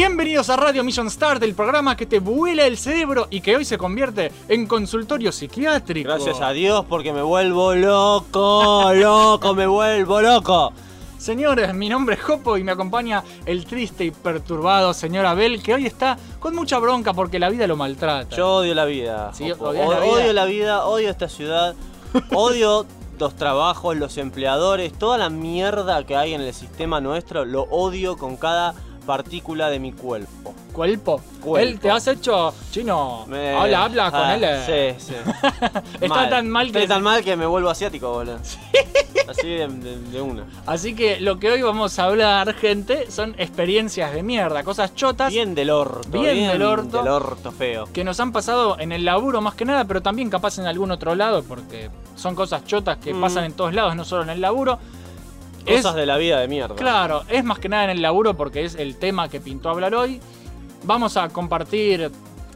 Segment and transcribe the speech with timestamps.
[0.00, 3.66] Bienvenidos a Radio Mission Start, el programa que te vuela el cerebro y que hoy
[3.66, 6.08] se convierte en consultorio psiquiátrico.
[6.08, 10.72] Gracias a Dios porque me vuelvo loco, loco, me vuelvo loco.
[11.18, 15.74] Señores, mi nombre es Jopo y me acompaña el triste y perturbado señor Abel, que
[15.74, 18.34] hoy está con mucha bronca porque la vida lo maltrata.
[18.34, 19.34] Yo odio la vida.
[19.34, 19.66] Sí, Jopo.
[19.68, 20.12] odias la vida.
[20.14, 21.74] Odio la vida, odio esta ciudad,
[22.32, 22.86] odio
[23.18, 28.16] los trabajos, los empleadores, toda la mierda que hay en el sistema nuestro, lo odio
[28.16, 28.74] con cada
[29.06, 30.54] partícula de mi cuerpo.
[30.72, 31.20] Cuerpo.
[31.40, 31.58] Cuerpo.
[31.58, 33.24] Él te has hecho chino.
[33.26, 34.44] Me- Habla, habla con Ah, él.
[34.44, 34.96] eh.
[34.98, 35.14] Sí, sí.
[36.00, 38.38] Está tan mal que- Estoy tan mal que me vuelvo asiático, boludo.
[39.28, 40.44] Así de, de- de una.
[40.66, 45.30] Así que lo que hoy vamos a hablar, gente, son experiencias de mierda, cosas chotas
[45.32, 46.08] Bien del orto.
[46.10, 46.98] Bien del orto.
[46.98, 47.88] Del orto feo.
[47.92, 50.90] que nos han pasado en el laburo más que nada, pero también capaz en algún
[50.90, 53.20] otro lado, porque son cosas chotas que Mm.
[53.20, 54.78] pasan en todos lados, no solo en el laburo.
[55.66, 56.74] Es- Cosas de la vida de mierda.
[56.74, 59.94] Claro, es más que nada en el laburo porque es el tema que pintó hablar
[59.94, 60.20] hoy.
[60.84, 62.10] Vamos a compartir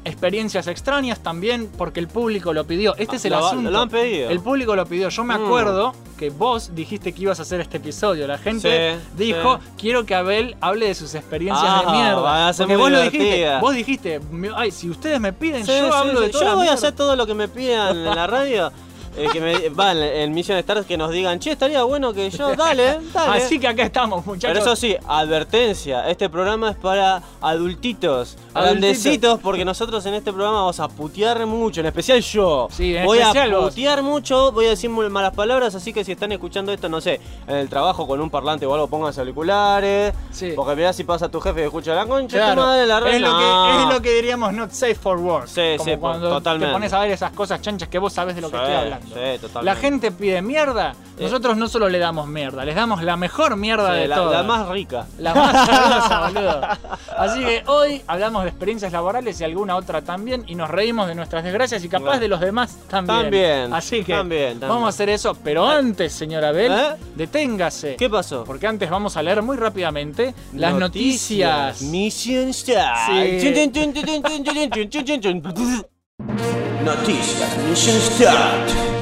[0.07, 2.95] experiencias extrañas también porque el público lo pidió.
[2.97, 3.71] Este es el Lo- asunto.
[3.71, 4.29] Lo han pedido.
[4.31, 5.09] El público lo pidió.
[5.09, 5.45] Yo me Mm.
[5.47, 8.27] acuerdo que vos dijiste que ibas a hacer este episodio.
[8.27, 9.71] La gente Sí, dijo, sí.
[9.79, 12.21] quiero que Abel hable de sus experiencias Ah, de mierda.
[12.21, 13.59] va a ser Porque vos lo dijiste.
[13.61, 16.59] Vos dijiste, "Me- ay, si ustedes me piden, Sí, yo hablo de toda Yo voy
[16.59, 16.75] a mierda".
[16.75, 18.73] hacer todo lo que me pidan en la radio.
[19.17, 22.31] Eh, que me, va, en, en Mission Stars que nos digan, che, estaría bueno que
[22.31, 23.43] yo, dale, dale.
[23.43, 24.51] Así que acá estamos, muchachos.
[24.59, 30.59] Pero eso sí, advertencia, este programa es para adultitos, grandecitos, porque nosotros en este programa
[30.59, 32.69] vamos a putear mucho, en especial yo.
[32.71, 33.69] Sí, en voy especial a vos.
[33.71, 37.01] putear mucho, voy a decir muy malas palabras, así que si están escuchando esto, no
[37.01, 40.13] sé, en el trabajo con un parlante o algo, pónganse auriculares.
[40.31, 40.53] Sí.
[40.57, 43.21] Porque mirá si pasa tu jefe y escucha la concha, Claro, tu madre, la es,
[43.21, 45.47] lo que, es lo que diríamos not safe for work.
[45.47, 46.67] Sí, Como sí, cuando totalmente.
[46.67, 49.04] te pones a ver esas cosas chanchas que vos sabés de lo que estoy hablando.
[49.07, 49.47] Sí.
[49.63, 51.23] La gente pide mierda, Eh.
[51.23, 54.33] nosotros no solo le damos mierda, les damos la mejor mierda Sí, de la, todas.
[54.33, 55.07] la más rica.
[55.19, 56.61] La más sabrosa, boludo.
[57.19, 61.15] Así que hoy hablamos de experiencias laborales y alguna otra también y nos reímos de
[61.15, 62.21] nuestras desgracias y capaz Bueno.
[62.21, 63.21] de los demás también.
[63.23, 64.69] También, Así que también, también.
[64.69, 66.97] vamos a hacer eso, pero antes, señora Abel, ¿Eh?
[67.15, 67.97] deténgase.
[67.97, 68.45] ¿Qué pasó?
[68.45, 71.83] Porque antes vamos a leer muy rápidamente las noticias.
[71.83, 73.07] Mission Start.
[73.07, 73.55] Sí.
[76.85, 78.94] Noticias Mission Start.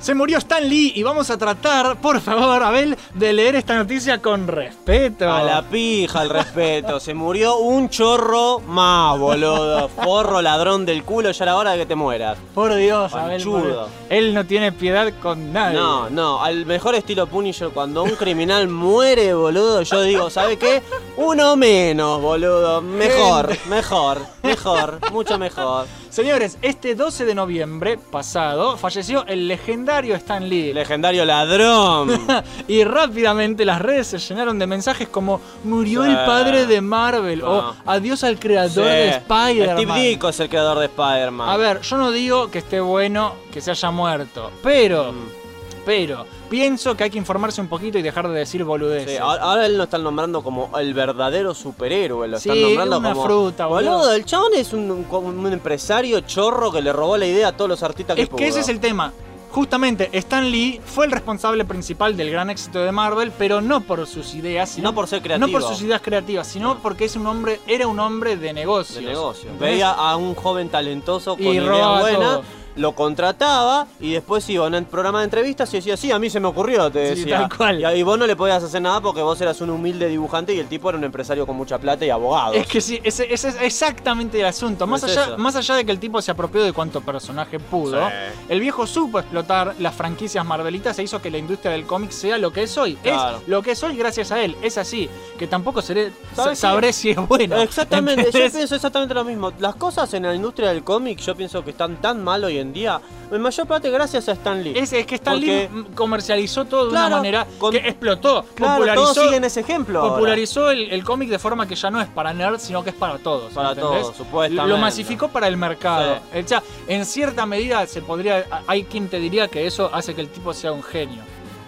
[0.00, 4.22] Se murió Stan Lee y vamos a tratar, por favor, Abel, de leer esta noticia
[4.22, 5.30] con respeto.
[5.30, 6.98] A la pija el respeto.
[6.98, 9.90] Se murió un chorro más, boludo.
[9.90, 12.38] Forro, ladrón del culo, ya era hora de que te mueras.
[12.54, 13.44] Por Dios, Abel.
[13.44, 13.88] Por.
[14.08, 15.78] Él no tiene piedad con nadie.
[15.78, 20.82] No, no, al mejor estilo Punisher, cuando un criminal muere, boludo, yo digo, ¿sabe qué?
[21.18, 22.80] Uno menos, boludo.
[22.80, 25.86] Mejor, mejor, mejor, mucho mejor.
[26.20, 30.72] Señores, este 12 de noviembre pasado falleció el legendario Stan Lee.
[30.74, 32.10] Legendario ladrón.
[32.68, 36.10] y rápidamente las redes se llenaron de mensajes como murió Sí.
[36.10, 37.74] el padre de Marvel o Ah.
[37.86, 38.90] adiós al creador Sí.
[38.90, 39.78] de Spider-Man.
[39.78, 41.48] Steve Ditko es el creador de Spider-Man.
[41.48, 45.39] A ver, yo no digo que esté bueno que se haya muerto, pero, Mm.
[45.84, 49.12] Pero, pienso que hay que informarse un poquito y dejar de decir boludeces.
[49.12, 53.12] Sí, ahora, él lo están nombrando como el verdadero superhéroe, lo están Sí, nombrando una
[53.12, 54.12] como fruta, boludo.
[54.14, 58.16] el chabón es un, empresario chorro que le robó la idea a todos los artistas
[58.16, 59.12] que Es que ese es el tema.
[59.50, 64.06] Justamente, Stan Lee fue el responsable principal del gran éxito de Marvel, pero no por
[64.06, 65.48] sus ideas, sino no por ser creativo.
[65.48, 69.02] no por sus ideas creativas, sino porque es un hombre, era un hombre de negocios.
[69.02, 69.50] de negocio.
[69.58, 72.40] Veía a un joven talentoso con Y ideas buenas.
[72.76, 76.30] Lo contrataba y después iba a un programa de entrevistas y decía, sí, a mí
[76.30, 77.40] se me ocurrió, te Sí, decía.
[77.48, 77.80] tal cual.
[77.80, 80.58] Y, y vos no le podías hacer nada porque vos eras un humilde dibujante y
[80.60, 82.52] el tipo era un empresario con mucha plata y abogado.
[82.54, 84.86] Es que sí, ese, ese es exactamente el asunto.
[84.86, 85.38] Más Es allá, eso.
[85.38, 88.14] más allá de que el tipo se apropió de cuánto personaje pudo, Sí.
[88.48, 92.38] el viejo supo explotar las franquicias Marvelitas e hizo que la industria del cómic sea
[92.38, 92.94] lo que es hoy.
[92.96, 93.38] Claro.
[93.38, 94.56] Es lo que es hoy gracias a él.
[94.62, 95.08] Es así.
[95.38, 96.12] Que tampoco seré,
[96.54, 97.60] sabré si es bueno.
[97.60, 99.52] Exactamente, yo pienso exactamente lo mismo.
[99.58, 102.72] Las cosas en la industria del cómic yo pienso que están tan mal hoy en
[102.72, 104.72] día, en mayor parte gracias a Stan Lee.
[104.76, 108.44] Es, es que Stan Porque- Lee comercializó todo de Claro, una manera con- que explotó.
[108.54, 110.00] claro, popularizó, todos siguen ese ejemplo.
[110.00, 110.14] ahora.
[110.14, 112.96] popularizó el, el cómic de forma que ya no es para nerds, sino que es
[112.96, 113.52] para todos.
[113.52, 114.02] Para ¿entendés?
[114.02, 114.68] todos, supuestamente.
[114.68, 116.18] Lo masificó para el mercado.
[116.32, 116.38] Sí.
[116.44, 118.44] O sea, en cierta medida se podría.
[118.66, 121.22] Hay quien te diría que eso hace que el tipo sea un genio.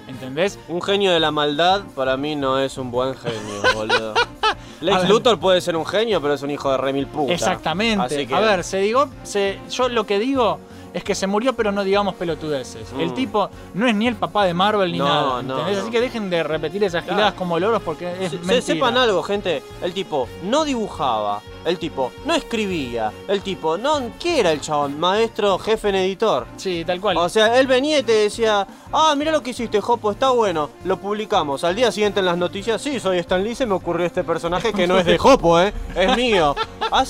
[0.08, 0.58] ¿Entendés?
[0.68, 4.14] Un genio de la maldad para mí no es un buen genio, boludo.
[4.80, 5.08] Lex.
[5.08, 7.32] Luthor puede ser un genio, pero es un hijo de remil puta.
[7.32, 8.04] Exactamente.
[8.16, 10.58] Así que- A ver, se digo, se, yo lo que digo
[10.92, 12.92] es que se murió, pero no digamos pelotudeces.
[12.98, 13.14] El Mm.
[13.14, 15.42] tipo no es ni el papá de Marvel ni No, nada.
[15.42, 15.64] no, no.
[15.64, 17.16] Así que dejen de repetir esas Claro.
[17.16, 19.62] giladas como loros porque es Se- sepan algo, gente.
[19.82, 21.40] El tipo no dibujaba.
[21.64, 23.12] El tipo no escribía.
[23.28, 24.00] El tipo no.
[24.18, 24.98] ¿Qué era el chabón?
[24.98, 26.46] Maestro, jefe en editor.
[26.56, 27.16] Sí, tal cual.
[27.18, 30.70] O sea, él venía y te decía, ah, mira lo que hiciste, Jopo, está bueno,
[30.84, 31.62] lo publicamos.
[31.62, 34.72] Al día siguiente en las noticias, sí, soy Stan Lee, se me ocurrió este personaje
[34.72, 35.72] que no es de Jopo, ¿eh?
[35.94, 36.56] Es mío.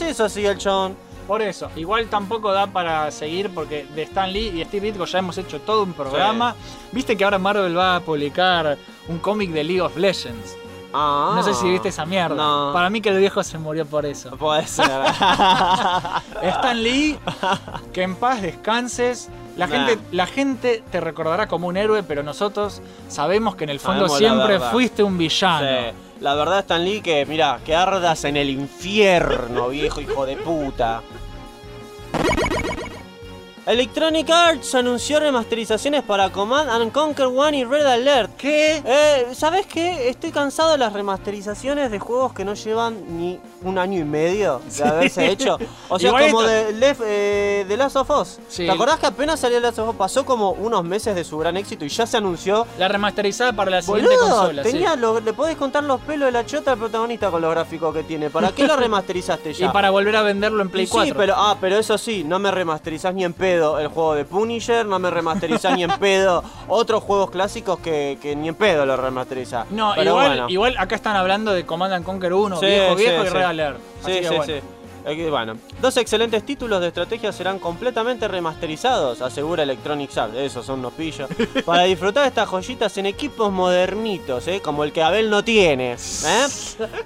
[0.07, 0.97] Eso así el chabón.
[1.27, 5.19] Por eso, igual tampoco da para seguir porque de Stan Lee y Steve Ditko ya
[5.21, 6.55] hemos hecho todo un programa.
[6.93, 8.77] Viste que ahora Marvel va a publicar
[9.09, 10.57] un cómic de League of Legends.
[10.95, 11.33] Ah.
[11.35, 12.35] No sé si viste esa mierda.
[12.35, 12.71] No.
[12.75, 14.37] Para mí que el viejo se murió por eso.
[14.37, 14.91] Puede ser.
[16.43, 17.19] Stan Lee,
[17.93, 19.29] que en paz descanses.
[19.57, 19.87] La Nah.
[19.87, 24.09] gente, la gente te recordará como un héroe, pero nosotros sabemos que en el fondo
[24.09, 25.67] Sabemos siempre fuiste un villano.
[25.67, 25.97] Sí.
[26.23, 31.03] La verdad, Stan Lee, que mira, que ardas en el infierno, viejo hijo de puta.
[33.65, 38.33] Electronic Arts anunció remasterizaciones para Command and Conquer One y Red Alert.
[38.37, 38.83] ¿Qué?
[38.85, 40.09] Eh, ¿Sabes qué?
[40.09, 44.61] Estoy cansado de las remasterizaciones de juegos que no llevan ni un año y medio
[44.65, 44.83] de Sí.
[44.83, 45.59] haberse hecho.
[45.89, 48.41] O sea, Igual como esto- de Left, eh, The Last of Us.
[48.49, 48.65] Sí.
[48.67, 49.95] ¿Te acordás que apenas salió The Last of Us?
[49.95, 52.67] Pasó como unos meses de su gran éxito y ya se anunció.
[52.81, 54.65] La remasterizada para la siguiente Boludo, consola.
[54.65, 54.73] sí.
[54.73, 57.95] tenía lo- le podés contar los pelos de la chota al protagonista con los gráficos
[57.95, 58.29] que tiene.
[58.29, 59.73] ¿Para qué lo remasterizaste Y ya?
[59.73, 61.07] para volver a venderlo en Play Y 4.
[61.07, 64.25] Sí, pero, ah, pero eso sí, no me remasterizás ni en pedo el juego de
[64.25, 68.87] Punisher, no me remasterizás ni en pedo otros juegos clásicos que, que ni en pedo
[68.87, 69.71] lo remasterizás.
[69.71, 70.47] No, Pero igual, bueno.
[70.49, 73.33] igual acá están hablando de Command and Conquer 1, Sí, viejo, sí, viejo y sí.
[73.35, 73.79] Red Alert.
[74.03, 74.55] Así Sí, que bueno.
[75.05, 80.37] Bueno, dos excelentes títulos de estrategia serán completamente remasterizados, asegura Electronic Arts.
[80.37, 81.29] Esos son unos pillos.
[81.65, 84.61] para disfrutar estas joyitas en equipos modernitos, ¿eh?
[84.63, 85.95] como el que Abel no tiene.
[85.95, 86.47] ¿eh?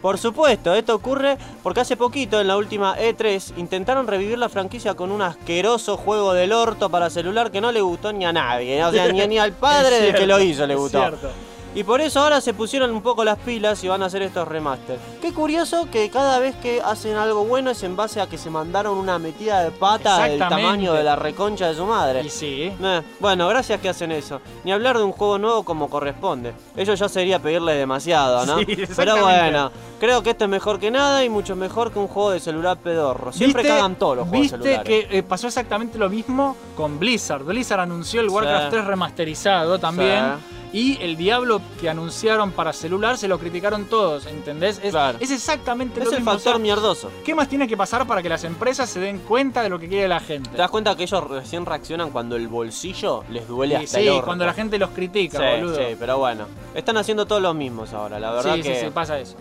[0.02, 4.94] Por supuesto, esto ocurre porque hace poquito, en la última E3, intentaron revivir la franquicia
[4.94, 8.84] con un asqueroso juego del orto para celular que no le gustó ni a nadie.
[8.84, 10.98] O sea, ni, ni al padre del que lo hizo le es gustó.
[11.00, 11.30] cierto.
[11.76, 14.48] Y por eso ahora se pusieron un poco las pilas y van a hacer estos
[14.48, 14.98] remaster.
[15.20, 18.48] Qué curioso que cada vez que hacen algo bueno es en base a que se
[18.48, 22.22] mandaron una metida de pata del tamaño de la reconcha de su madre.
[22.24, 22.72] Y sí.
[22.82, 24.40] Eh, bueno, gracias que hacen eso.
[24.64, 26.54] Ni hablar de un juego nuevo como corresponde.
[26.74, 28.56] Eso ya sería pedirle demasiado, ¿no?
[28.66, 29.70] Sí, Pero bueno,
[30.00, 32.78] creo que esto es mejor que nada y mucho mejor que un juego de celular
[32.78, 33.32] pedorro.
[33.34, 35.06] Siempre ¿Viste- cagan todos los juegos Viste celulares.
[35.08, 37.42] que eh, pasó exactamente lo mismo con Blizzard.
[37.44, 38.34] Blizzard anunció el Sí.
[38.34, 40.56] Warcraft 3 remasterizado también.
[40.72, 44.80] Y el Diablo que anunciaron para celular se lo criticaron todos, ¿entendés?
[44.82, 45.18] Es, Claro.
[45.20, 46.30] es exactamente Es lo el mismo.
[46.30, 47.10] o factor sea, mierdoso.
[47.24, 49.88] ¿Qué más tiene que pasar para que las empresas se den cuenta de lo que
[49.88, 50.48] quiere la gente?
[50.50, 54.08] ¿Te das cuenta que ellos recién reaccionan cuando el bolsillo les duele Y hasta sí,
[54.08, 55.76] el cuando la gente los critica, Sí, boludo.
[55.76, 56.46] sí, pero bueno.
[56.74, 58.74] Están haciendo todos los mismos ahora, la verdad sí, que.
[58.74, 59.36] sí, sí, pasa eso.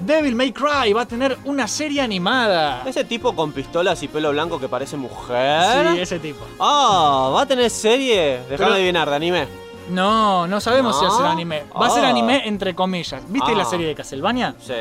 [0.00, 2.82] Devil May Cry va a tener una serie animada.
[2.86, 5.94] Ese tipo con pistolas y pelo blanco que parece mujer.
[5.94, 6.44] Sí, ese tipo.
[6.60, 8.40] Ah, ¿va a tener serie?
[8.48, 9.46] Déjame Pero- adivinar, de anime.
[9.88, 11.62] No, no sabemos si va a ser anime.
[11.80, 12.08] Va a ser Ah.
[12.08, 13.22] anime entre comillas.
[13.28, 13.56] ¿Viste Ah.
[13.56, 14.54] la serie de Castlevania?
[14.58, 14.72] Sí.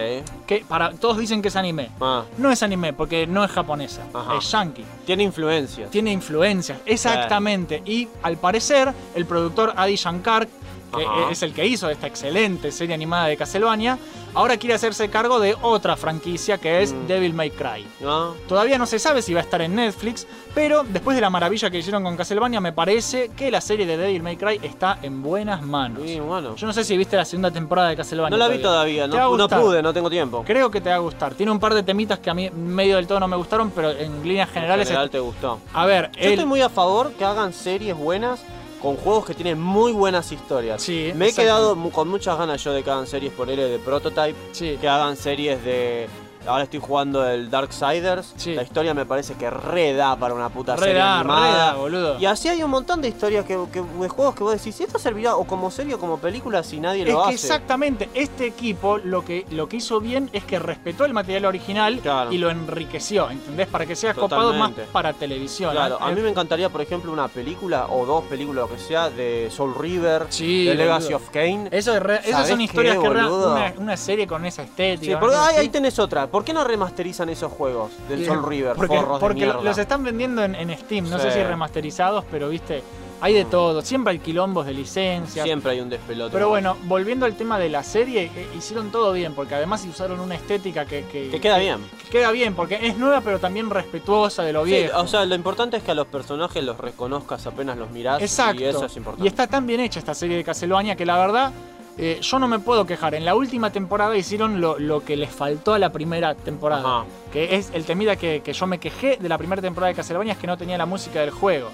[0.48, 1.92] Que para todos dicen que es anime.
[2.02, 4.38] Ah, No es anime porque no es japonesa, Ajá.
[4.38, 4.84] es yankee.
[5.06, 5.92] tiene influencias.
[5.92, 7.84] Tiene influencias, exactamente.
[7.86, 10.48] Y al parecer, el productor Adi Shankar,
[10.96, 13.98] que es el que hizo esta excelente serie animada de Castlevania,
[14.34, 17.08] ahora quiere hacerse cargo de otra franquicia que es Mm.
[17.08, 17.86] Devil May Cry.
[18.02, 18.34] ¿No?
[18.48, 21.70] Todavía no se sabe si va a estar en Netflix, pero después de la maravilla
[21.70, 25.22] que hicieron con Castlevania, me parece que la serie de Devil May Cry está en
[25.22, 26.02] buenas manos.
[26.06, 26.56] Sí, bueno.
[26.56, 28.38] Yo no sé si viste la segunda temporada de Castlevania.
[28.38, 30.44] No la vi todavía, no, no pude, no tengo tiempo.
[30.46, 31.34] Creo que te va a gustar.
[31.34, 33.92] Tiene un par de temitas que a mí medio del todo no me gustaron, pero
[33.92, 34.88] en líneas En generales.
[34.88, 35.60] general te gustó.
[35.74, 38.42] A ver, Yo el- estoy muy a favor que hagan series buenas
[38.82, 40.82] con juegos que tienen muy buenas historias.
[40.82, 43.80] Sí, Me he quedado mu- con muchas ganas yo de que hagan series por de
[43.80, 44.78] Prototype, Sí.
[44.80, 46.08] que hagan series de...
[46.48, 48.34] Ahora estoy jugando el Darksiders.
[48.38, 48.54] Sí.
[48.54, 51.52] La historia me parece que re da para una puta Re serie da, animada.
[51.52, 52.20] re da, boludo.
[52.20, 55.00] Y así hay un montón de historias que, que- de juegos que vos decís, ¿esto
[55.00, 57.34] servirá o como serie o como película si nadie Es lo hace?
[57.34, 62.00] exactamente, este equipo lo que, lo que hizo bien es que respetó el material original
[62.02, 62.32] Claro.
[62.32, 63.68] y lo enriqueció, ¿entendés?
[63.68, 65.72] Para que sea copado más para televisión.
[65.72, 66.00] Claro, ¿eh?
[66.02, 69.50] a mí me encantaría, por ejemplo, una película o dos películas, lo que sea, de
[69.52, 71.18] Soul River, Sí, de Legacy boludo.
[71.18, 71.68] of Kane.
[71.72, 74.64] Eso es re- esas ¿Sabés son qué, historias que re- una, una serie con esa
[74.64, 75.14] estética.
[75.14, 75.42] Sí, porque ¿no?
[75.44, 76.28] ahí, ahí tenés otra.
[76.36, 78.76] ¿Por qué no remasterizan esos juegos del Bien, Soul River?
[78.76, 81.30] Porque, forros porque los están vendiendo en, en Steam, no Sí.
[81.30, 82.84] sé si remasterizados, pero viste,
[83.22, 83.50] hay de Mm.
[83.50, 83.82] todo.
[83.82, 85.46] Siempre hay quilombos de licencias.
[85.46, 86.34] Siempre hay un despelote.
[86.34, 90.20] Pero bueno, volviendo al tema de la serie, eh, hicieron todo bien, porque además usaron
[90.20, 91.78] una estética que, que, Que queda bien.
[92.04, 95.00] que queda bien, porque es nueva, pero también respetuosa de lo Sí, viejo.
[95.00, 98.22] o sea, lo importante es que a los personajes los reconozcas apenas los mirás.
[98.22, 98.62] Exacto.
[98.62, 99.24] Y eso es importante.
[99.24, 101.54] Y está tan bien hecha esta serie de Castlevania que la verdad
[101.98, 103.16] eh, yo no me puedo quejar.
[103.16, 106.82] En la última temporada hicieron lo, lo que les faltó a la primera temporada.
[106.82, 107.06] Ajá.
[107.32, 110.34] Que es el temida que, que yo me quejé de la primera temporada de Castlevania
[110.34, 111.70] es que no tenía la música del juego.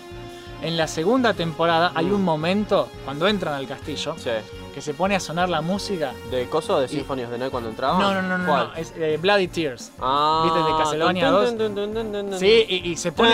[0.63, 2.13] En la segunda temporada hay Mm.
[2.13, 4.29] un momento, cuando entran al castillo, Sí.
[4.75, 6.13] que se pone a sonar la música.
[6.29, 7.97] ¿De coso de Symphony of the Night cuando entraba?
[7.97, 8.67] No, no, no, no, ¿Cuál?
[8.67, 9.91] no, es eh, Bloody Tears.
[9.99, 11.49] Ah, ¿Viste de Castlevania tun, 2?
[11.49, 13.31] tun, tun, tun, tun, tun, Sí, y, y se pone...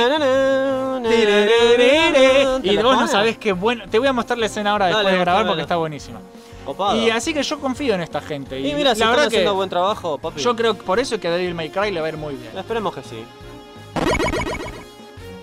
[1.04, 3.84] ¿Te Y vos no sabés qué bueno.
[3.90, 6.20] Te voy a mostrar la escena ahora después Dale, de grabar porque está buenísima.
[6.68, 6.98] Copado.
[7.02, 8.60] Y así que yo confío en esta gente.
[8.60, 10.40] Y mira, si la están verdad haciendo que buen trabajo, papi.
[10.42, 12.56] yo creo que por eso que Devil May Cry le va a ir muy bien.
[12.58, 13.24] Esperemos que sí.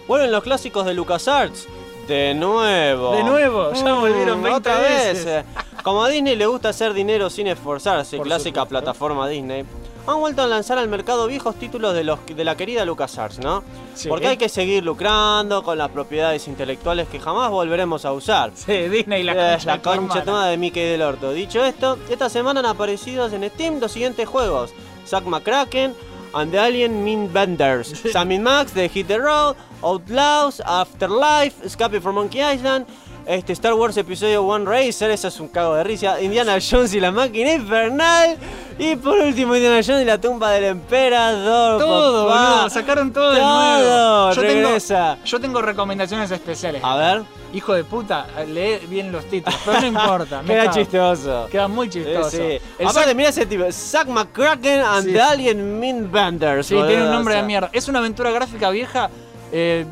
[0.06, 1.66] Vuelven los clásicos de LucasArts.
[2.06, 3.12] De nuevo.
[3.16, 5.24] De nuevo, ya Mm, volvieron 20 otra veces.
[5.24, 5.44] vez.
[5.82, 8.68] Como a Disney le gusta hacer dinero sin esforzarse, Por clásica supuesto.
[8.68, 9.64] plataforma Disney,
[10.06, 13.64] han vuelto a lanzar al mercado viejos títulos de, los, de la querida LucasArts, ¿no?
[13.94, 14.08] Sí.
[14.08, 18.52] Porque hay que seguir lucrando con las propiedades intelectuales que jamás volveremos a usar.
[18.54, 21.32] Sí, Disney la Eh, la concha tomada de Mickey del Orto.
[21.32, 24.72] Dicho esto, esta semana han aparecido en Steam los siguientes juegos:
[25.06, 25.94] Zack McCracken
[26.34, 32.16] and the Alien Min Benders, Sam Max de Hit the Road, Outlaws, Afterlife, Escape from
[32.16, 32.86] Monkey Island.
[33.26, 36.20] Este Star Wars Episodio 1 Racer, eso es un cago de risa.
[36.20, 38.36] Indiana Jones y la máquina infernal.
[38.78, 41.80] Y por último, Indiana Jones y la tumba del emperador.
[41.80, 42.50] Todo, papá.
[42.54, 44.32] boludo, sacaron todo de nuevo.
[44.32, 45.16] Yo tengo, regresa.
[45.24, 46.82] yo tengo recomendaciones especiales.
[46.84, 47.22] A ver,
[47.54, 50.42] Hijo de puta, lee bien los títulos, pero no importa.
[50.42, 50.74] me queda cago.
[50.76, 51.46] chistoso.
[51.50, 52.30] Queda muy Sí, chistoso.
[52.30, 52.58] sí.
[52.78, 55.12] El Aparte, ese tipo, Zack McCracken and Sí.
[55.12, 56.66] the Alien Min Benders.
[56.66, 57.70] Sí, boludo, tiene un o nombre de mierda.
[57.72, 59.08] Es una aventura gráfica vieja.
[59.52, 59.86] eh,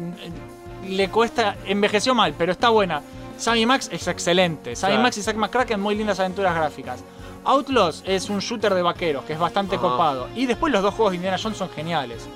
[0.88, 1.54] le cuesta.
[1.64, 3.00] Envejeció mal, pero está buena.
[3.42, 4.76] Sammy Max es excelente.
[4.76, 4.98] Sammy.
[4.98, 7.02] Max y Zack McCracken, muy lindas aventuras gráficas.
[7.44, 9.82] Outlaws es un shooter de vaqueros que es bastante Ajá.
[9.88, 10.28] copado.
[10.36, 12.28] Y después los dos juegos de Indiana Jones son geniales.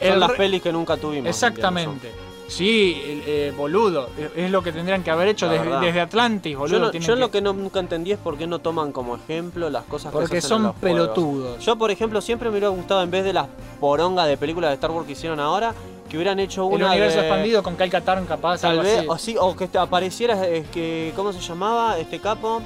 [0.00, 1.28] El Son las pelis que nunca tuvimos.
[1.28, 2.10] Exactamente.
[2.48, 4.10] Sí, eh, boludo.
[4.18, 6.76] eh, Es lo que tendrían que haber hecho desde, Atlantis, boludo.
[6.78, 8.90] Yo, no- tienen yo que- lo que no, nunca entendí es por qué no toman
[8.92, 10.98] como ejemplo las cosas Porque que se hacen en son juegos.
[11.08, 11.64] pelotudos.
[11.64, 13.46] Yo, por ejemplo, siempre me hubiera gustado, en vez de las
[13.80, 15.72] porongas de películas de Star Wars que hicieron ahora,
[16.12, 18.98] que hubieran hecho el una universo de- expandido con Cal Katarn capaz, Tal algo vez,
[18.98, 19.06] así.
[19.08, 22.60] o sí, o que apareciera, es que, ¿cómo se llamaba este capo?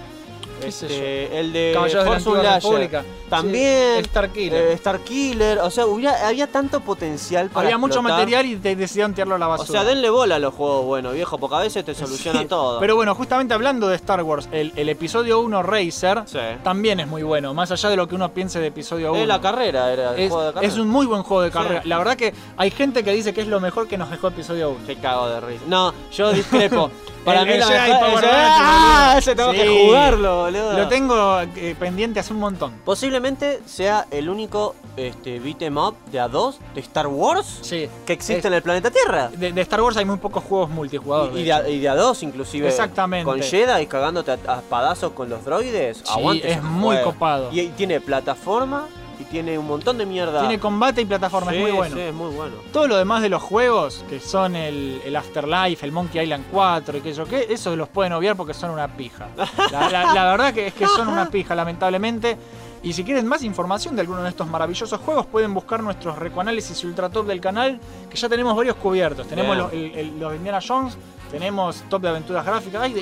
[0.61, 2.55] ¿Qué sé Este, el de Caballeros de la.
[2.59, 3.05] República.
[3.29, 3.97] También.
[3.97, 4.63] Sí, Star Killer.
[4.63, 8.77] Eh, Star Killer, o sea, hubiera, había tanto potencial para Había mucho material y te
[8.77, 9.81] decidieron tirarlo a la O basura.
[9.81, 12.79] sea, denle bola a los juegos buenos, viejo, porque a veces te solucionan Sí, todo.
[12.81, 16.39] Pero bueno, justamente hablando de Star Wars, el, el episodio 1 Racer Sí.
[16.63, 19.23] también es muy bueno, más allá de lo que uno piense de episodio 1.
[19.23, 20.73] Es la carrera, era el es, juego de carrera.
[20.73, 21.83] es un muy buen juego de carrera.
[21.85, 24.71] La verdad que hay gente que dice que es lo mejor que nos dejó episodio
[24.71, 24.79] 1.
[24.87, 25.65] Qué cago de risa.
[25.67, 26.91] No, yo discrepo.
[27.25, 27.99] Para El- mí la mejor...
[27.99, 29.15] Power ese- ¡Ah!
[29.19, 30.73] Ese tengo que jugarlo, boludo.
[30.73, 32.73] Lo tengo eh, pendiente hace un montón.
[32.85, 37.88] Posiblemente sea el único este, beat 'em up de A2 de Star Wars Sí.
[38.07, 39.29] que existe Es- en el planeta Tierra.
[39.29, 41.33] De, de Star Wars hay muy pocos juegos multijugador.
[41.37, 41.67] Y, y de de, hecho.
[41.67, 42.69] a- y de A2 inclusive.
[42.69, 43.25] Exactamente.
[43.25, 45.99] Con Jedi cagándote a, a espadazos con los droides.
[45.99, 47.12] Sí, Aguante es muy juego.
[47.12, 47.49] copado.
[47.53, 48.87] Y, y tiene plataforma
[49.19, 50.41] y tiene un montón de mierda.
[50.41, 51.95] Tiene combate y plataforma, Sí, es muy bueno.
[51.97, 52.55] Sí, es muy bueno.
[52.73, 56.99] Todo lo demás de los juegos, que son el, el Afterlife, el Monkey Island 4
[56.99, 59.29] y qué sé yo qué, eso los pueden obviar porque son una pija.
[59.71, 62.37] La, la- la verdad que es que son una pija, lamentablemente.
[62.83, 66.85] Y si quieren más información de alguno de estos maravillosos juegos, pueden buscar nuestros recoanálisis
[66.85, 69.27] ultra top del canal, que ya tenemos varios cubiertos.
[69.27, 70.97] Tenemos los, el- el- los de Indiana Jones,
[71.31, 72.83] tenemos top de aventuras gráficas.
[72.83, 72.95] Ay,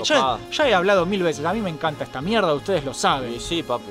[0.52, 3.34] ya he hablado mil veces, a mí me encanta esta mierda, ustedes lo saben.
[3.34, 3.84] Y sí, papi.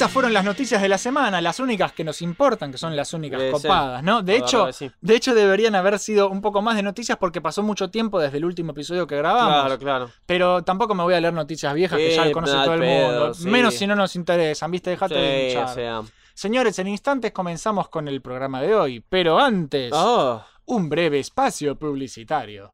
[0.00, 3.12] Esas fueron las noticias de la semana, las únicas que nos importan, que son las
[3.12, 4.22] únicas Eh, copadas, ¿no?
[4.22, 4.90] De La hecho, sí.
[4.98, 8.38] de hecho deberían haber sido un poco más de noticias porque pasó mucho tiempo desde
[8.38, 9.60] el último episodio que grabamos.
[9.66, 10.10] Claro, claro.
[10.24, 13.08] Pero tampoco me voy a leer noticias viejas que ya conoce al todo el pedo,
[13.20, 13.34] mundo.
[13.34, 13.46] sí.
[13.50, 14.88] Menos si no nos interesan, ¿viste?
[14.88, 15.70] Dejate de Sí, hinchar.
[15.70, 16.02] o sea.
[16.32, 20.42] Señores, en instantes comenzamos con el programa de hoy, pero antes, Oh.
[20.64, 22.72] un breve espacio publicitario.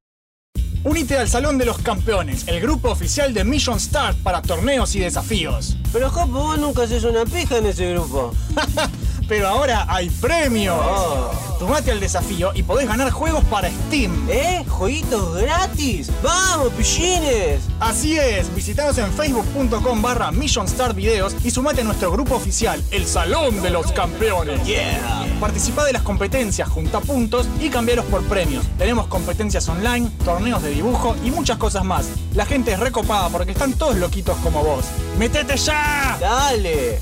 [0.87, 5.00] Unite al Salón de los Campeones, el grupo oficial de Mission Start para torneos y
[5.00, 5.76] desafíos.
[5.93, 8.33] Pero Jopo, vos nunca haces una pija en ese grupo.
[9.28, 10.76] Pero ahora hay premios.
[10.78, 11.30] Oh.
[11.59, 14.28] Tomate al desafío y podés ganar juegos para Steam.
[14.28, 14.62] ¿Eh?
[14.68, 16.11] ¿Jueguitos gratis?
[16.23, 17.62] ¡Vamos, pillines!
[17.80, 22.83] Así es, visitanos en facebook.com barra Mission Start Videos y sumate a nuestro grupo oficial,
[22.90, 24.62] el Salón de los Campeones.
[24.66, 25.26] Yeah.
[25.40, 28.66] Participa de las competencias, junta puntos y cambiaros por premios.
[28.76, 32.06] Tenemos competencias online, torneos de dibujo y muchas cosas más.
[32.35, 34.85] La gente es recopada porque están todos loquitos como vos.
[35.18, 36.18] ¡Metete ya!
[36.21, 37.00] Dale.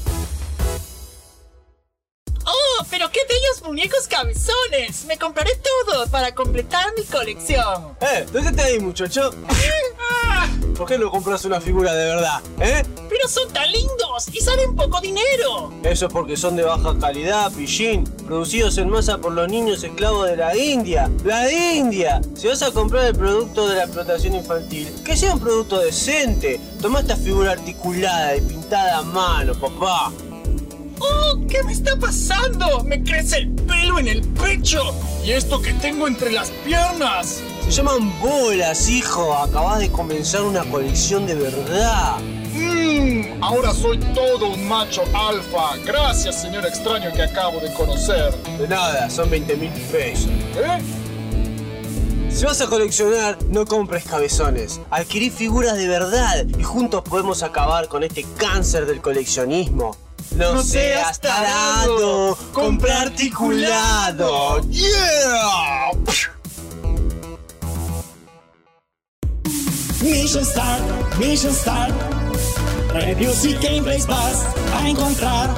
[2.47, 5.05] ¡Oh, pero qué bellos muñecos cabezones!
[5.07, 7.97] Me compraré todo para completar mi colección.
[8.01, 9.31] Eh, ¿dónde ahí, muchacho?
[9.49, 10.49] ¡Ah!
[10.77, 12.43] ¿Por qué no compras una figura de verdad?
[12.61, 12.83] ¿Eh?
[13.09, 15.73] Pero son tan lindos y salen poco dinero.
[15.85, 18.05] Eso es porque son de baja calidad, pillín.
[18.27, 21.09] Producidos en masa por los niños esclavos de la India.
[21.25, 22.21] ¡La India!
[22.35, 26.61] Si vas a comprar el producto de la explotación infantil, que sea un producto decente.
[26.83, 30.13] Toma esta figura articulada y pintada a mano, papá.
[30.99, 31.39] ¡Oh!
[31.49, 32.83] ¿Qué me está pasando?
[32.85, 34.81] Me crece el pelo en el pecho.
[35.25, 37.41] ¿Y esto que tengo entre las piernas?
[37.65, 39.35] Se llaman bolas, hijo.
[39.35, 42.19] Acabas de comenzar una colección de verdad.
[42.55, 45.77] Mmm, ahora soy todo un macho alfa.
[45.85, 48.35] Gracias, señor extraño que acabo de conocer.
[48.59, 50.29] De nada, son 20 mil pesos.
[50.57, 50.79] ¿Eh?
[52.31, 54.81] Si vas a coleccionar, no compres cabezones.
[54.91, 59.97] Adquirí figuras de verdad y juntos podemos acabar con este cáncer del coleccionismo.
[60.37, 64.61] No, No seas tarado, compra articulado.
[64.69, 65.93] ¡Yeah!
[70.03, 70.83] Mission Start,
[71.19, 71.95] Mission Start.
[72.93, 75.51] Reviews y gameplays vas a encontrar.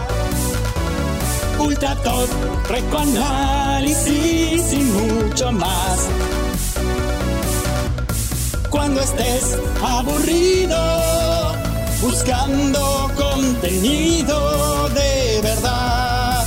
[1.59, 2.29] Ultra top,
[2.99, 6.07] análisis y mucho más.
[8.69, 10.77] Cuando estés aburrido,
[12.03, 14.56] buscando contenido
[15.37, 16.45] de verdad.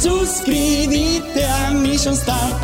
[0.00, 2.54] Suscríbete a Mission Start.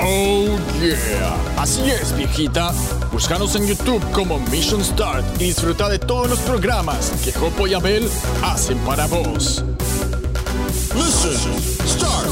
[0.00, 1.36] Oh yeah.
[1.60, 2.72] Así es, viejita.
[3.12, 7.74] Búscanos en YouTube como Mission Start y disfruta de todos los programas que Jopo y
[7.74, 8.08] Abel
[8.44, 9.64] hacen para vos.
[10.94, 12.28] Mission Start.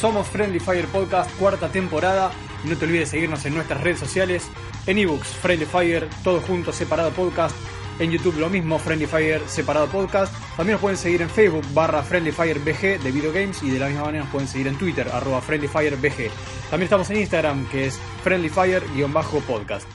[0.00, 2.30] Somos Friendly Fire Podcast, cuarta temporada.
[2.64, 4.44] No te olvides seguirnos en nuestras redes sociales.
[4.86, 7.54] En ebooks, Friendly Fire, todo junto, separado podcast.
[8.00, 10.34] En YouTube lo mismo, Friendly Fire, separado podcast.
[10.56, 13.62] También nos pueden seguir en Facebook, barra Friendly Fire BG de videogames.
[13.62, 16.28] Y de la misma manera nos pueden seguir en Twitter, arroba Friendly Fire BG.
[16.70, 19.86] También estamos en Instagram, que es Friendly Fire-podcast.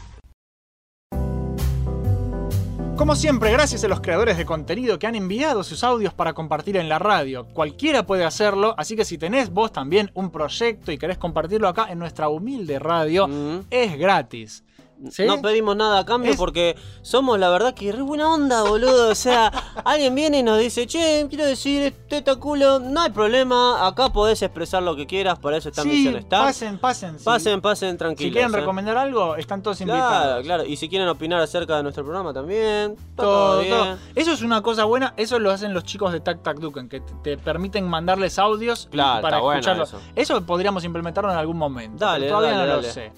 [2.95, 6.75] Como siempre, gracias a los creadores de contenido que han enviado sus audios para compartir
[6.75, 7.47] en la radio.
[7.53, 11.87] Cualquiera puede hacerlo, así que si tenés vos también un proyecto y querés compartirlo acá
[11.89, 13.59] en nuestra humilde radio, Mm.
[13.69, 14.63] es gratis.
[15.11, 15.25] ¿Sí?
[15.25, 19.09] No pedimos nada a cambio Es- porque somos la verdad que re buena onda, boludo.
[19.09, 19.47] O sea,
[19.85, 24.41] alguien viene y nos dice, che, quiero decir, teta culo, no hay problema, acá podés
[24.41, 26.45] expresar lo que quieras, por eso está Sí, Mission Star.
[26.45, 27.17] pasen, pasen.
[27.17, 27.23] sí.
[27.25, 28.29] pasen, pasen tranquilos.
[28.29, 28.57] Si quieren eh.
[28.57, 30.43] recomendar algo, están todos Claro, invitados.
[30.45, 30.65] claro.
[30.65, 33.77] Y si quieren opinar acerca de nuestro programa también, Todo, todo, bien.
[33.77, 33.97] todo.
[34.15, 36.99] Eso es una cosa buena, eso lo hacen los chicos de Tac Tac Duken, que
[36.99, 39.89] te, te permiten mandarles audios Claro, para escucharlos.
[39.89, 40.01] eso.
[40.15, 42.03] Eso podríamos implementarlo en algún momento.
[42.03, 42.87] Dale, todavía dale, no dale.
[42.87, 43.11] lo sé.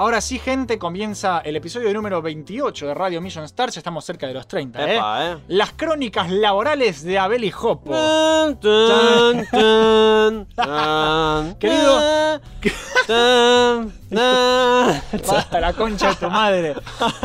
[0.00, 3.76] Ahora sí, gente, comienza el episodio número 28 de Radio Mission Stars.
[3.76, 4.96] Estamos cerca de los 30, ¿eh?
[4.96, 5.36] Epa, eh.
[5.48, 7.90] Las crónicas laborales de Abel y Jopo.
[11.58, 12.40] Querido-.
[14.10, 16.74] Basta la concha de tu madre.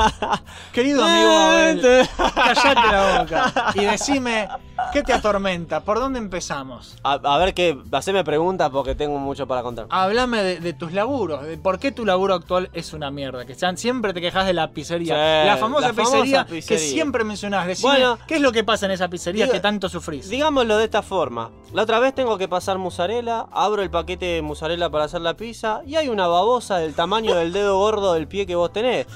[0.73, 4.47] Querido amigo Abel, callate la boca y decime,
[4.93, 5.81] ¿qué te atormenta?
[5.81, 6.95] ¿Por dónde empezamos?
[7.03, 9.87] A, a ver qué, haceme preguntas porque tengo mucho para contar.
[9.89, 13.45] Háblame de, de tus laburos, de por qué tu laburo actual es una mierda.
[13.45, 15.13] Que sean- siempre te quejas de la pizzería.
[15.13, 17.67] Sí, la famosa, la famosa pizzería, que siempre mencionás.
[17.67, 20.29] Decime, Bueno, ¿qué es lo que pasa en esa pizzería que tanto sufrís?
[20.29, 21.49] Digámoslo de esta forma.
[21.73, 25.33] La otra vez tengo que pasar mozzarella, abro el paquete de mozzarella para hacer la
[25.35, 29.07] pizza y hay una babosa del tamaño del dedo gordo del pie que vos tenés.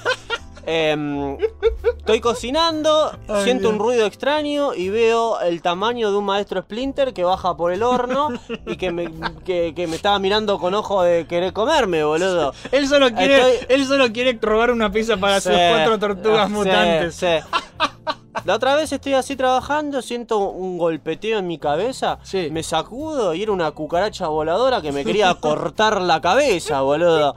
[0.72, 1.36] Em,
[1.98, 3.72] estoy cocinando, Ay, siento Dios.
[3.72, 7.82] un ruido extraño y veo el tamaño de un maestro Splinter que baja por el
[7.82, 8.28] horno
[8.66, 9.10] y que me,
[9.44, 12.54] que, que me estaba mirando con ojo de querer comerme, boludo.
[12.70, 16.52] Él solo quiere, Estoy- él solo quiere robar una pizza para sus cuatro tortugas sí,
[16.52, 17.14] mutantes.
[17.16, 17.26] sí.
[18.44, 22.48] La otra vez estoy así trabajando, siento un golpeteo en mi cabeza, Sí.
[22.52, 27.34] me sacudo y era una cucaracha voladora que me quería cortar la cabeza, boludo.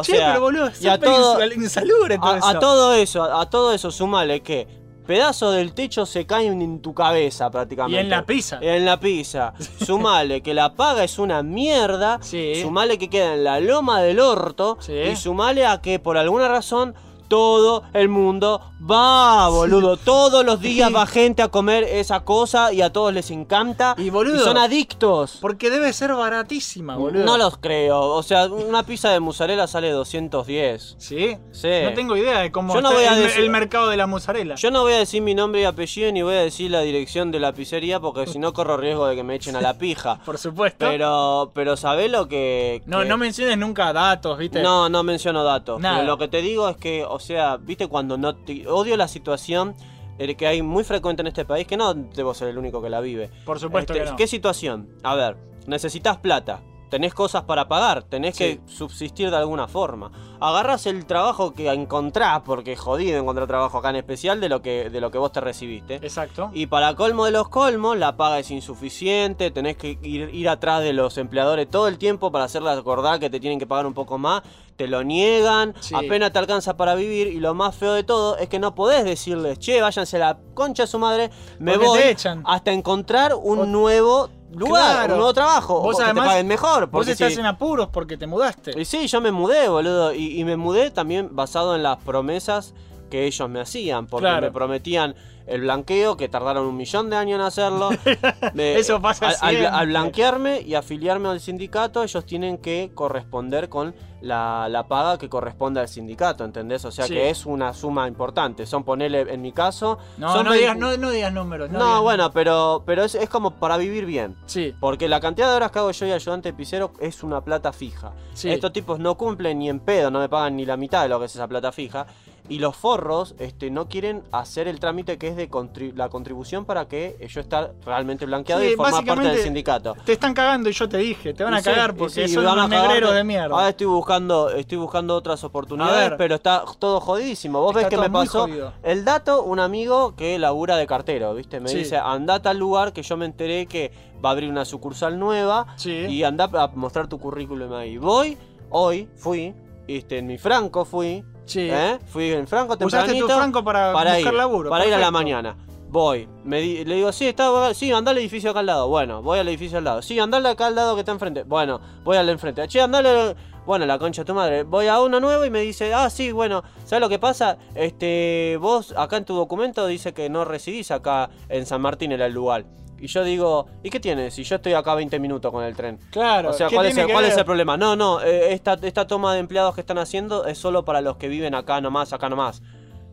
[0.00, 2.58] O Che, sea, pero boludo, y a todo, insal- insalubre todo a, a eso.
[2.58, 4.66] todo eso, a, a todo eso sumale que
[5.06, 7.96] pedazos del techo se caen en tu cabeza prácticamente.
[7.96, 8.58] Y en la pizza.
[8.60, 9.54] En la pizza.
[9.86, 12.18] Sumale que la paga es una mierda.
[12.20, 12.60] Sí.
[12.60, 14.76] Sumale que queda en la loma del orto.
[14.80, 14.92] Sí.
[14.92, 16.94] Y sumale a que por alguna razón
[17.28, 18.60] todo el mundo
[18.90, 19.96] va, boludo.
[19.96, 23.94] Todos los días va gente a comer esa cosa y a todos les encanta.
[23.98, 25.38] Y, boludo, son adictos.
[25.40, 27.24] Porque debe ser baratísima, boludo.
[27.24, 28.00] No los creo.
[28.00, 30.96] O sea, una pizza de mozzarella sale 210.
[30.98, 31.36] ¿Sí?
[31.52, 31.68] Sí.
[31.84, 33.96] No tengo idea de cómo Yo no está voy a el, decir- el mercado de
[33.96, 34.54] la mozzarella.
[34.56, 37.30] Yo no voy a decir mi nombre y apellido ni voy a decir la dirección
[37.30, 40.18] de la pizzería porque si no corro riesgo de que me echen a la pija.
[40.24, 40.86] Por supuesto.
[40.86, 42.82] Pero, pero sabés lo que.
[42.86, 44.62] no, no menciones nunca datos, ¿viste?
[44.62, 45.80] No, no menciono datos.
[45.80, 45.98] Nada.
[45.98, 49.08] Pero lo que te digo es que, o sea, viste cuando no te- odio la
[49.08, 49.74] situación
[50.18, 52.90] eh, que hay muy frecuente en este país, que no debo ser el único que
[52.90, 53.30] la vive.
[53.44, 54.16] Por supuesto Este, que no.
[54.16, 54.88] ¿Qué situación?
[55.02, 56.60] A ver, necesitas plata.
[56.88, 58.44] Tenés cosas para pagar, tenés Sí.
[58.44, 60.10] que subsistir de alguna forma.
[60.40, 64.62] Agarras el trabajo que encontrás, porque es jodido encontrar trabajo acá en especial de lo
[64.62, 65.96] que, de lo que vos te recibiste.
[65.96, 66.50] Exacto.
[66.52, 70.82] Y para colmo de los colmos, la paga es insuficiente, tenés que ir, ir atrás
[70.82, 73.94] de los empleadores todo el tiempo para hacerles acordar que te tienen que pagar un
[73.94, 74.42] poco más,
[74.76, 75.94] te lo niegan, Sí.
[75.94, 79.04] apenas te alcanza para vivir y lo más feo de todo es que no podés
[79.04, 82.42] decirles, che, váyanse a la concha de su madre, me Porque voy te echan.
[82.46, 85.12] hasta encontrar un O- nuevo lugar, Claro.
[85.14, 86.86] un nuevo trabajo, Vos o además- te paguen mejor.
[86.90, 88.80] Vos estás si- en apuros porque te mudaste.
[88.80, 90.12] y sí, yo me mudé, boludo.
[90.14, 92.74] Y, y me mudé también basado en las promesas
[93.08, 94.06] que ellos me hacían.
[94.06, 94.46] Porque Claro.
[94.46, 95.14] me prometían
[95.46, 97.88] el blanqueo, que tardaron un millón de años en hacerlo.
[98.54, 103.94] Me- Eso pasa al, al- blanquearme y afiliarme al sindicato, ellos tienen que corresponder con
[104.20, 106.84] la, la paga que corresponde al sindicato, ¿entendés?
[106.84, 107.14] O sea Sí.
[107.14, 108.66] que es una suma importante.
[108.66, 109.98] Son ponerle, en mi caso.
[110.18, 111.70] No, son no, digas, no, no digas números.
[111.70, 112.32] No, No, digas bueno, números.
[112.34, 114.36] pero, pero es, es como para vivir bien.
[114.44, 117.72] Sí, Porque la cantidad de horas que hago yo y ayudante pisero es una plata
[117.72, 118.12] fija.
[118.34, 118.50] Sí.
[118.50, 121.18] Estos tipos no cumplen ni en pedo, no me pagan ni la mitad de lo
[121.20, 122.06] que es esa plata fija.
[122.50, 126.64] Y los forros este, no quieren hacer el trámite que es de contri- la contribución
[126.64, 129.94] para que yo estar realmente blanqueado Sí, y formar parte del sindicato.
[130.04, 132.46] te están cagando y yo te dije, te van a sí, cagar porque sí, son
[132.46, 133.54] a unos negreros de mierda.
[133.54, 136.16] Ahora estoy buscando, estoy buscando otras oportunidades, ver.
[136.18, 137.60] pero está todo jodidísimo.
[137.60, 138.72] Vos ves que me pasó jodido.
[138.82, 141.60] el dato, un amigo que labura de cartero, ¿viste?
[141.60, 143.92] Me dice, andate al lugar que yo me enteré que
[144.24, 147.98] va a abrir una sucursal nueva y anda a mostrar tu currículum ahí.
[147.98, 148.38] Voy,
[148.70, 149.54] hoy fui,
[149.86, 151.68] este, en mi franco fui, Sí.
[151.70, 151.98] ¿eh?
[152.06, 153.26] Fui en franco Usaste tempranito.
[153.26, 154.70] tu franco para, buscar ir, laburo.
[154.70, 155.56] Para ir a la mañana.
[155.90, 158.88] Voy, me di- le digo, sí, está, sí, anda al edificio acá al lado.
[158.88, 160.02] Bueno, voy al edificio al lado.
[160.02, 161.44] Sí, anda acá al lado que está enfrente.
[161.44, 162.68] Bueno, voy al enfrente.
[162.68, 163.34] Che, andale.
[163.64, 164.62] Bueno, la concha de tu madre.
[164.64, 167.56] Voy a uno nuevo y me dice, ah, sí, bueno, ¿sabes lo que pasa?
[167.74, 172.26] Este, vos acá en tu documento dice que no residís acá en San Martín, era
[172.26, 172.64] el lugar.
[173.00, 174.34] Y yo digo, ¿y qué tienes?
[174.34, 175.98] Si yo estoy acá 20 minutos con el tren.
[176.10, 176.50] Claro.
[176.50, 177.76] O sea, ¿qué ¿cuál, es tiene el, cuál es el problema?
[177.76, 181.16] No, no, eh, esta, esta toma de empleados que están haciendo es solo para los
[181.16, 182.62] que viven acá nomás, acá nomás.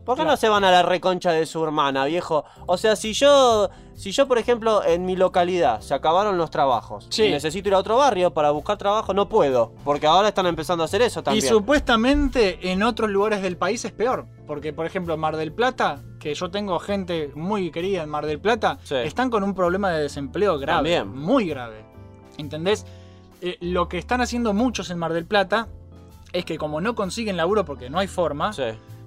[0.06, 2.44] ¿Por qué no se van a la reconcha de su hermana, viejo?
[2.66, 7.08] O sea, si yo, si yo, por ejemplo, en mi localidad se acabaron los trabajos
[7.10, 7.24] Sí.
[7.24, 9.72] y necesito ir a otro barrio para buscar trabajo, no puedo.
[9.84, 11.46] Porque ahora están empezando a hacer eso Y también.
[11.48, 14.26] supuestamente en otros lugares del país es peor.
[14.46, 18.26] Porque, por ejemplo, en Mar del Plata, que yo tengo gente muy querida en Mar
[18.26, 18.94] del Plata, Sí.
[18.94, 20.94] están con un problema de desempleo grave.
[20.96, 21.08] También.
[21.20, 21.84] Muy grave.
[22.38, 22.86] ¿Entendés?
[23.40, 25.68] Eh, lo que están haciendo muchos en Mar del Plata
[26.32, 28.62] es que como no consiguen laburo porque no hay forma, Sí.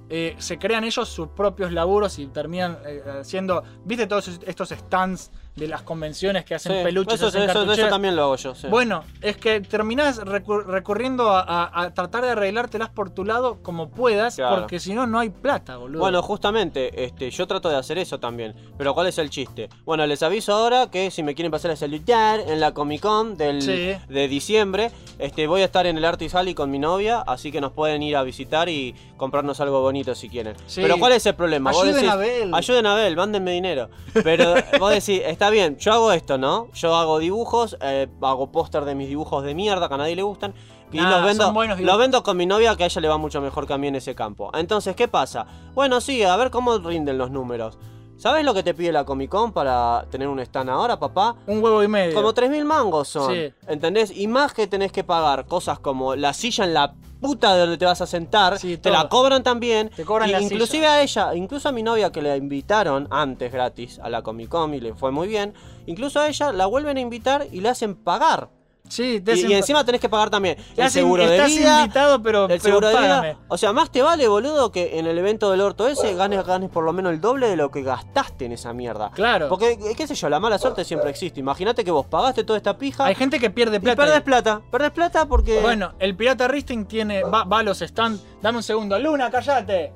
[0.10, 5.32] Eh, se crean ellos sus propios laburos y terminan eh, haciendo, ¿viste todos estos stands
[5.56, 7.16] de las convenciones que hacen Sí, peluches?
[7.16, 8.56] eso, hacen eso- también lo hago yo.
[8.56, 8.68] sí.
[8.68, 13.58] Bueno, es que terminás recur- recurriendo a, a- a tratar de arreglártelas por tu lado
[13.62, 14.62] como puedas, Claro.
[14.62, 16.00] porque si no, no hay plata, boludo.
[16.00, 18.54] Bueno, justamente, este, yo trato de hacer eso también.
[18.78, 19.70] Pero ¿cuál es el chiste?
[19.86, 23.36] Bueno, les aviso ahora que si me quieren pasar a saludar en la Comic Con
[23.36, 23.96] del, Sí.
[24.08, 27.60] de diciembre, este, voy a estar en el Artis Alley con mi novia, así que
[27.60, 30.56] nos pueden ir a visitar y comprarnos algo bonito si quieren.
[30.76, 31.72] Pero ¿cuál es el problema?
[31.72, 32.54] Ayuden decís, a Abel.
[32.56, 33.90] Ayuden a Abel, mándenme dinero.
[34.24, 36.68] Pero vos decís, está bien, yo hago esto, ¿no?
[36.74, 40.22] Yo hago dibujos, eh, hago póster de mis dibujos de mierda que a nadie le
[40.22, 40.54] gustan.
[40.92, 43.40] Y Nah, los vendo, los vendo con mi novia que a ella le va mucho
[43.40, 44.52] mejor que a mí en ese campo.
[44.54, 45.48] Entonces, ¿qué pasa?
[45.74, 47.78] Bueno, sí, a ver cómo rinden los números.
[48.18, 51.38] ¿Sabes lo que te pide la Comic Con para tener un stand ahora, papá?
[51.48, 52.14] Un huevo y medio.
[52.16, 53.34] Como 3.000 mangos son.
[53.34, 53.54] Sí.
[53.66, 54.12] ¿Entendés?
[54.14, 57.78] Y más que tenés que pagar cosas como la silla en la puta de donde
[57.78, 58.94] te vas a sentar, Sí, te todo.
[58.94, 59.90] la cobran también.
[59.90, 60.94] Te cobran Y la inclusive silla.
[60.94, 64.74] a ella, incluso a mi novia que le invitaron antes gratis a la Comic Con
[64.74, 65.54] y le fue muy bien,
[65.86, 68.50] incluso a ella la vuelven a invitar y le hacen pagar.
[68.90, 71.82] Sí, te Y, y encima tenés que pagar también te el seguro de estás vida.
[71.82, 73.38] invitado, pero, El pero seguro de vida.
[73.48, 76.70] O sea, más te vale, boludo, que en el evento del orto ese ganes, ganes
[76.70, 79.12] por lo menos el doble de lo que gastaste en esa mierda.
[79.12, 79.48] Claro.
[79.48, 81.40] Porque, eh, qué sé yo, la mala suerte siempre existe.
[81.40, 83.96] Imagínate que vos pagaste toda esta pija Hay gente que pierde y plata.
[84.02, 84.22] perdés ahí.
[84.24, 84.62] plata.
[84.72, 85.62] Perdés plata porque.
[85.62, 87.24] Bueno, el pirata Risting tiene.
[87.24, 88.24] Va, va a los stands.
[88.42, 88.98] Dame un segundo.
[89.00, 89.94] Luna, callate.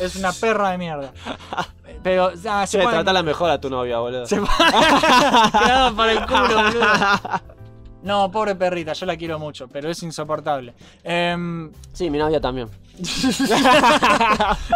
[0.00, 1.12] Es una perra de mierda.
[2.04, 4.26] Pero, ah, se Che, pone- tratala mejor a tu novia, boludo.
[4.26, 4.36] Se
[5.50, 6.86] quedado para el culo, boludo.
[8.04, 10.74] No, pobre perrita, yo la quiero mucho, pero es insoportable.
[11.02, 12.68] Em, Sí, mi novia también.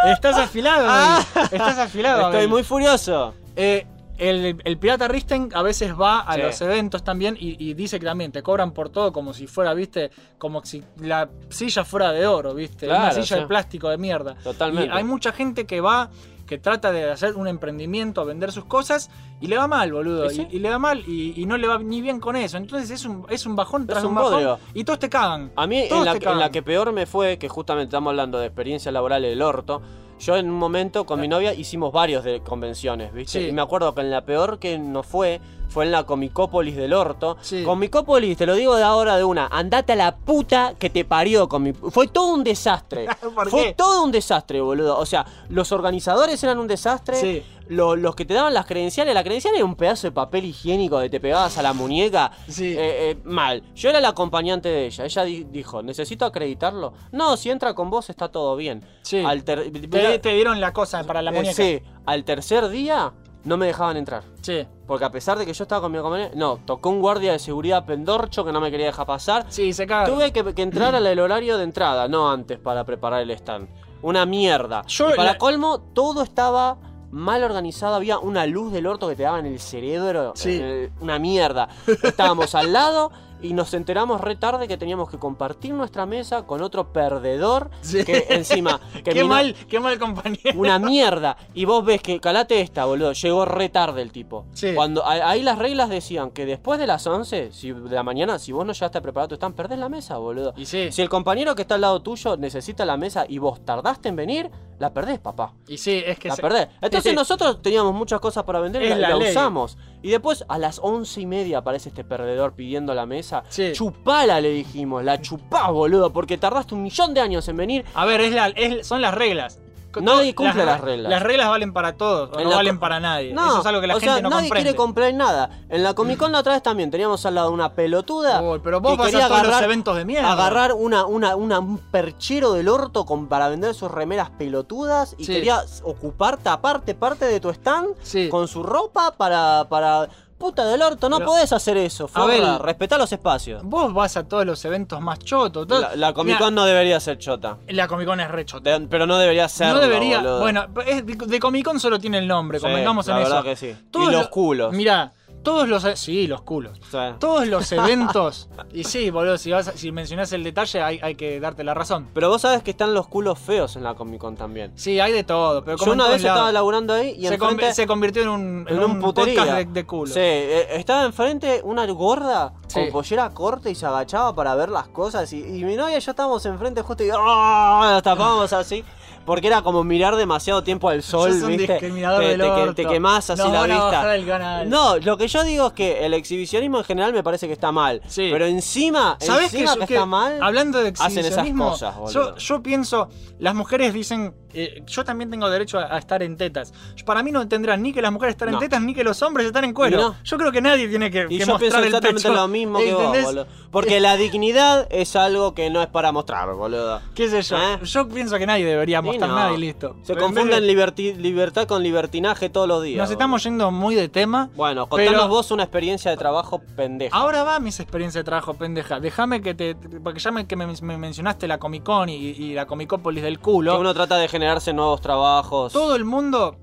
[0.07, 1.25] estás afilado, Abel.
[1.53, 2.21] Estás afilado.
[2.23, 2.49] Estoy Abel.
[2.49, 3.35] muy furioso.
[3.57, 3.87] Eh,
[4.17, 6.41] el, el pirata Risten a veces va a Sí.
[6.43, 9.75] los eventos también y, y dice que también te cobran por todo como si fuera,
[9.75, 13.43] viste, como si la silla fuera de oro, viste, una Claro, silla sí.
[13.43, 14.35] de plástico de mierda.
[14.43, 14.89] Totalmente.
[14.93, 16.11] Y hay mucha gente que va,
[16.49, 20.27] que trata de hacer un emprendimiento, vender sus cosas y le va mal, boludo.
[20.31, 20.47] ¿Y sí?
[20.51, 22.57] Y, y le va mal y, y no le va ni bien con eso.
[22.57, 24.59] Entonces es un, es un bajón tras un un bajón bodrio.
[24.75, 25.53] y todos te cagan.
[25.55, 26.53] A mí, en la, que- en la cagan.
[26.53, 29.83] que peor me fue, que justamente estamos hablando de experiencia laboral del orto,
[30.19, 33.41] yo en un momento con mi novia hicimos varios de convenciones, ¿viste?
[33.41, 33.47] Sí.
[33.49, 36.93] Y me acuerdo que en la peor que nos fue, fue en la Comicópolis del
[36.95, 37.37] Orto.
[37.41, 37.63] Sí.
[37.65, 41.49] Comicópolis, te lo digo de ahora de una, andate a la puta que te parió.
[41.91, 43.07] Fue todo un desastre.
[43.35, 43.75] ¿Por fue qué?
[43.75, 44.99] todo un desastre, boludo.
[44.99, 47.17] O sea, los organizadores eran un desastre.
[47.17, 47.43] Sí.
[47.69, 50.99] Lo- los que te daban las credenciales, la credencial era un pedazo de papel higiénico
[51.01, 52.33] que te pegabas a la muñeca.
[52.49, 52.69] Sí.
[52.73, 53.63] Eh, eh, mal.
[53.75, 55.05] Yo era el acompañante de ella.
[55.05, 56.95] Ella di- dijo, ¿necesito acreditarlo?
[57.13, 58.83] No, si entra con vos está todo bien.
[59.03, 59.19] Sí.
[59.25, 61.55] Al Te, te dieron la cosa para la eh, muñeca.
[61.55, 63.13] sí, al tercer día
[63.45, 64.23] no me dejaban entrar.
[64.43, 64.67] Sí.
[64.87, 67.39] Porque a pesar de que yo estaba con mi acompañante, no, tocó un guardia de
[67.39, 69.47] seguridad pendorcho que no me quería dejar pasar.
[69.49, 70.07] Sí, se caga.
[70.07, 73.69] Tuve que, que entrar al horario de entrada, no antes para preparar el stand.
[74.03, 74.83] Una mierda.
[74.87, 76.79] Yo y para la- colmo, todo estaba
[77.11, 77.97] mal organizado.
[77.97, 80.33] Había una luz del orto que te daba en el cerebro.
[80.37, 80.59] Sí.
[80.63, 81.69] eh, una mierda.
[82.03, 86.63] Estábamos al lado y nos enteramos re tarde que teníamos que compartir nuestra mesa con
[86.63, 87.71] otro perdedor.
[87.81, 88.05] Sí.
[88.05, 88.81] Que encima.
[89.05, 90.59] Que qué mal, qué mal compañero.
[90.59, 91.37] una mierda.
[91.55, 94.47] Y vos ves que, calate esta, boludo, llegó re tarde el tipo.
[94.53, 94.73] Sí.
[94.75, 98.53] Cuando ahí las reglas decían que después de las 11 si, de la mañana, si
[98.53, 100.53] vos no llegaste tu stand, perdés la mesa, boludo.
[100.57, 100.91] Y sí.
[100.91, 104.17] Si el compañero que está al lado tuyo necesita la mesa y vos tardaste en
[104.17, 105.55] venir, la perdés, papá.
[105.67, 106.69] Y sí, es que La se- perdés.
[106.81, 109.77] Entonces nosotros teníamos muchas cosas para vender y la, la usamos.
[110.03, 113.28] Y después a las once y media aparece este perdedor pidiendo la mesa.
[113.49, 113.73] Sí.
[113.73, 115.05] Chupala, le dijimos.
[115.05, 117.85] La chupás, boludo, porque tardaste un millón de años en venir.
[117.95, 119.59] A ver, es la, es- son las reglas.
[120.03, 121.11] Nadie cumple las reglas.
[121.11, 123.33] Las reglas valen para todos, o no valen para nadie.
[123.33, 124.69] No, Eso es algo que la o gente sea, no nadie comprende.
[124.71, 125.51] quiere comprar nada.
[125.71, 128.41] En la Comic Con la otra vez también teníamos al lado una pelotuda.
[128.43, 130.31] Uy, pero vos que quería a todos los agarrar- eventos de mierda.
[130.31, 135.25] Agarrar una, una, una- un perchero del orto con, para vender sus remeras pelotudas y
[135.25, 135.33] Sí.
[135.33, 138.29] quería ocupar, taparte parte de tu stand Sí.
[138.29, 139.67] con su ropa para.
[139.69, 140.09] para.
[140.39, 142.25] Puta del orto, no Pero- podés hacer eso, forra.
[142.35, 143.61] Abel- Respetá los espacios.
[143.65, 145.67] Vos vas a todos los eventos más chotos.
[145.67, 147.59] todo- La, la Comic Mirá, Con no debería ser chota.
[147.67, 148.79] la Comic Con es re chota.
[148.79, 149.75] De- pero no debería ser.
[149.75, 150.21] no debería.
[150.23, 153.45] Bueno, es- de, de Comic Con solo tiene el nombre, convengamos la en verdad eso.
[153.45, 153.77] que sí.
[153.91, 154.73] Todos y los lo- culos.
[154.73, 155.83] Mirá, todos los.
[155.99, 156.79] Sí, los culos.
[157.19, 158.49] Todos los eventos.
[158.73, 161.75] y sí, boludo, si, vas a- si mencionás el detalle, hay, hay que darte la
[161.75, 162.09] razón.
[162.15, 164.73] Pero vos sabés que están los culos feos en la Comic Con también.
[164.77, 165.65] Sí, hay de todo.
[165.65, 168.67] Pero como Yo una vez estaba laburando ahí y se, enfrente, se convirtió en un,
[168.69, 170.13] en un podcast de, de culo.
[170.13, 172.81] Sí, eh, estaba enfrente una gorda Sí.
[172.81, 175.33] con pollera corta y se agachaba para ver las cosas.
[175.33, 177.89] Y, y mi novia y yo estábamos enfrente justo y ¡ah!
[177.93, 178.85] nos tapábamos así.
[179.29, 181.75] Porque era como mirar demasiado tiempo al sol, Sos un ¿viste?
[181.75, 182.75] discriminador te, del te que- orto.
[182.75, 183.91] te quemás así Nos la van a vista.
[183.91, 184.69] bajar el canal.
[184.71, 187.71] No, lo que yo digo es que el exhibicionismo en general me parece que está
[187.71, 188.01] mal.
[188.09, 188.29] Sí.
[188.33, 191.71] Pero encima, ¿Sabes que, encima yo- que que está mal, Hablando de hacen esas exhibicionismo,
[191.71, 192.37] cosas, yo, boludo.
[192.37, 196.73] yo pienso, las mujeres dicen, eh, yo también tengo derecho a, a estar en tetas.
[197.05, 198.55] Para mí no tendrán ni que las mujeres estar No.
[198.55, 199.99] en tetas ni que los hombres estar en cuero.
[200.01, 200.17] No.
[200.25, 202.35] Yo creo que nadie tiene que, Y que yo mostrar pienso el exactamente pecho.
[202.35, 203.25] lo mismo que vos, ¿Entendés?
[203.27, 203.47] boludo.
[203.71, 207.01] Porque la dignidad es algo que no es para mostrar, boludo.
[207.15, 207.57] ¿Qué sé yo?
[207.59, 207.79] ¿Eh?
[207.83, 209.35] Yo pienso que nadie debería Y no.
[209.35, 209.97] nada y listo.
[210.03, 212.99] Se Pero confunden de- libertad con libertinaje todos los días.
[212.99, 214.51] Nos estamos yendo muy de tema.
[214.55, 217.17] Bueno, contanos pero- vos una experiencia de trabajo pendeja.
[217.17, 219.01] Ahora va mis experiencias de trabajo, pendeja.
[219.01, 219.75] Déjame que te.
[219.75, 223.37] Porque ya me, que me, me mencionaste la Comic Con y, y la Comicópolis del
[223.39, 223.79] que culo.
[223.79, 225.73] uno trata de generarse nuevos trabajos.
[225.73, 226.57] Todo el mundo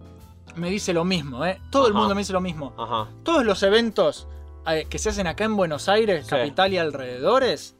[0.55, 1.59] me dice lo mismo, ¿eh?
[1.69, 2.73] Todo el mundo me dice lo mismo.
[2.77, 3.07] Ajá.
[3.23, 4.27] Todos los eventos
[4.67, 6.29] eh, que se hacen acá en Buenos Aires, Sí.
[6.31, 7.74] capital y alrededores,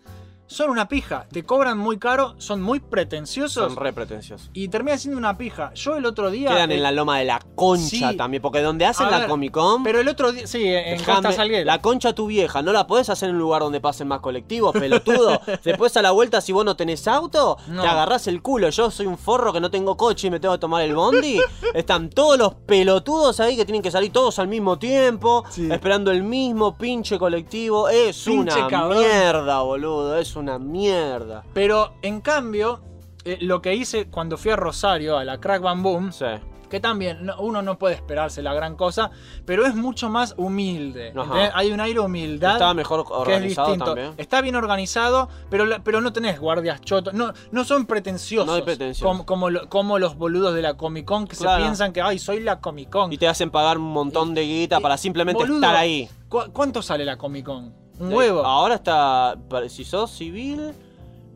[0.47, 1.25] son una pija.
[1.31, 4.49] Te cobran muy caro, son muy pretenciosos Son re pretenciosos.
[4.53, 5.71] y termina siendo una pija.
[5.73, 6.49] Yo el otro día.
[6.49, 8.17] Quedan eh, en la loma de la concha sí.
[8.17, 9.83] también, porque donde hacen la Comic Con.
[9.83, 10.45] Pero el otro día.
[10.47, 11.65] Sí, en Costa Salguero.
[11.65, 14.73] La concha tu vieja, no la podés hacer en un lugar donde pasen más colectivos,
[14.73, 15.39] pelotudo.
[15.63, 17.81] Después a la vuelta, si vos no tenés auto, No.
[17.81, 18.69] te agarrás el culo.
[18.69, 21.39] Yo soy un forro que no tengo coche y me tengo que tomar el bondi.
[21.73, 25.67] Están todos los pelotudos ahí que tienen que salir todos al mismo tiempo, Sí.
[25.71, 27.89] esperando el mismo pinche colectivo.
[27.89, 28.99] Es Pinche una cabrón.
[28.99, 30.17] mierda, boludo.
[30.19, 31.43] Es una mierda.
[31.53, 32.81] Pero en cambio,
[33.23, 36.25] eh, lo que hice cuando fui a Rosario, a la Crack Bam Boom, Sí.
[36.69, 39.11] que también no- uno no puede esperarse la gran cosa,
[39.45, 41.13] pero es mucho más humilde.
[41.53, 42.53] Hay un aire humildad.
[42.53, 43.85] Estaba mejor que es organizado distinto.
[43.93, 44.13] también.
[44.17, 47.13] Está bien organizado, pero, pero no tenés guardias chotos.
[47.13, 48.47] No, no son pretenciosos.
[48.47, 48.93] No hay.
[49.01, 51.57] Como, como, lo- como los boludos de la Comic Con que Claro.
[51.57, 53.13] se piensan que, ay, soy la Comic Con.
[53.13, 56.09] Y te hacen pagar un montón de guita y- para simplemente boludo, estar ahí.
[56.27, 57.84] ¿cu- ¿Cuánto sale la Comic Con?
[57.99, 58.45] Huevo.
[58.45, 59.35] Ahora está.
[59.69, 60.73] Si sos civil,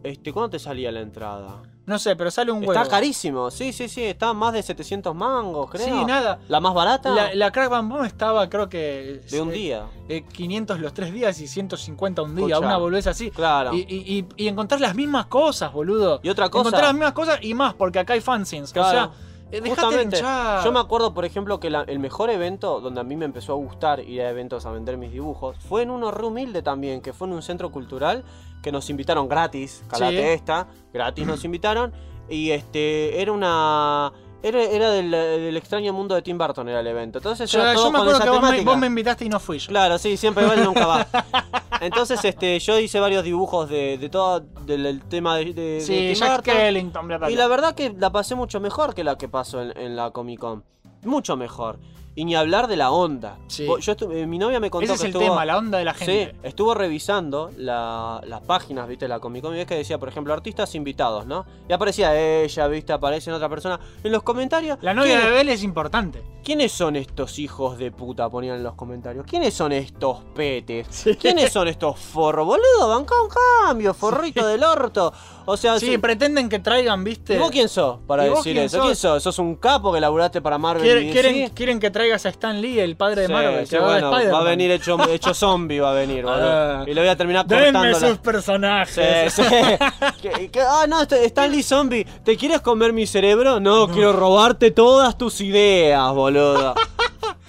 [0.04, 1.62] este, ¿cuánto te salía la entrada?
[1.86, 2.74] No sé, pero sale un huevo.
[2.74, 5.86] Está carísimo, sí, sí, sí, está más de 700 mangos, creo.
[5.86, 6.38] Sí, nada.
[6.48, 9.22] La más barata La, la Crack Bam Boom estaba, creo que.
[9.32, 9.86] de un eh, día.
[10.08, 12.60] eh, 500 los tres días y 150 un día, Escuchá.
[12.60, 13.32] una boludez así.
[13.32, 13.74] Claro.
[13.74, 16.20] Y, y, y- y encontrar las mismas cosas, boludo.
[16.22, 18.70] Y otra cosa- Encontrar las mismas cosas y más, porque acá hay fanzines.
[18.70, 18.90] O Claro.
[18.92, 19.12] sea,
[19.52, 23.04] eh, de Justamente, yo me acuerdo, por ejemplo, que la- el mejor evento donde a
[23.04, 26.12] mí me empezó a gustar ir a eventos a vender mis dibujos fue en uno
[26.12, 28.24] re humilde también, que fue en un centro cultural
[28.62, 30.24] que nos invitaron gratis, calate Sí.
[30.24, 31.94] esta, gratis nos invitaron,
[32.30, 36.88] y este era una Era, era del, del extraño mundo de Tim Burton era el
[36.88, 37.20] evento.
[37.20, 38.72] Entonces Yo, era todo yo me acuerdo que vos me, temática.
[38.72, 39.68] vos me invitaste y no fui yo.
[39.68, 41.08] Claro, sí, siempre va y nunca va.
[41.82, 45.82] Entonces, este, yo hice varios dibujos de, de todo del, del tema de, de- de
[45.82, 47.08] Sí, Tim Jack Burton.
[47.08, 49.78] Bla, bla, Y la verdad que la pasé mucho mejor que la que pasó en,
[49.78, 50.64] en la Comic Con.
[51.04, 51.80] Mucho mejor.
[52.16, 53.38] Y ni hablar de la onda.
[53.48, 53.66] Sí.
[53.80, 55.94] Yo eh, mi novia me contó Ese es el estuvo- tema, la onda de la
[55.94, 56.32] gente.
[56.34, 59.98] Sí, estuvo revisando la- las páginas, viste, de la Comic Con y ves que decía,
[59.98, 61.46] por ejemplo, artistas invitados, ¿no?
[61.70, 63.80] Y aparecía ella, viste, aparece en otra persona.
[64.04, 64.78] En los comentarios.
[64.82, 66.22] La novia ¿quién- de Bell es importante.
[66.44, 68.28] ¿Quiénes son estos hijos de puta?
[68.30, 69.26] Ponían en los comentarios.
[69.26, 71.06] ¿Quiénes son estos petes?
[71.22, 72.46] ¿Quiénes son estos forros?
[72.48, 73.30] Boludo, banca un
[73.66, 75.14] cambio, forrito del orto.
[75.46, 77.36] O sea, Sí, si- pretenden que traigan, viste.
[77.36, 78.78] ¿Y vos quién sos para ¿Y vos decir quién eso?
[78.78, 78.86] sos?
[78.86, 79.24] ¿Quién sos?
[79.24, 81.54] ¿Sos un capo que laburaste para Marvel Quieren, y quieren, DC?
[81.54, 84.40] quieren que traigas a Stan Lee, el padre de Sí, Marvel, sí, de bueno, va
[84.40, 86.40] a venir hecho, hecho zombie, va a venir, boludo.
[86.50, 86.84] Ah.
[86.88, 88.22] y le voy a terminar Denme cortando sus la...
[88.22, 89.34] personajes.
[89.34, 89.50] Sí, sí.
[90.22, 93.60] Que- que- ah, no, este- Stan Lee Zombie, ¿te quieres comer mi cerebro?
[93.60, 96.76] No, quiero robarte todas tus ideas, boludo.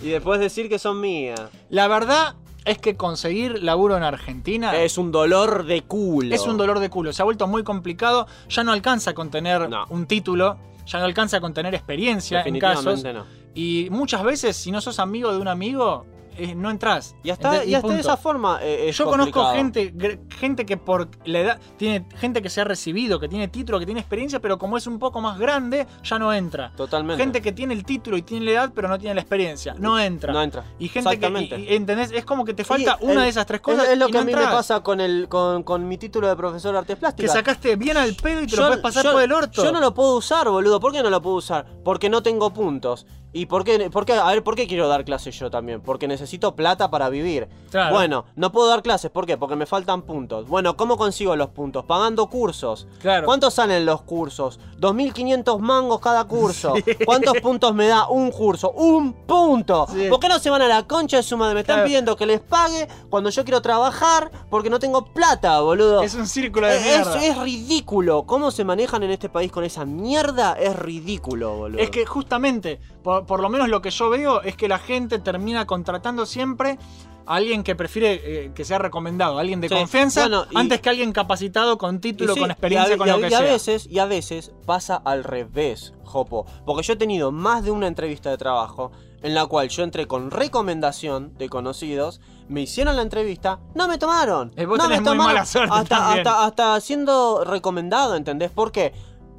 [0.02, 1.40] y después decir que son mías.
[1.68, 6.34] La verdad es que conseguir laburo en Argentina Es un dolor de culo.
[6.34, 7.12] es un dolor de culo.
[7.12, 8.26] Se ha vuelto muy complicado.
[8.48, 9.86] Ya no alcanza con tener No.
[9.88, 10.58] un título.
[10.86, 13.02] Ya no alcanza con tener experiencia en casos.
[13.04, 13.24] No.
[13.54, 16.04] Y muchas veces, si no sos amigo de un amigo,
[16.36, 17.14] eh, no entras.
[17.22, 19.92] Y hasta, y hasta de esa forma eh, es Yo conozco gente,
[20.38, 23.86] gente que por la edad, tiene gente que se ha recibido, que tiene título, que
[23.86, 26.72] tiene experiencia, pero como es un poco más grande, ya no entra.
[26.76, 27.22] Totalmente.
[27.22, 29.98] Gente que tiene el título y tiene la edad, pero no tiene la experiencia, no
[29.98, 30.32] entra.
[30.32, 30.64] No entra.
[30.78, 31.58] Y gente que, Exactamente.
[31.58, 32.10] y- y- ¿entendés?
[32.12, 33.88] Es como que te falta una el- de esas tres Es, cosas.
[33.88, 36.28] es lo y que no a mí me pasa con, el, con, con mi título
[36.28, 37.32] de profesor de artes Que plásticas.
[37.32, 39.62] sacaste bien al pedo y te lo puedes pasar yo- por el orto.
[39.64, 40.80] Yo no lo puedo usar, boludo.
[40.80, 41.66] ¿Por qué no lo puedo usar?
[41.84, 43.06] Porque no tengo puntos.
[43.32, 44.14] ¿Y por qué, por qué?
[44.14, 45.80] A ver, ¿por qué quiero dar clases yo también?
[45.80, 47.48] Porque necesito plata para vivir.
[47.70, 47.94] Claro.
[47.94, 49.10] Bueno, no puedo dar clases.
[49.10, 49.36] ¿Por qué?
[49.38, 50.48] Porque me faltan puntos.
[50.48, 51.84] Bueno, ¿cómo consigo los puntos?
[51.84, 52.88] Pagando cursos.
[53.00, 53.26] Claro.
[53.26, 54.58] ¿Cuántos salen los cursos?
[54.80, 56.74] 2.500 mangos cada curso.
[57.04, 58.72] ¿Cuántos puntos me da un curso?
[58.72, 59.86] ¡Un punto!
[59.92, 60.06] Sí.
[60.10, 61.54] ¿Por qué no se van a la concha de su madre?
[61.54, 61.86] Me están Claro.
[61.86, 66.02] pidiendo que les pague cuando yo quiero trabajar porque no tengo plata, boludo.
[66.02, 67.24] Es un círculo de Es, mierda.
[67.26, 68.24] es ridículo.
[68.24, 70.54] ¿Cómo se manejan en este país con esa mierda?
[70.54, 71.78] Es ridículo, boludo.
[71.80, 75.18] Es que justamente, por, por lo menos lo que yo veo es que la gente
[75.18, 76.78] termina contratando siempre
[77.26, 80.80] a alguien que prefiere eh, que sea recomendado, alguien de Sí, confianza, bueno, y- antes
[80.80, 83.28] que alguien capacitado con título, sí, con experiencia, y a, con y a- lo que
[83.30, 83.46] y a sea.
[83.52, 86.46] veces, y a veces pasa al revés, Jopo.
[86.66, 88.90] Porque yo he tenido más de una entrevista de trabajo
[89.22, 93.98] en la cual yo entré con recomendación de conocidos, me hicieron la entrevista, no me
[93.98, 94.52] tomaron.
[94.56, 95.16] Eh, no me tomaron.
[95.18, 98.50] mala suerte hasta, hasta, hasta siendo recomendado, ¿entendés?
[98.50, 98.92] ¿Por qué?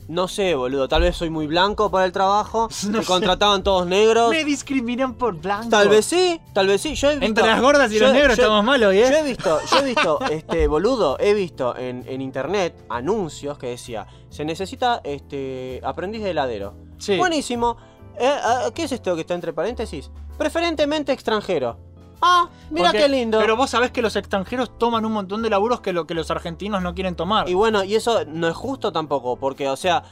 [0.07, 0.87] No sé, boludo.
[0.89, 2.67] Tal vez soy muy blanco para el trabajo.
[2.85, 3.05] No me sé.
[3.05, 4.29] contrataban todos negros.
[4.31, 5.69] Me discriminan por blanco.
[5.69, 6.95] Tal vez sí, tal vez sí.
[6.95, 9.07] Yo he visto- Entre las gordas y yo- los negros yo- estamos malos, ¿eh?
[9.09, 13.67] Yo he visto, yo he visto, este, boludo, he visto en, en internet anuncios que
[13.67, 16.73] decía, se necesita este aprendiz de heladero.
[16.97, 17.17] Sí.
[17.17, 17.77] Buenísimo.
[18.19, 20.11] Eh, ah, ¿Qué es esto que está entre paréntesis?
[20.37, 21.77] Preferentemente extranjero.
[22.21, 23.39] Ah, mira Porque- qué lindo.
[23.39, 26.29] Pero vos sabés que los extranjeros toman un montón de laburos que, lo, que los
[26.31, 27.49] argentinos no quieren tomar.
[27.49, 30.03] Y bueno, y eso no es justo tampoco, porque, o sea,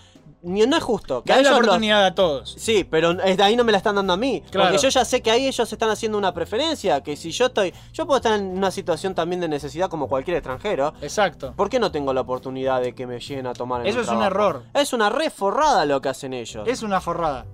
[0.41, 1.21] ni, no es justo.
[1.23, 2.55] Que Dale la los- oportunidad a todos.
[2.57, 4.41] Sí, pero de ahí no me la están dando a mí.
[4.49, 4.69] Claro.
[4.71, 7.01] Porque yo ya sé que ahí ellos están haciendo una preferencia.
[7.03, 7.73] Que si yo estoy.
[7.91, 10.93] Yo puedo estar en una situación también de necesidad como cualquier extranjero.
[11.01, 11.53] Exacto.
[11.57, 14.07] ¿Por qué no tengo la oportunidad de que me lleguen a tomar en Eso es
[14.07, 14.63] un error.
[14.73, 16.65] Es una re forrada lo que hacen ellos.
[16.67, 17.45] Es una forrada.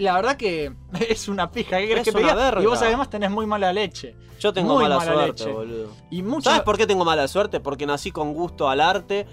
[0.00, 0.72] La verdad que
[1.08, 1.78] es una pija.
[1.78, 2.60] ¿Qué querés Es que verga.
[2.62, 4.14] Y vos además tenés muy mala leche.
[4.40, 5.52] Yo tengo muy mala, mala suerte, leche.
[5.52, 5.88] boludo.
[6.10, 6.48] Y mucho.
[6.48, 7.60] ¿Sabes por qué tengo mala suerte?
[7.60, 9.26] Porque nací con gusto al arte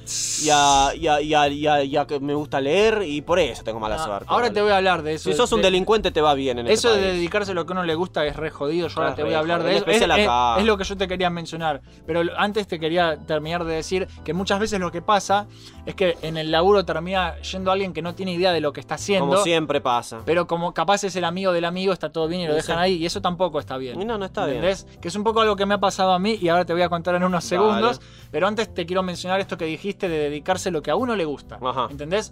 [0.43, 3.21] y a, y a- y a- y a- y a que me gusta leer y
[3.21, 4.25] por eso tengo mala Ah, suerte.
[4.27, 5.32] ahora te voy a hablar de eso.
[5.32, 7.15] Si sos un de- delincuente te va bien en Eso este de país.
[7.19, 8.89] dedicarse a lo que uno le gusta es re jodido.
[8.89, 9.86] Yo ahora te voy a hablar de eso.
[9.86, 11.82] Es, es- lo que yo te quería mencionar.
[12.06, 15.47] Pero antes te quería terminar de decir que muchas veces lo que pasa
[15.86, 18.82] es que en el laburo termina yendo alguien que no tiene idea de lo que
[18.82, 19.25] está haciendo.
[19.30, 20.19] Como siempre pasa.
[20.25, 22.76] Pero como capaz es el amigo del amigo, está todo bien y lo Sí, dejan
[22.78, 22.82] sí.
[22.84, 22.93] ahí.
[22.96, 24.06] Y eso tampoco está bien.
[24.06, 24.58] No, no está bien.
[24.58, 24.86] ¿Entendés?
[25.02, 26.82] Que es un poco algo que me ha pasado a mí y ahora te voy
[26.82, 27.62] a contar en unos Dale.
[27.63, 28.02] segundos.
[28.32, 31.15] Pero antes te quiero mencionar esto que dijiste de dedicarse a lo que a uno
[31.15, 31.58] le gusta.
[31.62, 31.88] Ajá.
[31.89, 32.32] ¿Entendés?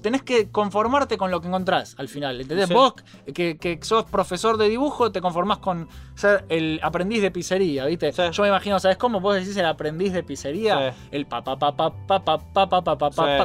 [0.00, 2.40] Tenés que conformarte con lo que encontrás al final.
[2.40, 2.68] ¿Entendés?
[2.68, 2.94] Vos,
[3.34, 8.12] que, que, sos profesor de dibujo, te conformás con ser el aprendiz de pizzería, ¿viste?
[8.12, 9.20] Yo me imagino, ¿sabes cómo?
[9.20, 11.56] Vos decís el aprendiz de pizzería, el papá,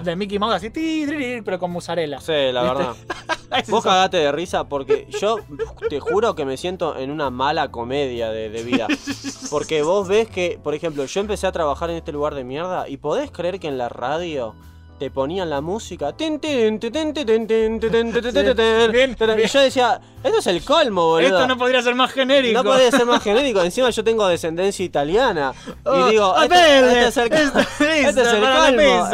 [0.03, 0.69] de Mickey así,
[1.43, 2.19] pero con.
[2.19, 2.95] Sí, la verdad.
[3.69, 5.37] Vos cagate de risa porque yo
[5.89, 8.87] te juro que me siento en una mala comedia de vida.
[9.49, 12.87] Porque vos ves que, por ejemplo, yo empecé a trabajar en este lugar de mierda
[12.89, 14.55] y podés creer que en la radio
[14.97, 16.13] te ponían la música.
[16.17, 16.39] Y
[19.47, 21.27] yo decía, esto es el colmo, boludo.
[21.27, 22.63] Esto no podría ser más genérico.
[22.63, 23.61] No podría ser más genérico.
[23.61, 25.53] Encima yo tengo descendencia italiana.
[25.67, 27.29] Y digo, esto, es el,
[28.41, 29.09] colmo.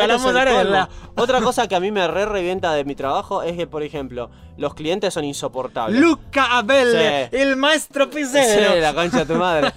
[1.16, 4.32] Otra cosa que a mí me re revienta de mi trabajo es que, por ejemplo,
[4.58, 5.99] los clientes son insoportables.
[5.99, 8.74] Luca Abelle, el maestro Pizzeiro.
[8.74, 9.72] Sí, la concha de tu madre.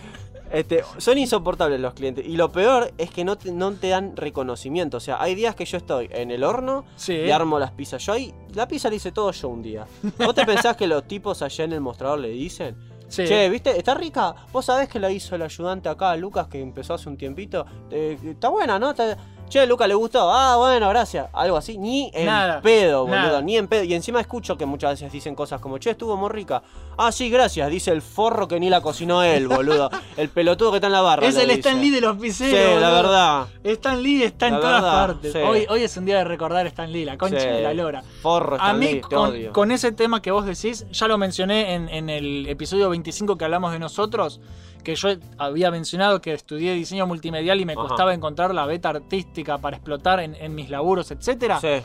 [0.54, 2.24] Este, son insoportables los clientes.
[2.26, 4.96] Y lo peor es que no te, no te dan reconocimiento.
[4.98, 7.14] O sea, hay días que yo estoy en el horno Sí.
[7.14, 8.04] y armo las pizzas.
[8.06, 9.86] Yo ahí, la pizza la hice todo yo un día.
[10.18, 12.76] ¿Vos te pensás que los tipos allá en el mostrador le dicen?
[13.08, 13.24] Sí.
[13.26, 13.76] Che, ¿viste?
[13.78, 14.34] ¿Está rica?
[14.52, 17.64] ¿Vos sabés que la hizo el ayudante acá, Lucas, que empezó hace un tiempito?
[17.90, 18.90] Eh, está buena, ¿no?
[18.90, 19.16] Está-
[19.48, 20.32] Che, Lucas, ¿le gustó?
[20.32, 21.28] Ah, bueno, gracias.
[21.32, 21.78] Algo así.
[21.78, 23.14] Ni en Nada, pedo, boludo.
[23.16, 23.42] nada.
[23.42, 23.84] Ni en pedo.
[23.84, 26.62] Y encima escucho que muchas veces dicen cosas como, che, estuvo muy rica.
[26.96, 27.70] Ah, sí, gracias.
[27.70, 29.90] Dice el forro que ni la cocinó él, boludo.
[30.16, 31.26] el pelotudo que está en la barra.
[31.28, 31.60] Es el dice.
[31.60, 32.80] Stan Lee de los Sí, pizzeros.
[32.80, 33.46] la verdad.
[33.62, 35.32] Stan Lee está en La todas verdad, partes.
[35.32, 35.38] sí.
[35.38, 37.46] Hoy, hoy es un día de recordar a Stan Lee, la concha Sí.
[37.46, 38.02] de la lora.
[38.22, 39.52] Forro, A Stan mí, Lee, te con, odio.
[39.52, 43.44] con ese tema que vos decís, ya lo mencioné en, en el episodio 25 que
[43.44, 44.40] hablamos de nosotros,
[44.84, 45.08] que yo
[45.38, 47.82] había mencionado que estudié diseño multimedial y me Ajá.
[47.82, 51.58] costaba encontrar la beta artística para explotar en, en mis laburos, etcétera.
[51.60, 51.82] Sí.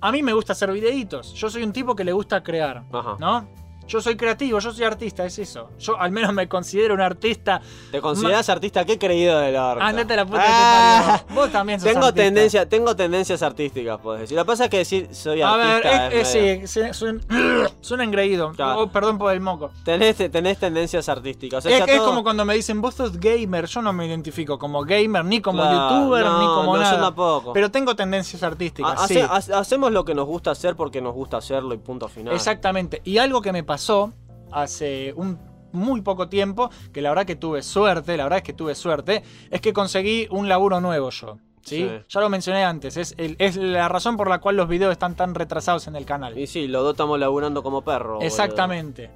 [0.00, 1.34] A mí me gusta hacer videitos.
[1.34, 3.16] Yo soy un tipo que le gusta crear, Ajá.
[3.18, 3.48] ¿no?
[3.88, 5.70] Yo soy creativo, yo soy artista, es eso.
[5.78, 7.60] Yo al menos me considero un artista.
[7.90, 8.84] ¿Te considerás artista?
[8.84, 9.82] Qué creído del orto.
[9.82, 11.24] Andate a la puta Ah.
[11.26, 11.34] que.
[11.34, 12.22] Vos también sos Tengo, artista.
[12.24, 14.36] tendencia, tengo tendencias artísticas, puedes decir.
[14.36, 16.06] Lo que pasa es que decir soy A ver, artista.
[16.08, 16.42] es- es es-
[16.76, 17.20] medio- sí, suena,
[17.80, 18.52] suena engreído.
[18.52, 18.80] Claro.
[18.80, 19.70] Oh, perdón por el moco.
[19.84, 21.64] tenés, tenés tendencias artísticas.
[21.64, 23.92] O sea, Es, ya es todo- como cuando me dicen vos sos gamer, yo no
[23.92, 27.00] me identifico como gamer, ni como Claro, youtuber, no, ni como no, yo nada.
[27.00, 27.52] tampoco.
[27.54, 29.18] Pero tengo tendencias artísticas, Ha- sí.
[29.18, 32.34] hace- ha- hacemos lo que nos gusta hacer porque nos gusta hacerlo y punto final.
[32.34, 33.00] Exactamente.
[33.04, 34.12] Y algo que me pasó
[34.50, 35.38] hace un
[35.70, 39.22] muy poco tiempo, que la verdad que tuve suerte, la verdad es que tuve suerte,
[39.50, 41.38] es que conseguí un laburo nuevo yo.
[41.62, 41.86] ¿sí?
[41.88, 41.90] Sí.
[42.08, 45.14] Ya lo mencioné antes, es, el- es la razón por la cual los videos están
[45.14, 46.36] tan retrasados en el canal.
[46.38, 48.24] Y sí, los dos estamos laburando como perros.
[48.24, 49.10] Exactamente.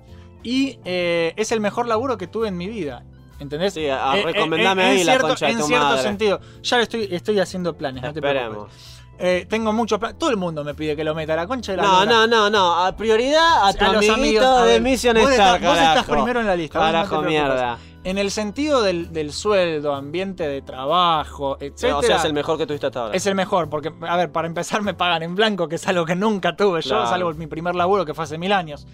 [0.44, 3.04] Y eh, es el mejor laburo que tuve en mi vida.
[3.40, 3.74] ¿Entendés?
[3.74, 6.02] Sí, a- Eh, eh, recomendame en ahí la cierto, concha de En tu cierto madre.
[6.02, 6.40] sentido.
[6.62, 8.91] Ya estoy, estoy haciendo planes, no te preocupes.
[9.24, 10.18] Eh, tengo mucho plan.
[10.18, 11.36] Todo el mundo me pide que lo meta.
[11.36, 12.84] La concha de la No, no, no, no.
[12.84, 15.88] A prioridad a tu A los amigos, a de Mission vos Star, estás- vos estás
[15.94, 16.12] carajo.
[16.12, 17.30] primero en la lista, no Carajo, preocupes.
[17.30, 17.78] mierda.
[18.02, 21.94] En el sentido del, del sueldo, ambiente de trabajo, etc.
[21.94, 23.14] o sea, es el mejor que tuviste hasta ahora.
[23.16, 26.04] Es el mejor, porque, a ver, para empezar me pagan en blanco, que es algo
[26.04, 27.06] que nunca tuve yo, Claro.
[27.06, 28.88] salvo mi primer laburo que fue hace mil años.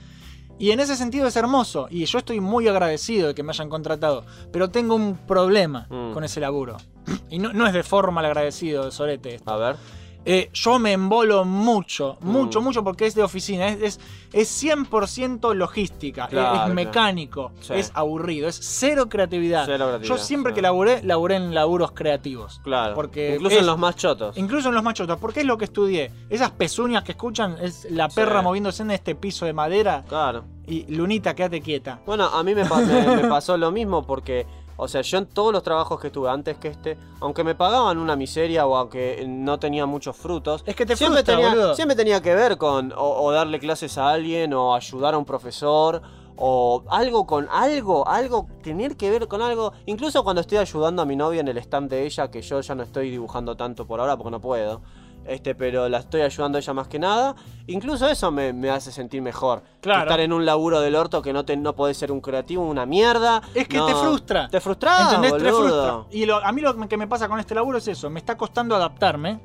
[0.58, 3.70] Y en ese sentido es hermoso, y yo estoy muy agradecido de que me hayan
[3.70, 6.12] contratado, pero tengo un problema Mm.
[6.12, 6.76] con ese laburo.
[7.30, 9.36] Y no, no es de forma el agradecido de Sorete.
[9.36, 9.50] esto.
[9.50, 9.76] A ver.
[10.24, 12.64] Eh, yo me embolo mucho, mucho, Mm.
[12.64, 14.00] mucho porque es de oficina, es, es,
[14.32, 16.74] es 100% logística, es- Claro, es, claro.
[16.74, 17.72] mecánico, Sí.
[17.74, 19.62] es aburrido, es cero creatividad.
[19.64, 22.60] Cero creatividad, yo siempre que laburé, laburé en laburos creativos.
[22.62, 22.94] Claro.
[22.94, 24.36] Porque Incluso en los más chotos.
[24.36, 26.10] Incluso en los machotas, porque es lo que estudié.
[26.28, 28.16] Esas pezuñas que escuchan es la Sí.
[28.16, 30.44] perra moviéndose en este piso de madera Claro.
[30.66, 32.00] y Lunita, quédate quieta.
[32.04, 34.46] Bueno, a mí me- me pasó lo mismo porque,
[34.80, 37.98] o sea, yo en todos los trabajos que tuve antes que este, aunque me pagaban
[37.98, 41.74] una miseria o aunque no tenía muchos frutos, Es que te siempre, frustra, tenía, boludo.
[41.74, 45.24] siempre tenía que ver con o, o darle clases a alguien o ayudar a un
[45.24, 46.00] profesor
[46.36, 49.72] o algo con algo, algo, tener que ver con algo.
[49.86, 52.76] Incluso cuando estoy ayudando a mi novia en el stand de ella, que yo ya
[52.76, 54.80] no estoy dibujando tanto por ahora porque no puedo.
[55.28, 57.34] Este, pero la estoy ayudando a ella más que nada.
[57.66, 59.62] Incluso eso me, me hace sentir mejor.
[59.80, 60.02] Claro.
[60.02, 62.86] estar en un laburo del orto que no te no podés ser un creativo, una
[62.86, 63.42] mierda.
[63.54, 63.86] Es que No.
[63.86, 64.48] te frustra.
[64.48, 65.32] Te frustra, ¿Entendés?
[65.34, 66.04] Te frustra.
[66.10, 68.08] Y lo- a mí lo que me pasa con este laburo es eso.
[68.10, 69.38] Me está costando adaptarme.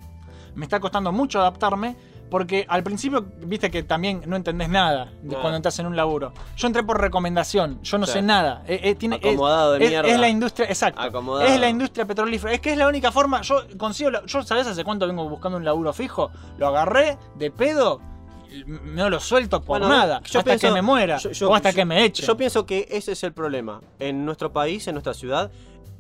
[0.56, 1.96] Me está costando mucho adaptarme.
[2.30, 5.42] Porque al principio, viste que también no entendés nada de No.
[5.42, 6.34] cuando entras en un laburo.
[6.58, 8.14] Yo entré por recomendación, yo no Sí.
[8.14, 8.64] sé nada.
[8.68, 10.10] Eh, eh, tiene- es- Acomodado de mierda.
[10.10, 11.00] es la industria, exacto.
[11.02, 11.48] Acomodado.
[11.48, 12.54] Es la industria petrolífera.
[12.54, 13.42] Es que es la única forma.
[13.42, 14.10] Yo consigo.
[14.26, 16.32] yo, ¿sabés hace cuánto vengo buscando un laburo fijo?
[16.58, 18.02] Lo agarré de pedo.
[18.66, 20.22] No lo suelto por Bueno, nada.
[20.24, 21.18] yo hasta pienso- que me muera.
[21.18, 22.26] yo- yo- o hasta que me echen.
[22.26, 23.82] Yo pienso que ese es el problema.
[24.00, 25.52] En nuestro país, en nuestra ciudad,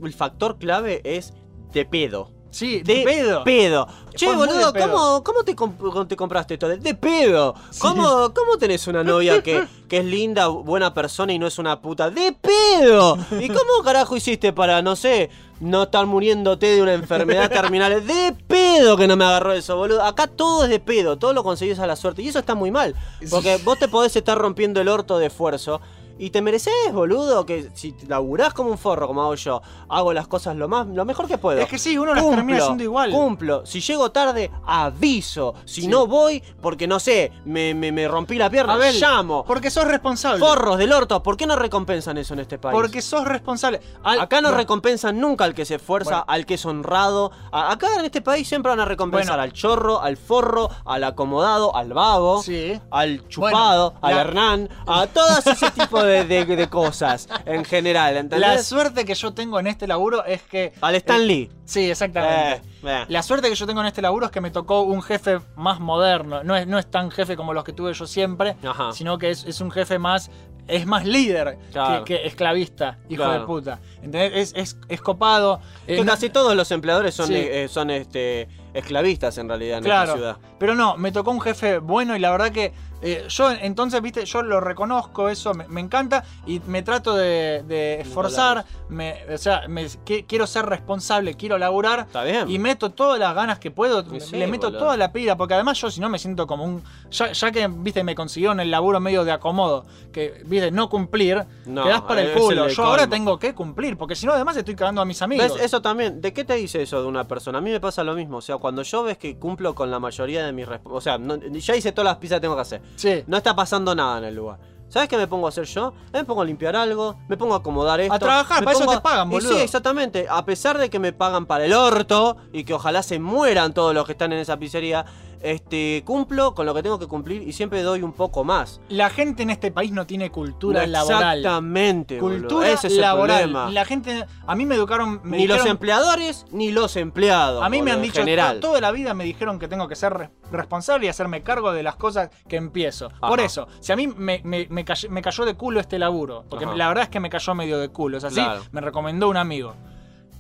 [0.04, 1.34] el factor clave es
[1.74, 2.30] de pedo.
[2.54, 3.44] Sí, De de pedo.
[3.44, 3.88] pedo.
[4.16, 4.90] Che, Fue boludo, pedo.
[4.92, 6.68] ¿cómo, cómo te, comp- te compraste esto?
[6.68, 7.56] De, de pedo.
[7.80, 11.82] ¿Cómo, ¿Cómo tenés una novia que, que es linda, buena persona y no es una
[11.82, 12.10] puta?
[12.12, 13.18] ¡De pedo!
[13.40, 18.06] ¿Y cómo carajo hiciste para, no sé, no estar muriéndote de una enfermedad terminal?
[18.06, 20.04] ¡De pedo que no me agarró eso, boludo!
[20.04, 22.22] Acá todo es de pedo, todo lo conseguís a la suerte.
[22.22, 22.96] Y eso está muy mal.
[23.32, 25.82] Porque vos te podés estar rompiendo el orto de esfuerzo.
[26.18, 30.28] Y te mereces, boludo, que si laburás como un forro, como hago yo, hago las
[30.28, 31.60] cosas lo más lo mejor que puedo.
[31.60, 33.12] Es que sí, uno las termina haciendo igual.
[33.12, 33.66] Cumplo.
[33.66, 35.56] Si llego tarde, aviso.
[35.66, 39.44] Si no voy, porque no sé, me, me- me rompí la pierna, Abel, llamo.
[39.46, 40.40] Porque sos responsable.
[40.40, 42.74] Forros del orto, ¿por qué no recompensan eso en este país?
[42.74, 43.82] Porque sos responsable.
[44.04, 46.26] Al- Acá no recompensan nunca al que se esfuerza, Bueno.
[46.28, 47.32] al que es honrado.
[47.52, 49.44] A- acá en este país siempre van a recompensar Bueno.
[49.44, 52.80] al chorro, al forro, al acomodado, al vago, Sí.
[52.92, 57.64] al chupado, Bueno, al la- Hernán, a todas ese tipo de, de- de cosas en
[57.66, 58.66] general, La ¿entendés?
[58.66, 60.74] suerte que yo tengo en este laburo es que.
[60.82, 61.52] Al Stan eh, Lee.
[61.66, 62.56] Sí, exactamente.
[62.56, 63.06] Eh, eh.
[63.08, 65.80] La suerte que yo tengo en este laburo es que me tocó un jefe más
[65.80, 66.44] moderno.
[66.44, 68.92] No es, no es tan jefe como los que tuve yo siempre, Ajá.
[68.94, 70.30] sino que es, es un jefe más.
[70.66, 72.06] Es más líder Claro.
[72.06, 73.42] que, que esclavista, hijo Claro.
[73.42, 73.80] de puta.
[74.02, 74.32] ¿Entendés?
[74.34, 75.60] Es, es, es copado.
[75.88, 77.46] eh, casi todos los empleadores son, Sí.
[77.68, 80.38] son este, esclavistas en realidad en Claro, esta ciudad.
[80.60, 82.74] pero no, me tocó un jefe bueno y la verdad que
[83.06, 87.62] eh, yo entonces, viste, yo lo reconozco, eso me, me encanta y me trato de,
[87.68, 92.50] de esforzar, me, o sea, me, que- quiero ser responsable, quiero laburar Está bien.
[92.50, 94.80] y meto todas las ganas que puedo, sí, le meto boludo.
[94.80, 97.68] toda la pila, porque además yo si no me siento como un, ya, ya que,
[97.68, 102.22] viste, me consiguieron el laburo medio de acomodo, que, viste, no cumplir, No, quedás para
[102.22, 105.02] el es el culo, yo ahora tengo que cumplir, porque si no además estoy cagando
[105.02, 105.52] a mis amigos.
[105.56, 105.62] ¿Ves?
[105.62, 106.22] Eso también.
[106.22, 107.58] ¿De qué te dice eso de una persona?
[107.58, 108.38] A mí me pasa lo mismo.
[108.38, 111.36] O sea, cuando yo ves que cumplo con la mayoría de mis O sea, no-
[111.36, 112.82] ya hice todas las pizzas que tengo que hacer.
[112.96, 113.22] Sí.
[113.28, 114.58] No está pasando nada en el lugar.
[114.88, 115.94] ¿Sabes qué me pongo a hacer yo?
[116.14, 118.18] Me pongo a limpiar algo, me pongo a acomodar esto.
[118.20, 119.50] trabajar, me para eso pongo te pagan, Y boludo.
[119.54, 120.28] sí, exactamente.
[120.30, 123.94] A pesar de que me pagan para el orto y que ojalá se mueran todos
[123.94, 125.04] los que están en esa pizzería,
[125.44, 128.82] este, cumplo con lo que tengo que cumplir y siempre doy un poco más.
[128.90, 131.38] La gente en este país no tiene cultura laboral.
[131.40, 132.18] Exactamente.
[132.18, 133.42] Cultura Ese es el laboral.
[133.42, 133.70] problema.
[133.72, 137.62] La gente, a mí me educaron, me Ni los empleadores ni los empleados.
[137.64, 138.60] a mí me han dicho general.
[138.60, 141.72] to- toda la vida me dijeron que tengo que ser re- responsable y hacerme cargo
[141.74, 143.10] de las cosas que empiezo.
[143.20, 146.46] Por eso, si a mí me, me- me cayó, me cayó de culo este laburo,
[146.50, 146.76] porque Ajá.
[146.76, 148.62] la verdad es que me cayó medio de culo, es así, Claro.
[148.72, 149.76] me recomendó un amigo.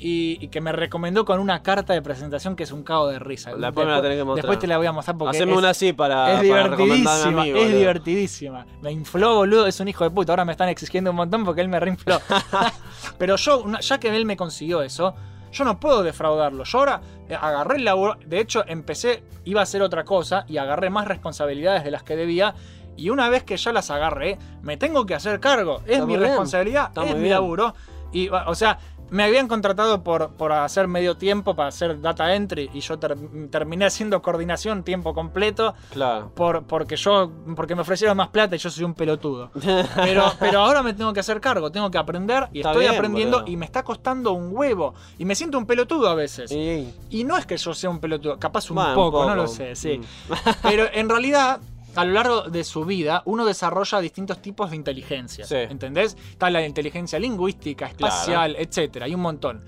[0.05, 3.19] Y, y que me recomendó con una carta de presentación que es un cago de
[3.19, 3.55] risa.
[3.55, 4.43] Después me la tenés que mostrar.
[4.43, 6.75] Después te la voy a mostrar porque Haceme es- una así para, es para a
[6.75, 8.65] divertidísima, mí, es divertidísima.
[8.81, 10.33] Me infló, boludo, es un hijo de puta.
[10.33, 12.19] Ahora me están exigiendo un montón porque él me reinfló.
[13.17, 15.15] Pero yo, ya que él me consiguió eso,
[15.51, 16.63] yo no puedo defraudarlo.
[16.65, 18.17] Yo ahora eh, agarré el laburo.
[18.25, 22.15] De hecho, empecé, iba a hacer otra cosa y agarré más responsabilidades de las que
[22.15, 22.55] debía.
[22.97, 25.81] Y una vez que ya las agarré, me tengo que hacer cargo.
[25.85, 27.31] Es Está mi responsabilidad, es mi bien.
[27.31, 27.73] laburo.
[28.11, 28.77] Y, o sea,
[29.13, 33.17] me habían contratado por, por hacer medio tiempo, para hacer data entry, y yo ter-
[33.49, 36.31] terminé haciendo coordinación tiempo completo Claro.
[36.35, 39.51] por, porque yo porque me ofrecieron más plata y yo soy un pelotudo.
[39.95, 42.95] Pero, pero ahora me tengo que hacer cargo, tengo que aprender y Está estoy bien,
[42.95, 43.51] aprendiendo boludo.
[43.51, 44.93] y me está costando un huevo.
[45.17, 46.49] Y me siento un pelotudo a veces.
[46.49, 46.93] Sí.
[47.09, 49.99] Y no es que yo sea un pelotudo, capaz un, poco, no lo sé, sí.
[49.99, 50.33] Mm.
[50.63, 51.59] Pero en realidad,
[51.95, 55.45] a lo largo de su vida, uno desarrolla distintos tipos de inteligencia.
[55.45, 55.55] Sí.
[55.57, 56.17] ¿Entendés?
[56.31, 59.05] Está la inteligencia lingüística, espacial, etcétera.
[59.05, 59.63] Hay un montón.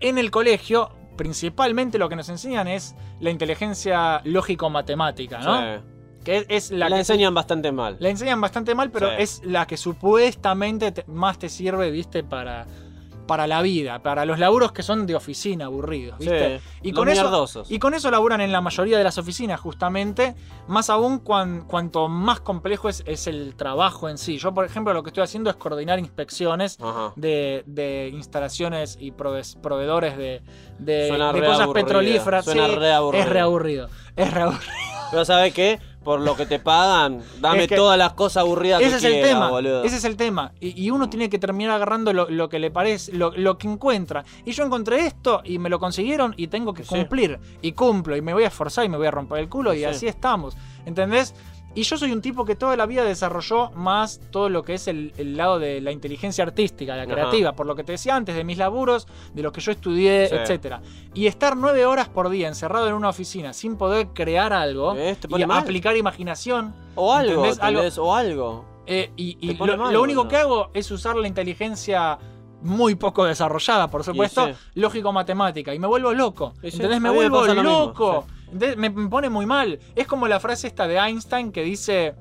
[0.00, 5.60] En el colegio, principalmente lo que nos enseñan es la inteligencia lógico-matemática, ¿no?
[5.78, 5.82] Sí.
[6.24, 7.96] Que es, es la, La que enseñan bastante mal.
[8.00, 9.14] la enseñan bastante mal, pero Sí.
[9.18, 12.66] es la que supuestamente te- más te sirve, viste, para,
[13.26, 16.58] para la vida, para los laburos que son de oficina aburridos, ¿viste?
[16.58, 17.70] Sí, y, con eso, mierdosos.
[17.70, 20.34] y con eso laburan en la mayoría de las oficinas, justamente,
[20.68, 24.38] más aún cuan- cuanto más complejo es, es el trabajo en sí.
[24.38, 26.78] Yo, por ejemplo, lo que estoy haciendo es coordinar inspecciones
[27.16, 30.42] de, de instalaciones y prove- proveedores de,
[30.78, 31.08] de-
[31.46, 32.44] cosas petrolíferas.
[32.44, 33.18] suena Sí, re.
[33.20, 33.88] Es reaburrido.
[34.14, 34.70] Es reaburrido.
[35.10, 35.78] Pero ¿sabes qué?
[36.02, 39.04] Por lo que te pagan, dame Es que- todas las cosas aburridas Ese que es
[39.04, 39.50] el tema.
[39.50, 39.82] boludo.
[39.82, 40.52] Ese es el tema.
[40.60, 43.66] Y, y uno tiene que terminar agarrando lo, lo que le parece, lo, lo que
[43.66, 44.24] encuentra.
[44.44, 46.90] Y yo encontré esto y me lo consiguieron y tengo que Sí.
[46.90, 47.40] cumplir.
[47.60, 48.16] Y cumplo.
[48.16, 49.74] Y me voy a esforzar y me voy a romper el culo.
[49.74, 49.84] Y Sí.
[49.84, 50.56] así estamos.
[50.84, 51.34] ¿Entendés?
[51.76, 54.88] Y yo soy un tipo que toda la vida desarrolló más todo lo que es
[54.88, 57.12] el, el lado de la inteligencia artística, la Ajá.
[57.12, 60.28] creativa, por lo que te decía antes, de mis laburos, de lo que yo estudié,
[60.28, 60.34] Sí.
[60.34, 60.80] etcétera.
[61.14, 65.18] Y estar nueve horas por día encerrado en una oficina sin poder crear algo ¿Ves?
[65.20, 65.58] Te y mal.
[65.58, 66.74] aplicar imaginación.
[66.94, 67.44] O algo.
[67.98, 68.64] O algo.
[68.86, 72.18] eh, y lo, mal, lo único que hago es usar la inteligencia
[72.62, 75.74] muy poco desarrollada, por supuesto, lógico-matemática.
[75.74, 76.54] Y me vuelvo loco.
[76.62, 77.00] ¿Entendés?
[77.02, 78.24] Me vuelvo loco.
[78.52, 79.78] Me, me pone muy mal.
[79.94, 82.14] Es como la frase esta de Einstein que dice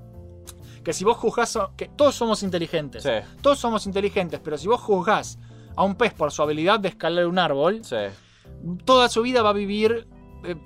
[0.84, 1.58] que si vos juzgás...
[1.76, 3.04] que todos somos inteligentes.
[3.04, 3.10] Sí.
[3.42, 5.38] Todos somos inteligentes, pero si vos juzgás
[5.76, 7.96] a un pez por su habilidad de escalar un árbol, Sí.
[8.86, 10.08] toda su vida va a vivir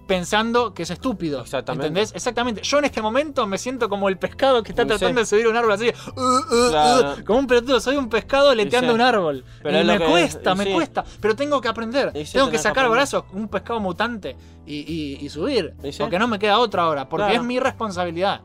[0.08, 1.42] pensando que es estúpido.
[1.42, 1.88] Exactamente.
[1.88, 2.12] ¿Entendés?
[2.16, 2.62] Exactamente.
[2.64, 5.56] Yo en este momento me siento como el pescado que está tratando de subir un
[5.56, 5.90] árbol así.
[5.90, 7.80] uh, uh, uh, como un pelotudo.
[7.80, 9.46] Soy un pescado leteando un árbol.
[9.64, 10.74] Pero y me que- cuesta, me sí.
[10.74, 11.06] cuesta.
[11.22, 12.12] Pero tengo que aprender.
[12.26, 12.92] Sí, tengo que que sacar aprender.
[12.98, 15.74] brazos, un pescado mutante y, y- y subir.
[15.84, 15.92] Sí.
[16.00, 17.08] Porque no me queda otra ahora.
[17.08, 17.42] Porque Claro.
[17.42, 18.42] es mi responsabilidad.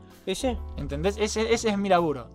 [0.77, 1.17] ¿Entendés?
[1.19, 2.29] Ese, ese es mi laburo.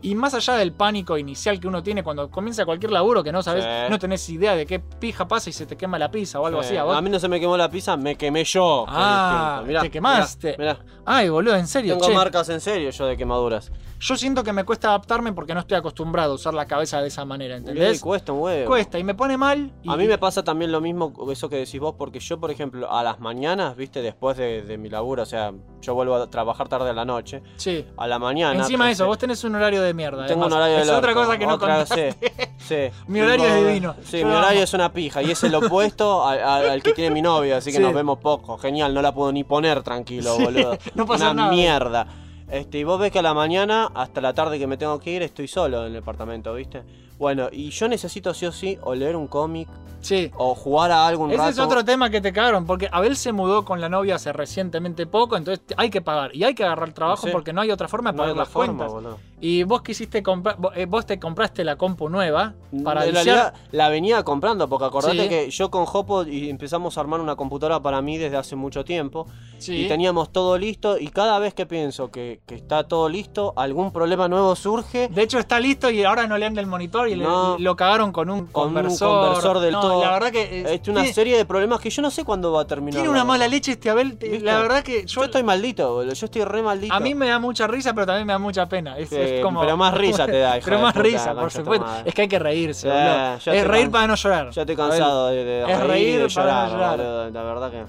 [0.00, 3.42] Y más allá del pánico inicial que uno tiene cuando comienza cualquier laburo que no
[3.42, 3.90] sabes, Sí.
[3.90, 6.62] no tenés idea de qué pija pasa y se te quema la pizza o algo
[6.62, 6.68] Sí.
[6.68, 6.76] así.
[6.76, 6.96] ¿a vos?
[6.96, 8.84] A mí no se me quemó la pizza, me quemé yo.
[8.88, 9.62] Ah.
[9.66, 10.54] Mirá, te quemaste.
[10.58, 10.92] mirá, mirá.
[11.04, 11.94] Ay, boludo, en serio.
[11.94, 12.14] Tengo che.
[12.14, 13.72] marcas en serio yo de quemaduras.
[14.00, 17.08] Yo siento que me cuesta adaptarme porque no estoy acostumbrado a usar la cabeza de
[17.08, 18.00] esa manera, ¿entendés?
[18.00, 18.68] cuesta un huevo.
[18.68, 19.72] Cuesta y me pone mal.
[19.82, 22.52] y- A mí me pasa también lo mismo, eso que decís vos, porque yo, por
[22.52, 26.30] ejemplo, a las mañanas, viste, después de, de mi laburo, o sea, yo vuelvo a
[26.30, 27.84] trabajar tarde a la noche, Sí.
[27.96, 28.60] a la mañana.
[28.60, 30.26] Encima de eso, vos tenés un horario de mierda.
[30.26, 32.12] Tengo un horario de Es otra cosa que no contaste.
[32.12, 32.28] sí,
[32.58, 32.76] sí.
[33.08, 33.94] Mi horario es divino.
[34.04, 34.64] Sí, Yo mi horario amo.
[34.64, 37.70] es una pija y es el opuesto al, al- al que tiene mi novia, así
[37.70, 37.82] que Sí.
[37.82, 38.58] nos vemos poco.
[38.58, 40.78] Genial, no la puedo ni poner tranquilo, Sí, boludo.
[40.94, 41.52] no pasa una nada.
[41.52, 42.06] mierda.
[42.50, 45.10] Este, y vos ves que a la mañana, hasta la tarde que me tengo que
[45.10, 46.82] ir, estoy solo en el departamento, ¿viste?
[47.18, 49.68] Bueno, y yo necesito sí o sí o leer un cómic
[50.00, 50.30] Sí.
[50.36, 51.50] o jugar a algo un Ese rato.
[51.50, 55.06] es otro tema que te cagaron, porque Abel se mudó con la novia hace recientemente
[55.06, 57.32] poco, entonces hay que pagar y hay que agarrar trabajo Sí.
[57.32, 58.92] porque no hay otra forma de No hay pagar otra las forma, cuentas.
[58.92, 59.18] boludo.
[59.40, 62.54] Y vos quisiste comprar, vos, eh, te compraste la compu nueva
[62.84, 65.28] para en realidad la venía comprando, porque acordate Sí.
[65.28, 68.84] que yo con Hopo y empezamos a armar una computadora para mí desde hace mucho
[68.84, 69.26] tiempo.
[69.58, 69.84] Sí.
[69.84, 70.98] Y teníamos todo listo.
[70.98, 75.08] Y cada vez que pienso que, que está todo listo, algún problema nuevo surge.
[75.08, 77.56] De hecho está listo y ahora no le anda el monitor y, No.
[77.58, 79.60] lo cagaron con un Con un conversor.
[79.60, 80.02] del No, todo.
[80.04, 82.52] La verdad que eh, Es una tiene, serie de problemas que yo no sé cuándo
[82.52, 82.94] va a terminar.
[83.00, 84.18] tiene una mala leche este Abel.
[84.42, 86.12] La verdad que yo, Yo estoy maldito, boludo.
[86.14, 86.94] Yo estoy re maldito.
[86.94, 88.96] a mí me da mucha risa, pero también me da mucha pena.
[88.98, 91.50] Es, Sí, es como, pero más risa te da, hija Pero más puta, risa, por
[91.50, 91.86] supuesto.
[92.04, 94.50] Es que hay que reírse, ya Es reír para no llorar.
[94.50, 96.98] Ya estoy cansado de, de Es reír para no llorar.
[97.32, 97.84] La verdad que.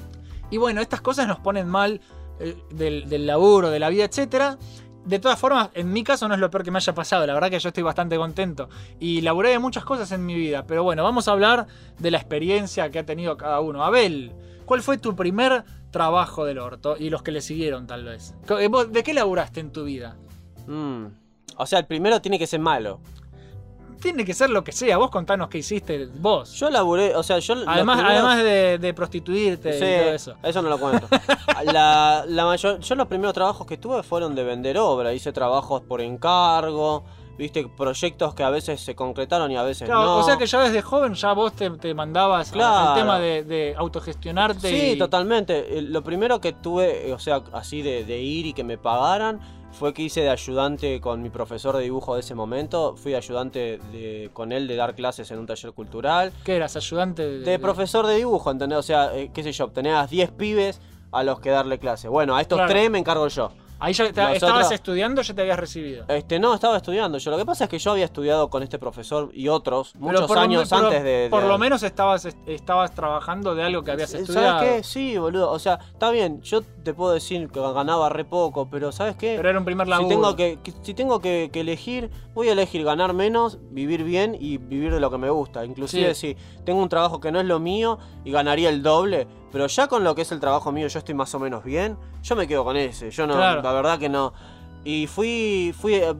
[0.51, 2.01] Y bueno, estas cosas nos ponen mal
[2.39, 4.57] eh, del, del laburo, de la vida, etcétera.
[5.06, 7.26] De todas formas, en mi caso no es lo peor que me haya pasado.
[7.26, 8.70] La verdad que yo estoy bastante contento.
[9.00, 10.66] Y laburé de muchas cosas en mi vida.
[10.68, 13.84] Pero bueno, vamos a hablar de la experiencia que ha tenido cada uno.
[13.84, 14.34] Abel,
[14.66, 16.95] ¿cuál fue tu primer trabajo del orto?
[16.97, 18.36] Y los que le siguieron, tal vez.
[18.89, 20.18] ¿De qué laburaste en tu vida?
[20.68, 21.06] Mm.
[21.58, 23.00] O sea, el primero tiene que ser malo.
[24.00, 24.97] Tiene que ser lo que sea.
[24.97, 26.54] Vos contanos qué hiciste vos.
[26.54, 27.56] Yo laburé, o sea, yo.
[27.68, 30.62] además primeros- además de, de prostituirte Sí, y todo eso.
[30.62, 31.08] no lo cuento.
[31.72, 35.14] la, la mayor, yo los primeros trabajos que tuve fueron de vender obra.
[35.14, 37.04] Hice trabajos por encargo,
[37.38, 40.18] viste, proyectos que a veces se concretaron y a veces Claro, no.
[40.18, 42.89] O sea que ya desde joven ya vos te, te mandabas Claro.
[42.91, 44.70] al tema de, de autogestionarte.
[44.70, 45.78] Sí, y- totalmente.
[45.78, 49.39] Eh, Lo primero que tuve, o sea, así de, de ir y que me pagaran,
[49.72, 52.95] fue que hice de ayudante con mi profesor de dibujo de ese momento.
[52.97, 56.34] Fui ayudante de, con él de dar clases en un taller cultural.
[56.43, 56.76] ¿Qué eras?
[56.76, 58.80] ¿Ayudante de, De profesor de dibujo, ¿entendés?
[58.80, 62.07] O sea, eh, qué sé yo, tenías 10 pibes a los que darle clase.
[62.07, 62.72] Bueno, a estos Claro.
[62.72, 63.51] tres me encargo yo.
[63.82, 66.05] Ahí ya te- estabas estudiando o ya te habías recibido.
[66.09, 67.32] Este, no, estaba estudiando yo.
[67.32, 70.27] Lo que pasa es que yo había estudiado con este profesor y otros Pero muchos
[70.27, 74.09] por años antes de, de- Por lo menos estabas, estabas trabajando de algo que habías
[74.09, 74.59] ¿Sabes estudiado.
[74.61, 74.84] qué?
[74.84, 75.49] Sí, boludo.
[75.51, 79.36] O sea, está bien, yo te puedo decir que ganaba re poco, pero ¿sabes qué?
[79.38, 80.09] Pero era un primer si laburo.
[80.09, 84.36] tengo que, que- si tengo que, que elegir, voy a elegir ganar menos, vivir bien
[84.39, 85.63] y vivir de lo que me gusta.
[85.63, 89.68] Inclusive si tengo un trabajo que no es lo mío y ganaría el doble, pero
[89.68, 92.36] ya con lo que es el trabajo mío yo estoy más o menos bien, yo
[92.36, 93.12] me quedo con ese.
[93.12, 93.62] Yo no, Claro.
[93.62, 94.34] la verdad que no.
[94.86, 96.14] Y fui, fui eh,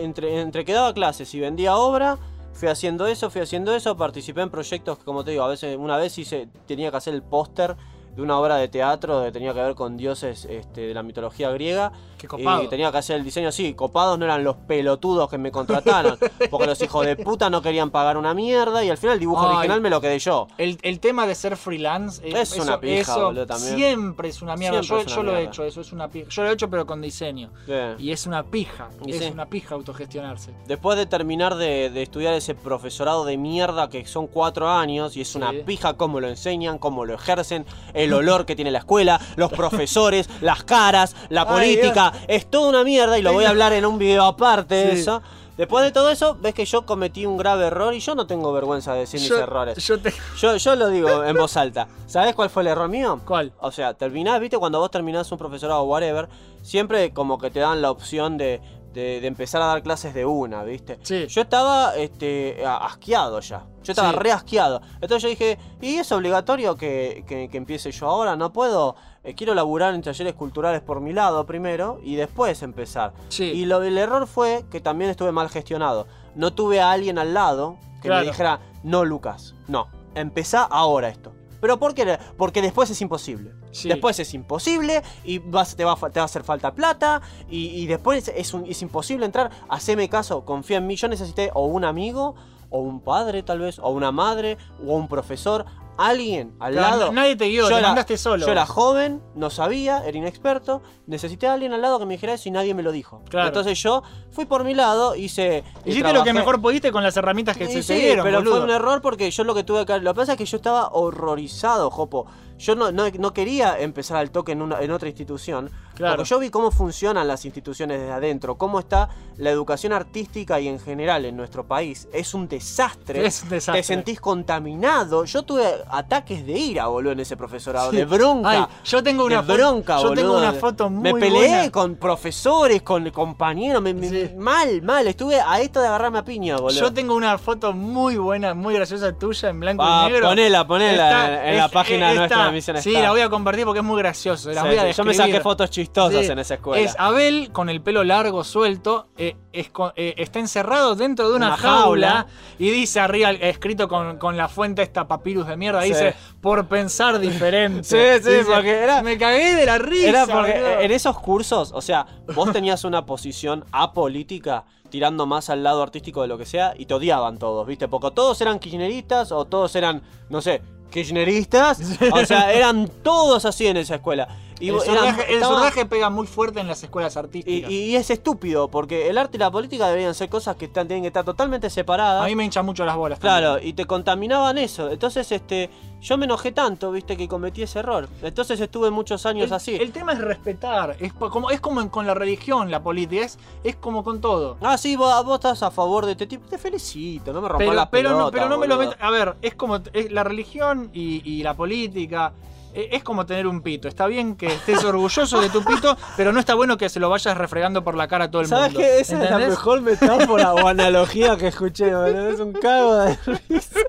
[0.00, 2.18] entre, entre que daba clases y vendía obra.
[2.54, 5.76] Fui haciendo eso, fui haciendo eso, participé en proyectos que, como te digo, a veces,
[5.76, 7.76] una vez hice, tenía que hacer el póster
[8.14, 11.50] de una obra de teatro que tenía que ver con dioses este, de la mitología
[11.50, 11.92] griega.
[12.26, 12.62] Qué copado.
[12.64, 13.74] Y tenía que hacer el diseño así.
[13.74, 16.18] Copados no eran los pelotudos que me contrataron.
[16.50, 18.84] porque los hijos de puta no querían pagar una mierda.
[18.84, 19.56] Y al final el dibujo Ay.
[19.56, 20.48] original me lo quedé yo.
[20.58, 23.76] El, el tema de ser freelance eh, Es eso- una pija, eso boludo, también.
[23.76, 24.82] siempre es una mierda.
[24.82, 26.28] Siempre Yo, una lo he hecho, eso es una pija.
[26.30, 27.50] Yo lo he hecho pero con diseño.
[27.98, 28.88] Y es una pija.
[29.04, 29.30] Y es sí.
[29.32, 30.52] una pija autogestionarse.
[30.66, 35.20] Después de terminar de, de estudiar ese profesorado de mierda que son cuatro años y
[35.20, 37.64] es una pija cómo lo enseñan, cómo lo ejercen,
[37.94, 42.68] el olor que tiene la escuela, los profesores, las caras, la Ay, política, es toda
[42.68, 45.00] una mierda y lo voy a hablar en un video aparte de Sí.
[45.00, 45.22] eso.
[45.56, 48.52] Después de todo eso, ves que yo cometí un grave error y yo no tengo
[48.52, 49.78] vergüenza de decir mis errores.
[49.86, 50.12] Yo te...
[50.38, 51.88] Yo, yo lo digo en voz alta.
[52.06, 53.20] ¿Sabes cuál fue el error mío?
[53.26, 53.52] ¿Cuál?
[53.60, 56.28] O sea, terminás, viste, cuando vos terminás un profesorado o whatever,
[56.60, 58.60] siempre como que te dan la opción de,
[58.92, 60.98] de- de empezar a dar clases de una, viste.
[61.02, 61.26] Sí.
[61.26, 63.64] Yo estaba este, asqueado ya.
[63.82, 64.16] Yo estaba Sí.
[64.18, 64.82] re asqueado.
[65.00, 68.36] Entonces yo dije, ¿y es obligatorio que, que- que empiece yo ahora?
[68.36, 68.94] No puedo.
[69.26, 73.12] Eh, quiero laburar en talleres culturales por mi lado primero y después empezar.
[73.28, 73.44] Sí.
[73.44, 76.06] Y lo, el error fue que también estuve mal gestionado.
[76.36, 78.24] No tuve a alguien al lado que Claro.
[78.24, 81.32] me dijera, no, Lucas, no, empezá ahora esto.
[81.60, 82.18] ¿Pero por qué?
[82.36, 83.52] Porque después es imposible.
[83.72, 83.88] Sí.
[83.88, 87.20] Después es imposible y vas, te, va, te va a hacer falta plata
[87.50, 89.50] y, y después es, un- es imposible entrar.
[89.68, 90.94] Haceme caso, confía en mí.
[90.96, 92.36] Yo necesité o un amigo,
[92.70, 95.64] o un padre tal vez, o una madre, o un profesor,
[95.98, 97.12] alguien al Claro, lado.
[97.12, 98.44] nadie te guió, te era- mandaste solo.
[98.46, 100.82] Yo era joven, no sabía, era inexperto.
[101.06, 103.22] Necesité a alguien al lado que me dijera eso y nadie me lo dijo.
[103.28, 103.48] Claro.
[103.48, 105.64] Entonces yo fui por mi lado, hice.
[105.84, 108.38] Hiciste lo que mejor pudiste con las herramientas que y se sí, te dieron, pero
[108.38, 108.56] boludo.
[108.56, 109.98] fue un error porque yo lo que tuve que...
[110.00, 112.26] Lo que pasa es que yo estaba horrorizado, Jopo.
[112.58, 115.70] Yo no, no, no quería empezar al toque en, una, en otra institución.
[115.94, 116.16] Claro.
[116.16, 120.68] Porque yo vi cómo funcionan las instituciones desde adentro, cómo está la educación artística y
[120.68, 122.06] en general en nuestro país.
[122.12, 123.24] Es un desastre.
[123.26, 123.80] Es un desastre.
[123.80, 125.24] Te sentís contaminado.
[125.24, 127.90] Yo tuve ataques de ira, boludo, en ese profesorado.
[127.90, 127.96] Sí.
[127.96, 128.50] De bronca.
[128.50, 131.70] Ay, yo tengo una de bronca, yo tengo una foto muy Me peleé buena.
[131.72, 133.82] con profesores, con compañeros.
[133.82, 134.30] me- me- Sí.
[134.36, 135.06] Mal, mal.
[135.06, 136.78] Estuve a esto de agarrarme a piña, boludo.
[136.80, 140.28] Yo tengo una foto muy buena, muy graciosa tuya en blanco Ah, y negro.
[140.28, 142.45] ponela, ponela en, en la página está- nuestra
[142.82, 144.50] Sí, la voy a compartir porque es muy gracioso.
[144.50, 146.32] La Sí, voy a sí, Yo me saqué fotos chistosas Sí.
[146.32, 146.82] en esa escuela.
[146.82, 151.48] Es Abel con el pelo largo, suelto, eh, es eh, está encerrado dentro de una,
[151.48, 152.26] Una jaula, jaula.
[152.58, 155.88] y dice arriba, escrito con, con la fuente esta papyrus de mierda, Sí.
[155.88, 157.82] dice, por pensar diferente.
[157.84, 160.08] Sí, sí, Dice, porque era- Me cagué de la risa.
[160.08, 165.62] Era porque en esos cursos, o sea, vos tenías una posición apolítica tirando más al
[165.64, 167.88] lado artístico de lo que sea y te odiaban todos, ¿viste?
[167.88, 171.80] Porque todos eran kirchneristas o todos eran, no sé, kirchneristas.
[172.12, 174.28] O sea, eran todos así en esa escuela.
[174.58, 177.70] Y el surdaje, estaba- pega muy fuerte en las escuelas artísticas.
[177.70, 180.86] y- y es estúpido, porque el arte y la política deberían ser cosas que están,
[180.86, 182.22] tienen que estar totalmente separadas.
[182.22, 183.18] A mí me hincha mucho las bolas.
[183.18, 183.68] Claro, también.
[183.68, 184.90] y te contaminaban eso.
[184.90, 185.68] Entonces, este,
[186.00, 188.08] yo me enojé tanto, viste, que cometí ese error.
[188.22, 189.74] Entonces estuve muchos años El, así.
[189.76, 190.96] el tema es respetar.
[191.00, 193.24] Es como, es como con la religión, la política.
[193.24, 194.56] Es, es como con todo.
[194.62, 196.46] Ah, sí, vos, vos estás a favor de este tipo.
[196.48, 198.96] Te felicito, no me rompas Pero, la pero no, pelota, pero no me lo metas.
[199.00, 202.32] A ver, es como es la religión y, y la política.
[202.76, 203.88] Eh, Es como tener un pito.
[203.88, 207.08] Está bien que estés orgulloso de tu pito, pero no está bueno que se lo
[207.10, 208.80] vayas refregando por la cara a todo el ¿Sabes mundo.
[208.80, 209.00] qué?
[209.00, 212.30] Esa es la mejor metáfora o analogía que escuché, boludo.
[212.30, 213.18] Es un cago de
[213.48, 213.80] risa.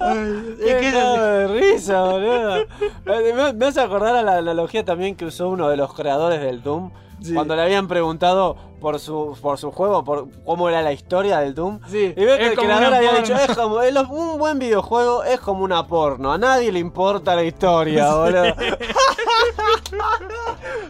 [0.00, 2.56] Es Qué que es cago de risa, boludo.
[2.56, 2.66] Eh,
[3.36, 6.62] Me, me hace acordar a la analogía también que usó uno de los creadores del
[6.62, 6.90] Doom.
[7.22, 7.34] Sí.
[7.34, 11.54] Cuando le habían preguntado por su, por su juego, por cómo era la historia del
[11.54, 11.80] Doom.
[11.88, 13.26] Sí, Y ves que el creador había porno.
[13.26, 17.34] dicho, es como, es un buen videojuego es como una porno, a nadie le importa
[17.36, 18.42] la historia, boludo.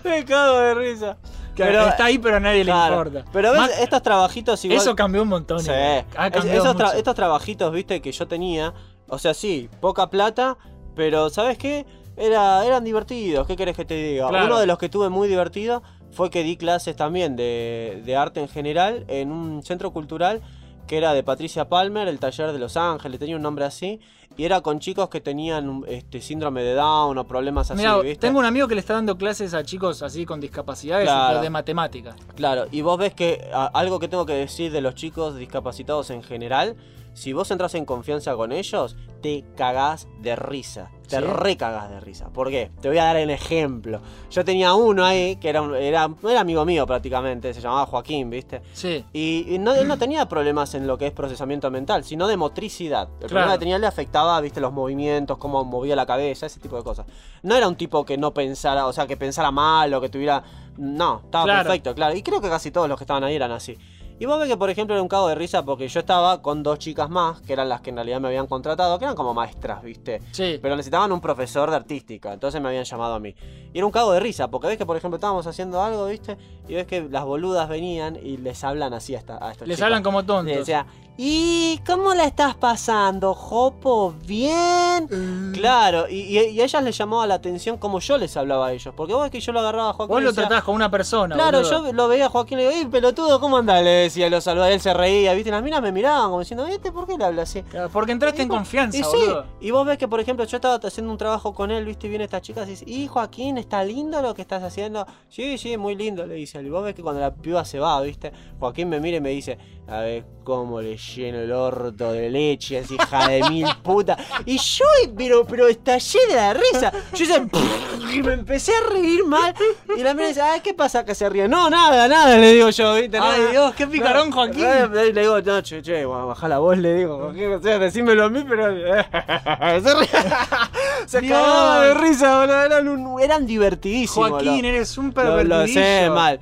[0.04, 1.16] Me cago de risa.
[1.56, 3.30] Pero- está ahí, pero a nadie Claro, le importa.
[3.32, 4.80] Pero ves, Más- estos trabajitos igual...
[4.80, 5.60] eso cambió un montón.
[5.60, 5.70] Sí.
[5.70, 8.72] esos, tra- estos trabajitos, viste, que yo tenía,
[9.06, 10.56] o sea, sí, poca plata,
[10.96, 11.84] pero ¿sabes qué?
[12.16, 14.28] Era, eran divertidos, ¿qué querés que te diga?
[14.28, 14.46] Claro.
[14.46, 18.40] Uno de los que tuve muy divertido fue que di clases también de, de arte
[18.40, 20.40] en general en un centro cultural
[20.86, 24.00] que era de Patricia Palmer, el taller de Los Ángeles, tenía un nombre así,
[24.36, 28.18] y era con chicos que tenían este síndrome de Down o problemas así, Mirá, ¿viste?
[28.26, 31.40] tengo un amigo que le está dando clases a chicos así con discapacidades Claro.
[31.40, 32.16] de matemáticas.
[32.34, 36.10] Claro, y vos ves que a- algo que tengo que decir de los chicos discapacitados
[36.10, 36.74] en general,
[37.14, 40.90] si vos entras en confianza con ellos, te cagás de risa.
[41.08, 41.22] Te ¿Sí?
[41.24, 42.30] recagás de risa.
[42.30, 42.70] ¿Por qué?
[42.80, 44.00] Te voy a dar un ejemplo.
[44.30, 48.62] Yo tenía uno ahí que era, era, era amigo mío prácticamente, se llamaba Joaquín, ¿viste?
[48.72, 49.04] Sí.
[49.12, 52.36] Y, y no, él no tenía problemas en lo que es procesamiento mental, sino de
[52.38, 53.08] motricidad.
[53.20, 53.52] El problema Claro.
[53.52, 57.04] que tenía le afectaba, viste, los movimientos, cómo movía la cabeza, ese tipo de cosas.
[57.42, 60.42] No era un tipo que no pensara, o sea, que pensara mal o que tuviera...
[60.78, 61.64] No, estaba Claro.
[61.64, 62.16] perfecto, claro.
[62.16, 63.76] Y creo que casi todos los que estaban ahí eran así.
[64.22, 66.62] Y vos ves que, por ejemplo, era un cago de risa porque yo estaba con
[66.62, 69.34] dos chicas más, que eran las que en realidad me habían contratado, que eran como
[69.34, 70.20] maestras, viste.
[70.30, 70.60] Sí.
[70.62, 73.34] Pero necesitaban un profesor de artística, entonces me habían llamado a mí.
[73.72, 76.38] Y era un cago de risa, porque ves que, por ejemplo, estábamos haciendo algo, ¿viste?
[76.68, 79.76] Y ves que las boludas venían y les hablan así a, esta- a estos Les
[79.78, 79.86] chicos.
[79.86, 80.56] hablan como Y tontos.
[80.56, 80.86] decía,
[81.24, 84.14] ¿y cómo la estás pasando, Jopo?
[84.26, 85.04] ¿Bien?
[85.08, 85.52] Mm.
[85.52, 88.72] Claro, y, y- y a ellas les llamaba la atención como yo les hablaba a
[88.72, 88.92] ellos.
[88.96, 90.90] Porque vos ves que yo lo agarraba a Joaquín Vos lo decía, tratás como una
[90.90, 91.34] persona.
[91.36, 91.86] Claro, boludo.
[91.86, 93.82] yo lo veía a Joaquín y le digo, ¡Ey, pelotudo, ¿cómo andás?
[93.84, 95.50] Le decía, lo saludaba, él se reía, ¿viste?
[95.52, 97.62] Las minas me miraban como diciendo, ¿este por qué le habla así?
[97.62, 99.46] Claro, Porque entraste en confianza, y sí, boludo.
[99.60, 102.10] y vos ves que, por ejemplo, yo estaba haciendo un trabajo con él, viste, y
[102.10, 105.06] viene esta chica y dice, y Joaquín, ¿está lindo lo que estás haciendo?
[105.28, 106.60] Sí, sí, muy lindo, le dice.
[106.62, 109.30] Y vos ves que cuando la piba se va, viste, Joaquín me mira y me
[109.30, 114.16] dice, a ver cómo le lleno el orto de leche, hija de mil puta.
[114.44, 114.84] Y yo,
[115.16, 116.92] pero, pero estallé de la risa.
[117.14, 117.42] Yo hice,
[118.12, 119.54] y me empecé a reír mal.
[119.96, 121.48] Y la mina dice, ay, ¿qué pasa que se ríe?
[121.48, 123.18] No, nada, nada, le digo yo, viste.
[123.18, 123.50] Ay, nada.
[123.50, 124.64] Dios, qué picarón, No, Joaquín.
[124.64, 128.24] eh, Le digo, no, che, che, baja la voz, le digo, Joaquín, o sea, decímelo
[128.24, 128.66] a mí, pero.
[129.82, 130.08] se ríe.
[131.06, 132.62] Se cagaba de risa, boludo.
[132.62, 134.30] Eran, un- eran divertidísimos.
[134.30, 136.14] Joaquín, lo- eres un lo, lo sé pervertidillo.
[136.14, 136.40] mal.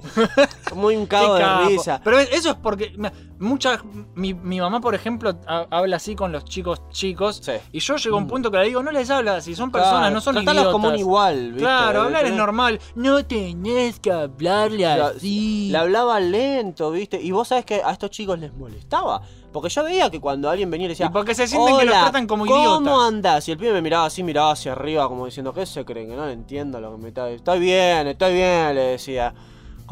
[0.75, 2.01] Muy un cago de risa.
[2.05, 2.93] Pero eso es porque
[3.39, 3.81] muchas
[4.15, 7.41] mi, mi mamá, por ejemplo, ha- habla así con los chicos chicos.
[7.43, 7.53] Sí.
[7.73, 9.99] Y yo llego a un punto que le digo, no les hablas, si son personas,
[10.01, 10.67] Claro, no son idiotas.
[10.73, 11.61] como un igual, ¿viste?
[11.61, 12.81] Claro, hablar es normal.
[12.95, 15.69] No tenés que hablarle La- así.
[15.71, 17.21] Le hablaba lento, ¿viste?
[17.21, 19.23] Y vos sabés que a estos chicos les molestaba.
[19.53, 21.07] Porque yo veía que cuando alguien venía y le decía.
[21.07, 23.09] Y porque se sienten que los "Hola, tratan como ¿Cómo idiotas".
[23.09, 23.49] andás?
[23.49, 26.09] Y el pibe me miraba así, miraba hacia arriba, como diciendo, ¿qué se creen?
[26.11, 27.29] Que no le entiendo lo que me está.
[27.29, 29.35] Estoy bien, estoy bien, le decía.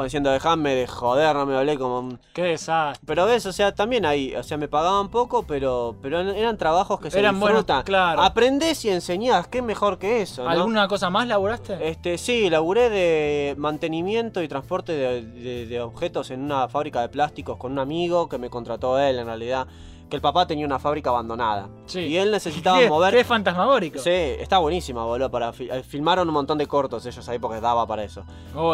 [0.04, 1.98] Diciendo, dejame de joder, no me hablé como.
[2.00, 3.04] un- Qué desastre.
[3.06, 7.00] Pero ves, o sea, también ahí, o sea, me pagaban poco, pero, pero eran trabajos
[7.00, 7.82] que se Eran buenos, disfrutan.
[7.84, 8.22] claro.
[8.22, 10.50] Aprendés y enseñás, qué mejor que eso, ¿no?
[10.50, 11.88] ¿Alguna cosa más laburaste?
[11.88, 17.08] Este, sí, laburé de mantenimiento y transporte de, de- de objetos en una fábrica de
[17.08, 19.66] plásticos con un amigo que me contrató él en realidad.
[20.08, 21.68] Que el papá tenía una fábrica abandonada.
[21.86, 22.00] Sí.
[22.00, 23.12] Y él necesitaba ¿Qué, mover.
[23.14, 23.98] qué fantasmagórico.
[23.98, 25.30] Sí, está buenísima, boludo.
[25.30, 28.24] Para fi- eh, filmaron un montón de cortos ellos ahí porque daba para eso.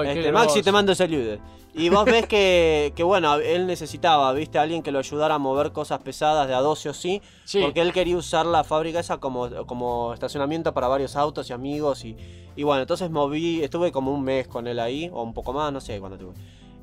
[0.04, 1.40] Qué Este, Maxi, te mando saludos.
[1.76, 5.72] Y vos ves que, que, bueno, él necesitaba, viste, alguien que lo ayudara a mover
[5.72, 7.20] cosas pesadas de a dos o sí.
[7.44, 7.60] Sí.
[7.60, 12.04] Porque él quería usar la fábrica esa como, como estacionamiento para varios autos y amigos.
[12.04, 12.16] Y,
[12.54, 15.72] y bueno, entonces moví, estuve como un mes con él ahí, o un poco más,
[15.72, 16.34] no sé cuándo estuve.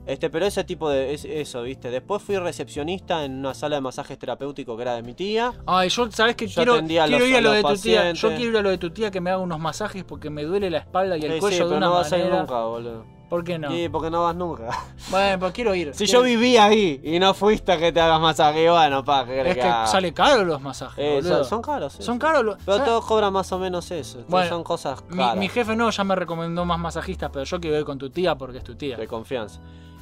[0.05, 1.13] Este, pero ese tipo de.
[1.13, 1.89] Es, eso, viste.
[1.91, 5.53] Después fui recepcionista en una sala de masajes terapéutico que era de mi tía.
[5.67, 6.47] Ay, yo, ¿sabes qué?
[6.47, 7.07] Yo Quiero, los- ir a a
[7.41, 8.11] lo de tu tía.
[8.13, 10.43] Yo quiero ir a lo de tu tía que me haga unos masajes porque me
[10.43, 12.23] duele la espalda y el Sí, cuello sí, de pero una no vas a ir
[12.23, 12.41] manera.
[12.41, 13.05] nunca, boludo.
[13.29, 13.71] ¿Por qué no?
[13.71, 14.67] Sí, porque no vas nunca.
[15.09, 15.93] Bueno, pues quiero ir.
[15.93, 19.23] Si Quiero- yo vivía ahí y no fuiste a que te hagas masaje, bueno, pa,
[19.25, 20.97] ¿qué querés Es que sale caro los masajes.
[20.97, 21.43] Eh, boludo.
[21.45, 22.03] son, caros, sí.
[22.03, 22.57] Son caros los.
[22.57, 22.85] Pero ¿sabes?
[22.89, 24.25] todos cobran más o menos eso.
[24.27, 25.37] Bueno, son cosas Mi, caras.
[25.37, 28.35] mi jefe no, ya me recomendó más masajistas, pero yo quiero ir con tu tía
[28.35, 28.97] porque es tu tía.
[28.97, 29.61] de confianza.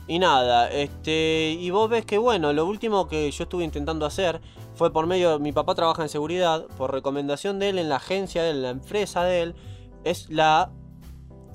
[0.09, 1.55] Y nada, este.
[1.59, 4.41] Y vos ves que bueno, lo último que yo estuve intentando hacer
[4.73, 5.37] fue por medio.
[5.39, 8.61] Mi papá trabaja en seguridad, por recomendación de él en la agencia de él, en
[8.63, 9.55] la empresa de él.
[10.03, 10.71] Es la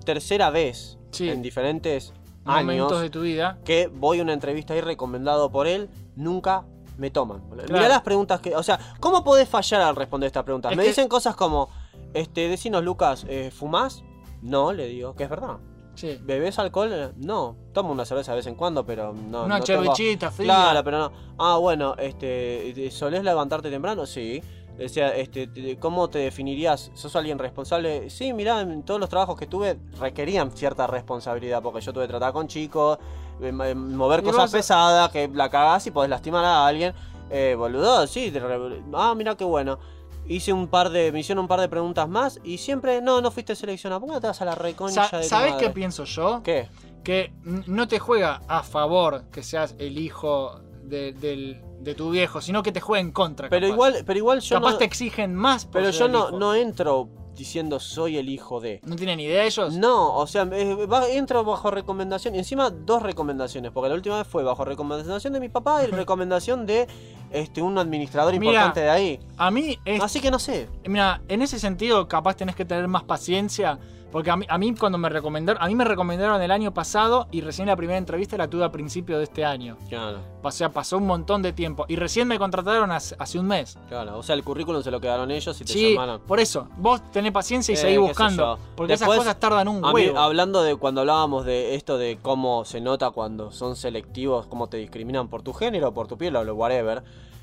[0.04, 1.28] tercera vez Sí.
[1.28, 2.12] en diferentes
[2.44, 3.58] Momentos años de tu vida.
[3.64, 5.88] que voy a una entrevista ahí recomendado por él.
[6.14, 6.64] Nunca
[6.96, 7.40] me toman.
[7.50, 7.72] Claro.
[7.72, 8.54] Mirá las preguntas que.
[8.54, 10.70] O sea, ¿cómo podés fallar al responder esta pregunta?
[10.70, 11.68] Es me que- dicen cosas como.
[12.12, 14.04] Este, decinos, Lucas, eh, ¿fumás?
[14.42, 15.56] No, le digo, que es verdad.
[15.94, 16.18] Sí.
[16.22, 16.90] ¿Bebés alcohol?
[16.92, 19.44] Eh, No, tomo una cerveza de vez en cuando, pero no.
[19.44, 20.46] Una no cervechita fría.
[20.46, 21.12] Claro, pero no.
[21.38, 24.06] Ah, bueno, este, ¿solés levantarte temprano?
[24.06, 24.42] Sí.
[24.76, 26.90] Decía, este, te- ¿cómo te definirías?
[26.94, 28.10] ¿Sos alguien responsable?
[28.10, 32.08] Sí, mirá, en todos los trabajos que tuve requerían cierta responsabilidad, porque yo tuve que
[32.08, 32.98] tratar con chicos,
[33.40, 36.92] eh, m- mover Y cosas pesadas, que la cagás y podés lastimar a alguien.
[37.30, 38.32] Eh, boludo, sí.
[38.32, 39.78] te re- Ah, mira qué bueno.
[40.26, 43.30] Hice un par de, me hicieron un par de preguntas más y siempre, no, no
[43.30, 44.00] fuiste seleccionado.
[44.00, 45.66] ¿Por qué no te vas a la reconcha Sa- de tu ¿Sabes madre?
[45.66, 46.40] qué pienso yo?
[46.42, 46.68] ¿Qué?
[47.02, 52.40] Que no te juega a favor que seas el hijo de, del- de tu viejo,
[52.40, 53.50] sino que te juega en contra.
[53.50, 53.74] Pero capaz.
[53.74, 55.66] igual, pero igual yo capaz no, te exigen más.
[55.66, 58.80] por pero ser yo el no, no entro diciendo soy el hijo de.
[58.84, 59.74] ¿No tienen idea ellos?
[59.74, 62.34] No, o sea, va- entro bajo recomendación.
[62.34, 65.86] Y encima dos recomendaciones, porque la última vez fue bajo recomendación de mi papá y
[65.90, 66.86] recomendación de
[67.30, 69.20] este un administrador Mira, importante de ahí.
[69.36, 70.68] A mí es Así que no sé.
[70.86, 73.78] Mira, en ese sentido capaz tenés que tener más paciencia.
[74.14, 77.26] Porque a mí, a mí cuando me recomendaron, a mí me recomendaron el año pasado
[77.32, 79.76] y recién la primera entrevista la tuve a principio de este año.
[79.88, 81.84] Claro, O sea, pasó un montón de tiempo.
[81.88, 83.76] Y recién me contrataron hace, hace un mes.
[83.88, 84.16] claro.
[84.16, 86.20] O sea, el currículum se lo quedaron ellos y te Sí, llamaron.
[86.20, 88.56] por eso, vos tenés paciencia y Eh, seguís buscando.
[88.76, 90.16] Porque Después, esas cosas tardan un mí, huevo.
[90.20, 94.76] hablando de cuando hablábamos de esto de cómo se nota cuando son selectivos, cómo te
[94.76, 97.02] discriminan por tu género, por tu piel o lo whatever.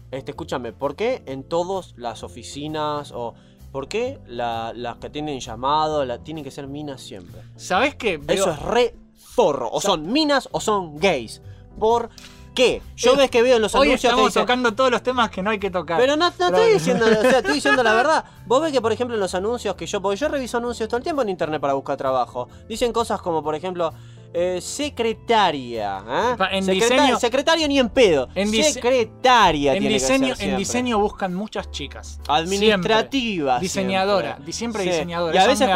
[0.10, 3.34] Este, escúchame, ¿por qué en todas las oficinas o
[3.72, 7.42] por qué la- las que tienen llamado la, tienen que ser minas siempre?
[7.56, 8.20] ¿Sabés qué?
[8.28, 9.70] Eso es re forro.
[9.72, 11.42] O son minas o son gays.
[11.80, 12.10] ¿Por
[12.54, 12.82] qué?
[12.98, 15.42] Yo ves que veo en los Hoy anuncios que estamos tocando todos los temas que
[15.42, 15.98] no hay que tocar.
[16.00, 18.26] pero no, no Pero- estoy diciendo, o sea, estoy diciendo la verdad.
[18.46, 20.98] Vos ves que, por ejemplo, en los anuncios que yo, porque yo reviso anuncios todo
[20.98, 23.94] el tiempo en internet para buscar trabajo, dicen cosas como, por ejemplo,
[24.34, 26.04] eh, secretaria.
[26.08, 26.36] ¿eh?
[26.52, 28.28] En diseño- secretario ni en pedo.
[28.36, 32.20] En secretaria en tiene que diseño, ser en diseño buscan muchas chicas.
[32.28, 33.60] Administrativa.
[33.60, 33.68] Siempre.
[33.68, 34.32] Diseñadora.
[34.36, 34.54] siempre.
[34.54, 34.90] Siempre Sí.
[34.90, 35.36] diseñadora.
[35.36, 35.70] Y a veces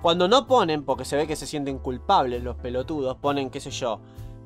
[0.00, 3.70] cuando, no ponen, porque se ve que se sienten culpables los pelotudos, ponen, qué sé
[3.70, 4.00] yo,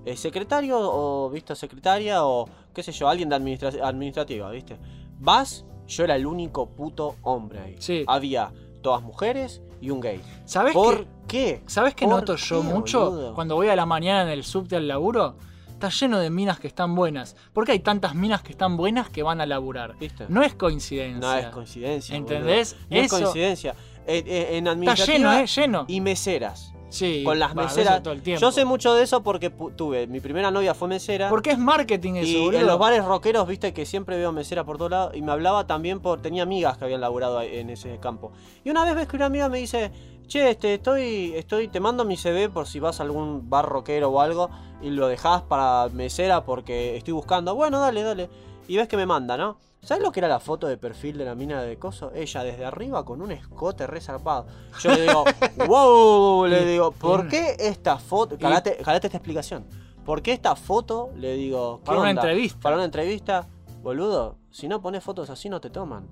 [0.05, 4.79] eh, secretario o, viste, secretaria o, qué sé yo, alguien de administra- administrativa, viste.
[5.19, 7.77] Vas, yo era el único puto hombre ahí.
[7.79, 8.05] Sí.
[8.07, 10.21] Había todas mujeres y un gay.
[10.45, 11.63] ¿Sabés ¿Por qué?
[11.67, 13.11] ¿Sabes qué ¿Por noto yo qué, mucho?
[13.11, 13.35] boludo?
[13.35, 15.37] Cuando voy a la mañana en el subte al laburo,
[15.71, 17.37] está lleno de minas que están buenas.
[17.53, 19.97] ¿Por qué hay tantas minas que están buenas que van a laburar?
[19.99, 20.27] ¿Viste?
[20.29, 21.21] No es coincidencia.
[21.21, 22.17] No es coincidencia.
[22.17, 22.75] ¿Entendés?
[22.75, 22.87] boludo.
[22.91, 23.75] No es coincidencia.
[24.07, 25.47] Eh, en Está lleno, ¿eh?
[25.47, 25.85] Lleno.
[25.89, 26.73] y meseras.
[26.91, 28.03] Sí, con las meseras.
[28.03, 28.41] todo el tiempo.
[28.41, 31.29] Yo sé mucho de eso porque tuve, mi primera novia fue mesera.
[31.29, 32.61] Porque es marketing eso, y boludo.
[32.61, 35.17] en los bares rockeros, viste que siempre veo mesera por todos lados.
[35.17, 36.21] Y me hablaba también por.
[36.21, 38.33] Tenía amigas que habían laburado en ese campo.
[38.65, 39.91] Y una vez ves que una amiga me dice:
[40.27, 44.11] Che, este, estoy, estoy, te mando mi CV por si vas a algún bar rockero
[44.11, 44.51] o algo.
[44.83, 47.55] Y lo dejás para mesera porque estoy buscando.
[47.55, 48.29] Bueno, dale, dale.
[48.67, 49.59] Y ves que me manda, ¿no?
[49.83, 52.13] ¿Sabes lo que era la foto de perfil de la mina de coso?
[52.15, 54.47] Ella desde arriba con un escote resarpado.
[54.81, 55.25] Yo le digo,
[55.67, 58.37] wow, le digo, ¿por qué esta foto?
[58.39, 59.65] Calate, calate esta explicación.
[60.05, 61.11] ¿Por qué esta foto?
[61.17, 62.23] Le digo, ¿qué Para una onda?
[62.23, 62.61] entrevista.
[62.61, 63.49] Para una entrevista,
[63.83, 66.07] boludo, si no pones fotos así no te toman.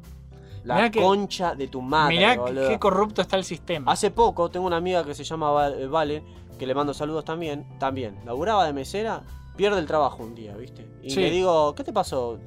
[0.64, 2.68] La Mirá que- concha de tu madre, Mirá boludo.
[2.68, 3.92] qué corrupto está el sistema.
[3.92, 6.22] Hace poco tengo una amiga que se llama eh, Vale,
[6.58, 7.66] que le mando saludos también.
[7.78, 9.22] También, laburaba de mesera,
[9.56, 10.86] pierde el trabajo un día, ¿viste?
[11.02, 11.20] Y Sí.
[11.20, 12.38] le digo, ¿qué te pasó?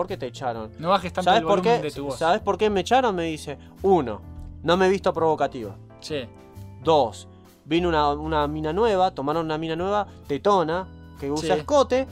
[0.00, 0.70] ¿Por qué te echaron?
[0.78, 1.78] No bajes tanto ¿Sabes el por qué?
[1.78, 2.18] de tu voz.
[2.18, 3.14] ¿Sabes por qué me echaron?
[3.14, 4.22] Me dice, uno,
[4.62, 5.76] no me he visto provocativa.
[6.00, 6.22] Sí.
[6.82, 7.28] Dos,
[7.66, 10.88] vino una, una mina nueva, tomaron una mina nueva, tetona,
[11.20, 11.60] que usa Sí.
[11.60, 12.06] escote.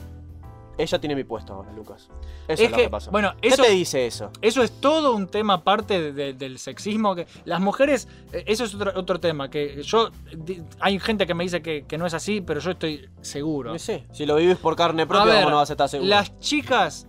[0.77, 2.03] Ella tiene mi puesto ahora, Lucas.
[2.47, 3.09] Eso es, Es lo que, que pasó.
[3.11, 4.29] bueno, ¿Qué eso- te dice eso?
[4.39, 7.15] Eso es todo un tema aparte de- de- del sexismo.
[7.15, 9.49] que Las mujeres, eh, eso es otro, otro tema.
[9.49, 12.69] Que yo, di- hay gente que me dice que, que no es así, pero yo
[12.71, 13.73] estoy seguro.
[13.73, 16.07] No sé, si lo vivís por carne propia, ver, ¿cómo no vas a estar seguro?
[16.07, 17.07] Las chicas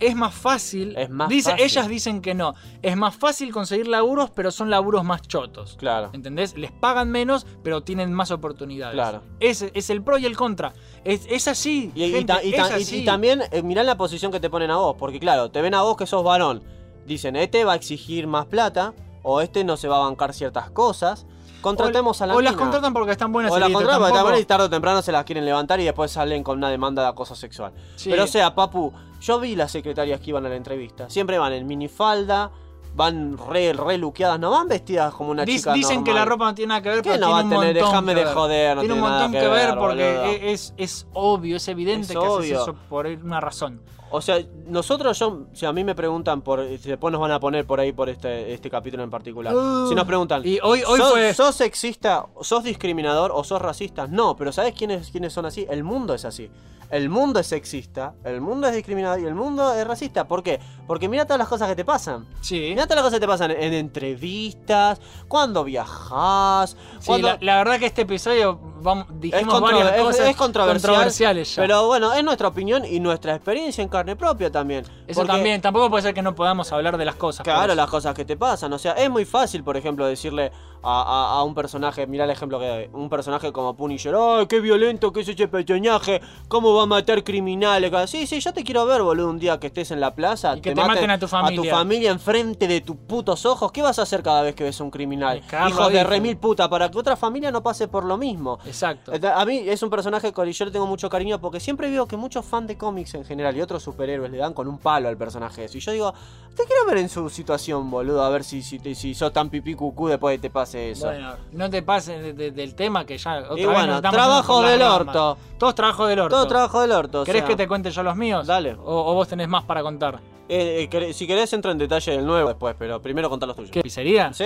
[0.00, 0.96] es más fácil.
[0.96, 1.64] Es más dice, fácil.
[1.66, 2.54] Ellas dicen que no.
[2.82, 5.76] Es más fácil conseguir laburos, pero son laburos más chotos.
[5.78, 6.10] Claro.
[6.12, 6.56] ¿Entendés?
[6.56, 8.94] Les pagan menos, pero tienen más oportunidades.
[8.94, 9.22] Claro.
[9.40, 10.72] Ese es el pro y el contra.
[11.04, 11.90] Es, es así.
[11.94, 12.96] Y, y gente, ta- y es ta- y- así.
[13.02, 15.74] y también eh, mirá la posición que te ponen a vos, porque claro, te ven
[15.74, 16.62] a vos que sos varón.
[17.06, 18.92] Dicen, este va a exigir más plata,
[19.22, 21.26] o este no se va a bancar ciertas cosas.
[21.62, 24.64] Contratemos a la O las contratan porque están buenas O las contratan porque tampoco- tarde
[24.66, 27.72] o temprano se las quieren levantar y después salen con una demanda de acoso sexual.
[27.96, 28.10] Sí.
[28.10, 28.92] Pero o sea, papu,
[29.26, 31.10] yo vi las secretarias que iban a la entrevista.
[31.10, 32.50] Siempre van en minifalda,
[32.94, 36.46] van re, re luqueadas, no van vestidas como una Dic- chica dicen que la ropa
[36.46, 37.74] no tiene nada que ver, ¿Qué pero no tiene va a un tener?
[37.74, 38.34] montón Déjame que de ver.
[38.34, 40.24] joder, no tiene un tiene montón que que ver ver, porque boludo.
[40.52, 42.62] es, es obvio, es evidente Es que haces obvio.
[42.62, 43.80] eso por una razón.
[44.10, 47.40] O sea, nosotros, yo, si a mí me preguntan por, si después nos van a
[47.40, 49.54] poner por ahí por este, este capítulo en particular.
[49.54, 53.60] Uh, si nos preguntan, y hoy- hoy ¿sos, fue- ¿sos sexista, sos discriminador o sos
[53.60, 54.06] racista?
[54.06, 55.66] No, pero ¿sabes quiénes, quiénes son así?
[55.68, 56.48] El mundo es así.
[56.88, 60.28] El mundo es sexista, el mundo es discriminador y el mundo es racista.
[60.28, 60.60] ¿Por qué?
[60.86, 62.24] Porque mira todas las cosas que te pasan.
[62.42, 62.60] Sí.
[62.60, 67.28] Mira todas las cosas que te pasan en entrevistas, cuando viajas, Sí, cuando...
[67.28, 70.92] la, la verdad que este episodio vamos, Es, dijimos contro- varias es- cosas es controversial,
[70.92, 71.62] controversiales ya.
[71.62, 74.84] Pero bueno, es nuestra opinión y nuestra experiencia en carne propia también.
[75.06, 77.44] eso Porque- también, tampoco puede ser que no podamos hablar de las cosas.
[77.44, 78.72] Claro, las cosas que te pasan.
[78.72, 80.50] O sea, es muy fácil, por ejemplo, decirle
[80.82, 84.46] a, a- a un personaje, mira el ejemplo que doy, un personaje como Punisher, ¡ay,
[84.46, 86.20] qué violento que es ese personaje!
[86.48, 87.90] ¿Cómo va a matar criminales?
[88.10, 90.56] Sí, sí, yo te quiero ver, boludo, un día que estés en la plaza.
[90.56, 91.60] Y que te maten a tu familia.
[91.60, 93.72] A tu familia enfrente de tus putos ojos.
[93.72, 95.42] ¿Qué vas a hacer cada vez que ves a un criminal?
[95.68, 98.58] Hijo de remil puta, para que otra familia no pase por lo mismo.
[98.66, 99.12] Exacto.
[99.34, 102.16] A mí es un personaje que yo le tengo mucho cariño porque siempre veo que
[102.16, 105.16] muchos fans de cómics en general y otros superhéroes le dan con un palo al
[105.16, 105.78] personaje ese.
[105.78, 106.14] Y yo digo,
[106.54, 109.74] te quiero ver en su situación, boludo, a ver si, si, si sos tan pipí
[109.74, 111.06] cucú después de que te pase eso.
[111.06, 114.82] Bueno, no te pases de- de- del tema que ya otra y bueno, trabajo del
[114.82, 115.36] orto.
[115.58, 116.36] Todos trabajo del orto.
[116.36, 117.24] Todo trabajo del orto.
[117.24, 118.46] ¿Querés sea, que te cuente yo los míos?
[118.46, 118.74] Dale.
[118.74, 120.18] O, o vos tenés más para contar?
[120.48, 123.70] eh, eh, si querés entro en detalle del nuevo después, pero primero contá los tuyos.
[123.72, 123.82] ¿Qué?
[123.82, 124.32] ¿Pizzería?
[124.32, 124.44] Sí,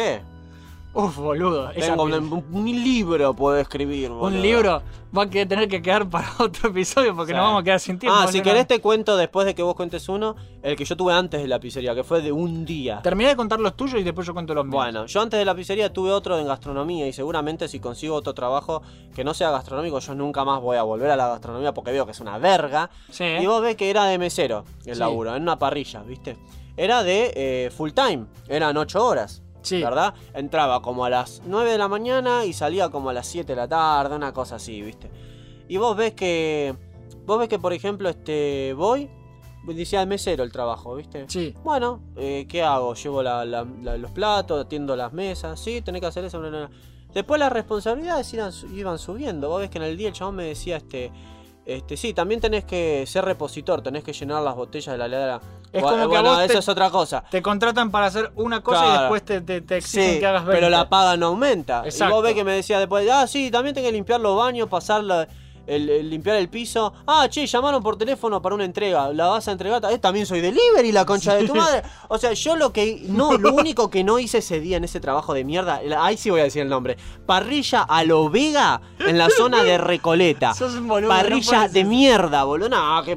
[0.92, 1.70] Uf, boludo.
[1.70, 4.26] tengo un, libro puedo escribir, boludo.
[4.26, 4.82] un libro
[5.16, 7.36] va a tener que quedar para otro episodio porque Sí.
[7.36, 8.18] nos vamos a quedar sin tiempo.
[8.20, 11.12] Ah, si querés te cuento después de que vos cuentes uno, el que yo tuve
[11.12, 13.00] antes de la pizzería, que fue de un día.
[13.02, 14.74] Terminé de contar los tuyos y después yo cuento los míos.
[14.74, 18.34] Bueno, yo antes de la pizzería tuve otro en gastronomía y seguramente si consigo otro
[18.34, 18.82] trabajo
[19.14, 22.04] que no sea gastronómico, yo nunca más voy a volver a la gastronomía porque veo
[22.04, 22.90] que es una verga.
[23.10, 23.24] Sí.
[23.24, 25.00] Y vos ves que era de mesero el Sí.
[25.00, 26.36] laburo, en una parrilla, ¿viste?
[26.76, 29.42] Era de eh, full time, eran 8 horas.
[29.62, 29.82] Sí.
[29.82, 30.14] ¿Verdad?
[30.34, 33.56] Entraba como a las 9 de la mañana y salía como a las 7 de
[33.56, 35.10] la tarde, una cosa así, ¿viste?
[35.68, 36.74] Y vos ves que.
[37.26, 38.72] Vos ves que, por ejemplo, este.
[38.74, 39.08] Voy.
[39.66, 41.26] Decía el mesero el trabajo, ¿viste?
[41.28, 41.54] Sí.
[41.62, 42.94] Bueno, eh, ¿qué hago?
[42.94, 46.40] Llevo la- la- la- los platos, atiendo las mesas, sí, tenés que hacer eso.
[46.40, 46.70] bla, bla, bla.
[47.12, 49.48] Después las responsabilidades iban, iban subiendo.
[49.50, 51.12] Vos ves que en el día el chabón me decía, este,
[51.76, 55.40] este, sí, también tenés que ser repositor, tenés que llenar las botellas de la heladera.
[55.72, 57.22] Es como que a vos eso te- es otra cosa.
[57.30, 60.44] Te contratan para hacer una cosa y después te, te- te exigen Sí, que hagas
[60.44, 60.56] 20.
[60.60, 61.82] pero la paga no aumenta.
[61.84, 62.14] Y Exacto.
[62.14, 65.04] vos ves que me decía después, ah, sí, también tenés que limpiar los baños, pasar
[65.04, 65.28] la-
[65.66, 66.92] el, el limpiar el piso.
[67.06, 69.12] Ah, che, llamaron por teléfono para una entrega.
[69.12, 69.82] La vas a entregar.
[69.90, 71.82] Eh, también soy delivery, la concha de tu madre.
[72.08, 73.00] O sea, yo lo que.
[73.10, 75.80] No, lo único que no hice ese día en ese trabajo de mierda.
[75.98, 76.96] Ahí sí voy a decir el nombre.
[77.26, 80.54] Parrilla a lo Vega en la zona de Recoleta.
[80.54, 82.68] Sos un boludo, Parrilla de mierda, boludo.
[82.68, 83.14] No, que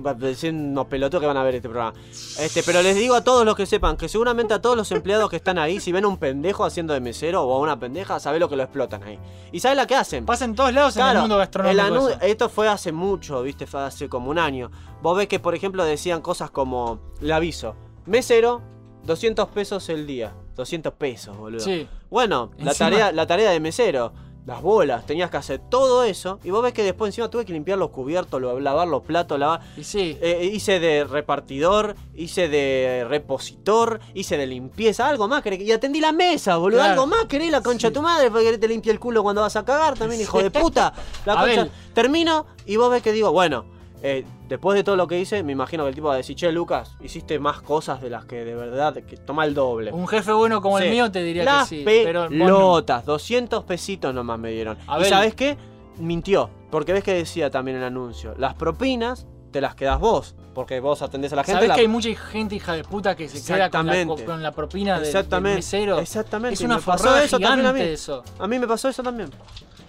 [0.50, 1.94] unos pelotudos que van a ver este programa.
[2.40, 5.30] Este, pero les digo a todos los que sepan que seguramente a todos los empleados
[5.30, 8.20] que están ahí, si ven a un pendejo haciendo de mesero o a una pendeja,
[8.20, 9.20] sabe lo que lo explotan ahí.
[9.52, 10.26] ¿Y sabe la que hacen?
[10.26, 12.10] Pasa en todos lados en el mundo gastronómico.
[12.22, 12.38] el.
[12.44, 14.70] Esto fue hace mucho, viste, fue hace como un año.
[15.02, 17.76] Vos ves que, por ejemplo, decían cosas como, le aviso,
[18.06, 18.62] mesero,
[19.06, 20.36] 200 pesos el día.
[20.56, 21.62] 200 pesos, boludo.
[21.62, 21.88] Sí.
[22.10, 24.12] Bueno, la tarea, la tarea de mesero,
[24.46, 26.40] las bolas, tenías que hacer todo eso.
[26.44, 29.40] Y vos ves que después encima tuve que limpiar los cubiertos, lo- lavar los platos,
[29.40, 29.62] lavar...
[29.78, 30.18] Y sí.
[30.22, 35.72] Eh, hice de repartidor, hice de repositor, hice de limpieza, algo más querés que- Y
[35.72, 36.80] atendí la mesa, boludo.
[36.80, 36.94] Claro.
[37.04, 39.42] Algo más querés la concha de tu madre para que te limpie el culo cuando
[39.42, 40.94] vas a cagar también, hijo de puta.
[41.26, 41.68] La concha.
[41.94, 43.66] Termino y vos ves que digo, bueno,
[44.06, 46.36] eh, después de todo lo que hice, me imagino que el tipo va a decir,
[46.36, 49.92] che, Lucas, hiciste más cosas de las que de verdad, que toma el doble.
[49.94, 50.84] Un jefe bueno como Sí.
[50.86, 51.82] el mío te diría Las que sí.
[51.86, 52.46] Pero vos no.
[52.46, 54.78] pelotas, 200 pesitos nomás me dieron.
[54.88, 55.08] Abel.
[55.08, 55.58] ¿Y sabes qué?
[55.98, 56.50] Mintió.
[56.70, 58.36] Porque ves que decía también el anuncio.
[58.38, 60.36] Las propinas te las quedas vos.
[60.54, 61.54] Porque vos atendés a la gente.
[61.56, 64.26] ¿Sabés la- que hay mucha gente hija de puta que se queda con la, Exactamente.
[64.26, 65.56] con la propina del, del Exactamente.
[65.58, 66.00] mesero?
[66.00, 66.54] Exactamente.
[66.56, 67.80] Es una forrada eso también a mí.
[67.80, 68.24] gigante eso.
[68.38, 69.30] A mí me pasó eso también.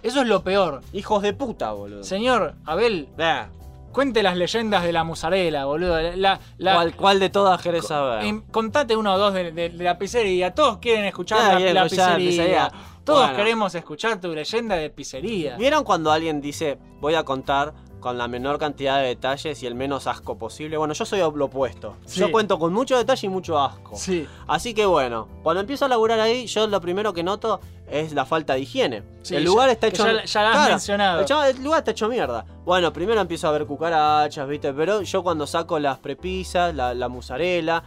[0.03, 0.83] Eso es lo peor.
[0.93, 2.05] Hijos de puta, boludo.
[2.05, 3.47] Señor, Abel, Eh,
[3.95, 5.99] cuente las leyendas de la musarela, boludo.
[6.17, 8.43] La, la- ¿Cuál, cuál de todas querés saber?
[8.51, 10.55] contate uno o dos de, de- de la pizzería.
[10.55, 12.17] Todos quieren escuchar Ah, la, la pizzería.
[12.17, 12.73] pizzería.
[13.05, 13.37] Todos Bueno.
[13.37, 15.57] queremos escuchar tu leyenda de pizzería.
[15.57, 17.73] ¿Vieron cuando alguien dice, voy a contar
[18.05, 20.77] con la menor cantidad de detalles y el menos asco posible?
[20.77, 21.97] Bueno, yo soy lo opuesto.
[22.05, 22.21] Sí.
[22.21, 23.97] Yo cuento con mucho detalle y mucho asco.
[23.97, 24.29] Sí.
[24.47, 28.27] Así que bueno, cuando empiezo a laburar ahí, yo lo primero que noto es la
[28.27, 29.03] falta de higiene.
[29.23, 31.21] Sí, el lugar ya- está hecho ya- ya lo has mencionado.
[31.49, 32.45] El lugar está hecho mierda.
[32.67, 34.73] Bueno, primero empiezo a ver cucarachas, ¿viste?
[34.75, 37.83] Pero yo cuando saco las prepisas, la, la musarela,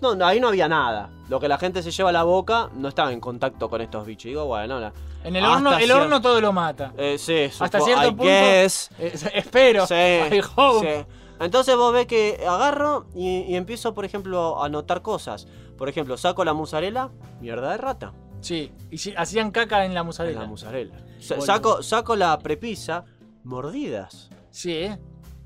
[0.00, 1.10] no, no, ahí no había nada.
[1.28, 4.06] Lo que la gente se lleva a la boca no estaba en contacto con estos
[4.06, 4.24] bichos.
[4.24, 4.92] Digo, bueno, la-
[5.24, 6.92] En el Hasta horno, el cier- horno todo lo mata.
[6.96, 8.24] eh, sí, Hasta supo- cierto I punto.
[8.24, 8.90] guess.
[8.98, 9.86] Eh, espero.
[9.86, 9.94] Sí,
[10.32, 11.06] I hope.
[11.06, 11.14] sí.
[11.40, 15.46] Entonces vos ves que agarro y, y empiezo, por ejemplo, a notar cosas.
[15.76, 18.12] Por ejemplo, saco la musarela, mierda de rata.
[18.40, 20.40] Sí, y si- hacían caca en la En musarela.
[20.42, 20.94] la musarela.
[21.20, 23.04] Saco, saco la prepisa,
[23.44, 24.30] mordidas.
[24.50, 24.98] Sí, ¿eh?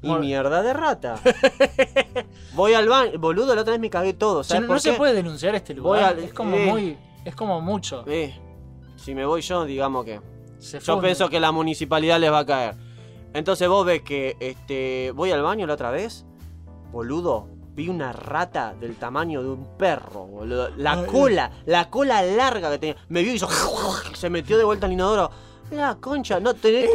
[0.03, 1.21] Y Mor- mierda de rata.
[2.55, 3.19] Voy al baño.
[3.19, 4.43] Boludo, la otra vez me cagué todo.
[4.43, 6.03] Che, ¿Sabes no por no se puede denunciar este lugar.
[6.05, 6.67] al- es como eh.
[6.67, 6.99] muy.
[7.25, 8.05] Es como mucho.
[8.07, 8.35] Eh,
[8.97, 10.21] si me voy yo, digamos que.
[10.59, 12.77] Se Yo pienso que la municipalidad les va a caer.
[13.35, 16.25] Entonces vos ves que este, voy al baño la otra vez.
[16.93, 20.69] Boludo, vi una rata del tamaño de un perro, boludo.
[20.77, 22.97] La Ay, cola, la cola larga que tenía.
[23.09, 23.49] Me vio y hizo.
[24.15, 25.31] Se metió de vuelta al inodoro.
[25.73, 26.91] La concha, no tenés,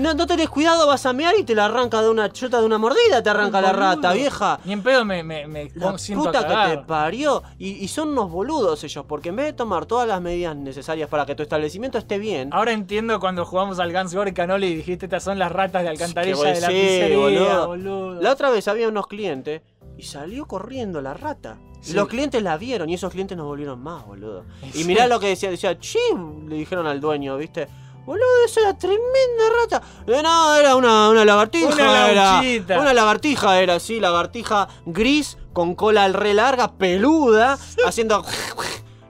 [0.00, 3.22] no, cuidado, vas a mear y te la arranca de una chota de una mordida,
[3.22, 4.60] te arranca la rata, vieja.
[4.64, 7.42] Ni en pedo me, me, me La puta que te parió.
[7.58, 11.08] Y, y son unos boludos ellos, porque en vez de tomar todas las medidas necesarias
[11.08, 14.76] para que tu establecimiento esté bien, Ahora entiendo cuando jugamos al Guns Gore Canoli y
[14.76, 17.66] dijiste estas son las ratas de alcantarilla de la decís, pizzería, boludo.
[17.66, 18.22] boludo.
[18.22, 19.62] La otra vez había unos clientes
[19.98, 21.58] y salió corriendo la rata.
[21.80, 21.94] Sí.
[21.94, 24.44] Los clientes la vieron y esos clientes no volvieron más, boludo.
[24.72, 24.84] Y Sí.
[24.84, 27.66] mirá lo que decía, decía, chim, le dijeron al dueño, ¿viste?
[28.04, 29.82] Boludo, esa era tremenda rata.
[30.06, 31.68] Eh, no, era una, una lagartija.
[31.72, 32.80] Una era, lauchita.
[32.80, 38.24] una lagartija era, sí, lagartija gris, con cola re larga, peluda, haciendo...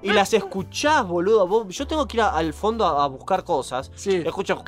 [0.04, 1.46] Y las escuchás, boludo.
[1.46, 3.90] Vos- yo tengo que ir a- al fondo a, a buscar cosas.
[3.94, 4.16] Sí.
[4.26, 4.60] Escucho...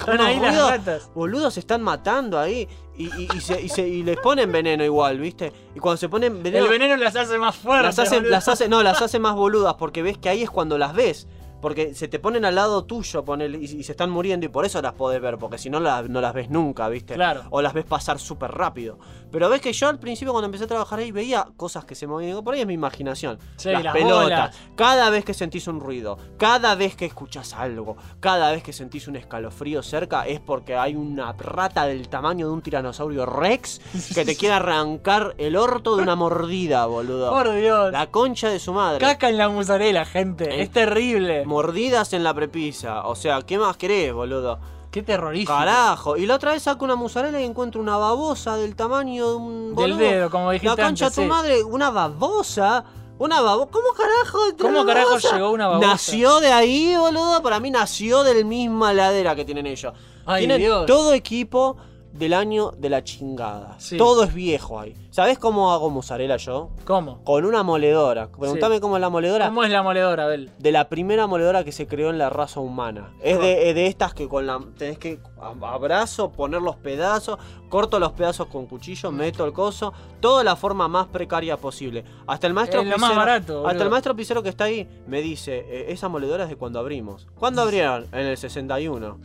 [0.00, 1.10] Están ahí las Boludo, ratas.
[1.14, 2.66] Boludos se están matando ahí.
[2.96, 5.52] Y, y- y se, y se- y les ponen veneno igual, ¿viste?
[5.74, 6.64] Y cuando se ponen veneno.
[6.64, 7.84] El veneno las hace más fuertes.
[7.84, 8.30] las hace, boludo.
[8.30, 11.26] las hace, no, las hace más boludas porque ves que ahí es cuando las ves.
[11.64, 14.66] Porque se te ponen al lado tuyo ponele, y, y se están muriendo y por
[14.66, 17.14] eso las podés ver, porque si no la- no las ves nunca, ¿viste?
[17.14, 17.44] Claro.
[17.48, 18.98] O las ves pasar súper rápido.
[19.32, 22.06] Pero ves que yo al principio cuando empecé a trabajar ahí veía cosas que se
[22.06, 22.32] movían.
[22.32, 23.38] Digo, por ahí es mi imaginación.
[23.56, 24.22] Sí, las, las pelotas.
[24.24, 24.56] bolas.
[24.76, 29.08] Cada vez que sentís un ruido, cada vez que escuchás algo, cada vez que sentís
[29.08, 33.80] un escalofrío cerca, es porque hay una rata del tamaño de un tiranosaurio rex
[34.14, 37.30] que te quiere arrancar el orto de una mordida, boludo.
[37.30, 37.90] Por Dios.
[37.90, 38.98] La concha de su madre.
[39.00, 40.44] Caca en la musarela, gente.
[40.50, 40.62] Eh.
[40.62, 41.44] Es terrible.
[41.54, 43.06] Mordidas en la prepisa.
[43.06, 44.58] O sea, ¿qué más querés, boludo?
[44.90, 45.52] Qué terrorífico.
[45.52, 46.16] Carajo.
[46.16, 49.74] Y la otra vez saco una musarela y encuentro una babosa del tamaño de un.
[49.76, 51.28] Del dedo, como dijiste La concha antes, tu sí.
[51.28, 52.84] madre, una babosa.
[53.18, 53.70] Una babosa.
[53.70, 54.38] ¿Cómo carajo?
[54.60, 55.36] ¿Cómo carajo babosa?
[55.36, 55.86] llegó una babosa?
[55.86, 57.40] Nació de ahí, boludo.
[57.40, 59.92] Para mí nació del misma ladera que tienen ellos.
[60.26, 60.86] Ay, tienen Dios.
[60.86, 61.76] todo equipo
[62.14, 63.74] del año de la chingada.
[63.78, 63.96] Sí.
[63.96, 64.94] Todo es viejo ahí.
[65.10, 66.70] ¿Sabés cómo hago mozzarella yo?
[66.84, 67.22] ¿Cómo?
[67.24, 68.28] Con una moledora.
[68.28, 69.46] Preguntame cómo es la moledora.
[69.46, 70.50] ¿Cómo es la moledora, Abel?
[70.58, 73.12] De la primera moledora que se creó en la raza humana.
[73.20, 74.60] Es de, es de estas que con la.
[74.78, 75.18] tenés que
[75.62, 77.38] abrazo, poner los pedazos,
[77.68, 79.92] corto los pedazos con cuchillo, meto el coso.
[80.20, 82.04] Toda la forma más precaria posible.
[82.28, 83.68] Hasta el maestro Es lo más barato, boludo.
[83.68, 86.78] Hasta el maestro pizzero que está ahí me dice: eh, esa moledora es de cuando
[86.78, 87.26] abrimos.
[87.36, 88.06] ¿Cuándo abrieron?
[88.12, 89.18] En el 61.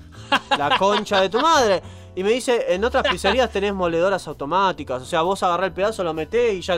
[0.58, 1.82] La concha de tu madre.
[2.20, 5.02] Y me dice, en otras pizzerías tenés moledoras automáticas.
[5.02, 6.78] O sea, vos agarrás el pedazo, lo metés y ya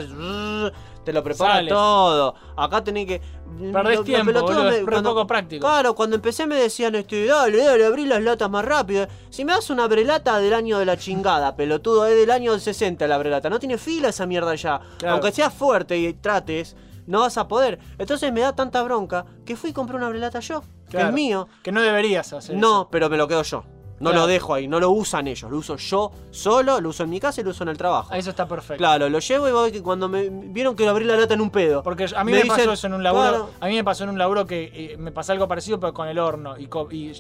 [1.04, 1.70] te lo prepara Sale.
[1.70, 2.36] todo.
[2.56, 3.20] Acá tenés que.
[3.74, 5.66] Perdés lo- lo tiempo, pelotudo boludo, me- es poco práctico.
[5.66, 9.08] Claro, cuando empecé me decían, este, dale, dale, abrí las latas más rápido.
[9.32, 12.62] Si me das una brelata del año de la chingada, pelotudo, es del año del
[12.62, 13.50] 60 la brelata.
[13.50, 14.80] No tiene fila esa mierda ya.
[15.00, 15.16] Claro.
[15.16, 16.76] Aunque seas fuerte y trates,
[17.08, 17.80] no vas a poder.
[17.98, 21.08] Entonces me da tanta bronca que fui y compré una brelata yo, que Claro.
[21.08, 21.48] es mío.
[21.64, 22.90] Que no deberías hacer No, eso.
[22.92, 23.64] pero me lo quedo yo.
[24.02, 24.26] No Claro.
[24.26, 27.20] lo dejo ahí, no lo usan ellos, lo uso yo solo, lo uso en mi
[27.20, 28.14] casa y lo uso en el trabajo.
[28.14, 28.78] Eso está perfecto.
[28.78, 31.52] Claro, lo llevo y voy que cuando me vieron que abrí la lata en un
[31.52, 31.84] pedo.
[31.84, 33.30] Porque a mí me, pasó dicen, eso en un laburo.
[33.30, 35.94] claro, A mí me pasó en un laburo que eh, me pasó algo parecido, pero
[35.94, 36.56] con el horno.
[36.58, 36.68] Y,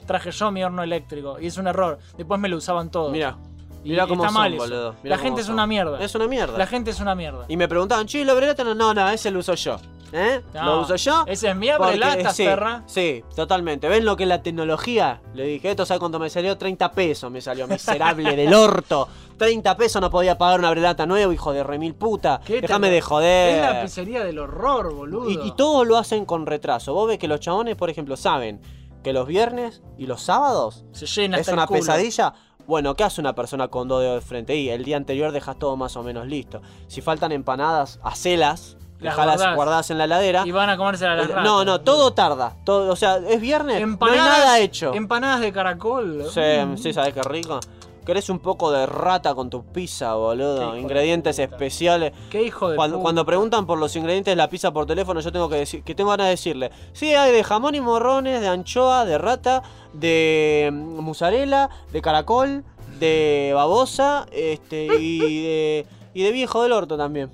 [0.05, 1.39] traje yo mi horno eléctrico.
[1.39, 1.99] Y es un error.
[2.17, 3.11] Después me lo usaban todos.
[3.11, 3.37] Mira,
[3.83, 4.95] y cómo está son, mal boludo.
[5.03, 6.03] Mirá La gente es una mierda.
[6.03, 6.57] Es una mierda.
[6.57, 7.45] La gente es una mierda.
[7.47, 8.63] Y me preguntaban, che, ¿la brelata?
[8.63, 9.77] No, no, no, ese lo uso yo.
[10.13, 10.41] ¿Eh?
[10.53, 11.23] No, lo uso yo.
[11.27, 12.83] esa es mía porque- brelata, sí, perra.
[12.85, 13.87] Sí, totalmente.
[13.87, 15.21] ¿Ven lo que es la tecnología?
[15.33, 19.07] Le dije, esto sabe cuánto me salió, 30 pesos me salió, miserable del orto.
[19.37, 22.41] 30 pesos no podía pagar una brelata nueva, hijo de remil puta.
[22.45, 23.55] ¿Qué te- Déjame de joder.
[23.55, 25.29] Es la pizzería del horror, boludo.
[25.29, 26.93] Y, y todos lo hacen con retraso.
[26.93, 28.61] Vos ves que los chabones, por ejemplo, saben
[29.03, 31.79] que los viernes y los sábados Se llena es hasta el una culo.
[31.79, 32.33] pesadilla.
[32.67, 34.55] Bueno, ¿qué hace una persona con dos dedos de frente?
[34.55, 36.61] Y el día anterior dejas todo más o menos listo.
[36.87, 39.55] Si faltan empanadas, hacelas, Las dejalas guardás.
[39.55, 40.43] guardadas en la heladera.
[40.45, 41.43] Y van a comerse a las ratas.
[41.43, 42.53] no, no, todo tarda.
[42.63, 44.93] Todo, o sea, es viernes, Empanadas, no hay nada hecho.
[44.93, 46.25] Empanadas de caracol.
[46.31, 46.77] Sí, Mm.
[46.77, 47.59] sí, ¿sabes qué rico?
[48.05, 50.75] ¿Querés un poco de rata con tu pizza, boludo?
[50.75, 52.13] Ingredientes especiales.
[52.31, 53.03] Qué hijo de Cuando, puta.
[53.03, 55.93] cuando preguntan por los ingredientes de la pizza por teléfono, yo tengo que decir que
[55.93, 59.61] tengo ganas de decirle, sí, hay de jamón y morrones, de anchoa, de rata,
[59.93, 62.63] de mm, mozzarella, de caracol,
[62.99, 67.29] de babosa, este, y de, y de viejo del orto también.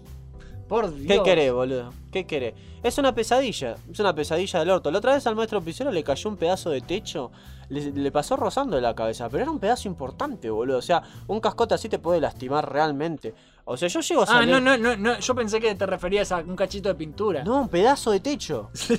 [0.68, 1.08] Por Dios.
[1.08, 1.94] ¿Qué querés, boludo?
[2.12, 2.54] ¿Qué querés?
[2.84, 4.92] Es una pesadilla, es una pesadilla del orto.
[4.92, 7.32] La otra vez al maestro Picero le cayó un pedazo de techo,
[7.70, 10.78] le, le pasó rozando la cabeza, pero era un pedazo importante, boludo.
[10.78, 13.34] O sea, un cascote así te puede lastimar realmente.
[13.70, 14.50] O sea, yo llego a Ah, salir...
[14.54, 15.20] no, no, no, no.
[15.20, 17.44] Yo pensé que te referías a un cachito de pintura.
[17.44, 18.70] No, un pedazo de techo.
[18.74, 18.98] se,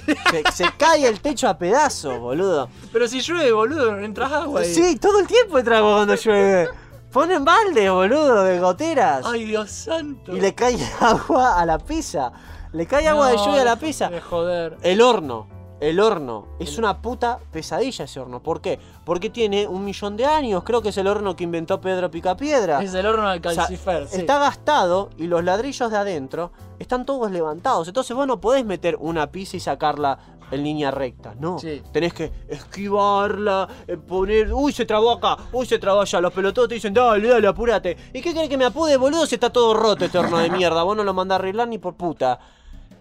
[0.53, 2.69] se cae el techo a pedazos, boludo.
[2.93, 4.74] Pero si llueve, boludo, no entras agua ahí.
[4.74, 6.69] Sí, todo el tiempo entra agua cuando llueve.
[7.19, 9.27] Ponen baldes, boludo, de goteras.
[9.27, 10.36] Ay, Dios santo.
[10.36, 12.31] Y le cae agua a la pizza.
[12.73, 14.09] Le cae agua de lluvia a la pizza.
[14.09, 14.77] De joder.
[14.82, 15.49] El horno.
[15.81, 16.47] El horno.
[16.61, 18.40] Es una puta pesadilla ese horno.
[18.40, 18.78] ¿Por qué?
[19.05, 20.62] Porque tiene un millón de años.
[20.62, 22.81] Creo que es el horno que inventó Pedro Picapiedra.
[22.81, 24.20] Es el horno del O sea, calcifer, sí.
[24.20, 27.89] Está gastado y los ladrillos de adentro están todos levantados.
[27.89, 30.20] Entonces vos no podés meter una pizza y sacarla
[30.51, 31.35] en línea recta.
[31.39, 31.59] No.
[31.59, 31.83] Sí.
[31.93, 34.53] Tenés que esquivarla, eh, poner.
[34.53, 35.37] Uy, se trabó acá.
[35.53, 36.20] Uy, se trabó allá.
[36.20, 37.97] Los pelotudos te dicen, dale, dale, apúrate.
[38.12, 39.27] ¿Y qué querés que me apude, boludo?
[39.27, 40.83] Si está todo roto este horno de mierda.
[40.83, 42.39] Vos no lo mandás a arreglar ni por puta.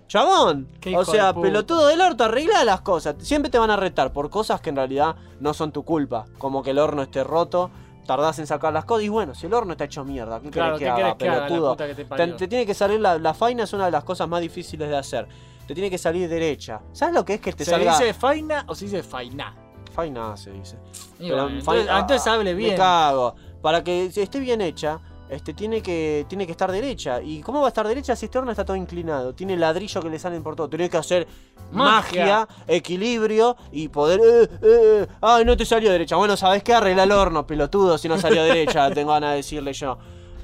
[0.08, 3.16] Chabón, o sea, de pelotudo del orto, arregla las cosas.
[3.20, 6.26] Siempre te van a retar por cosas que en realidad no son tu culpa.
[6.38, 7.70] Como que el horno esté roto,
[8.08, 9.04] tardás en sacar las cosas.
[9.04, 11.34] Y bueno, si el horno está hecho mierda, ¿qué Claro, querés que ¿qué haga, querés
[11.48, 14.04] que haga, te Te, te tiene que salir la, la faina, es una de las
[14.04, 15.28] cosas más difíciles de hacer.
[15.68, 16.82] Te tiene que salir derecha.
[16.94, 19.56] ¿Sabes lo que es que te ¿Se salga dice faina o se dice faina?
[19.94, 20.36] faina?
[20.38, 20.78] Se dice.
[21.20, 22.78] Pero bueno, entonces, ah, entonces hable Me bien.
[22.78, 23.36] cago.
[23.62, 27.22] Para que esté bien hecha, este, tiene, que, tiene que estar derecha.
[27.22, 29.34] ¿Y cómo va a estar derecha si este horno está todo inclinado?
[29.34, 30.70] Tiene ladrillo que le salen por todo.
[30.70, 31.28] Tiene que hacer
[31.72, 32.48] magia, Magia.
[32.68, 34.20] equilibrio y poder.
[34.24, 36.16] Eh, eh, ay, no te salió derecha.
[36.16, 36.74] Bueno, ¿sabes qué?
[36.74, 38.90] Arregla el horno, pelotudo, si no salió derecha.
[38.94, 39.98] Tengo ganas de decirle yo.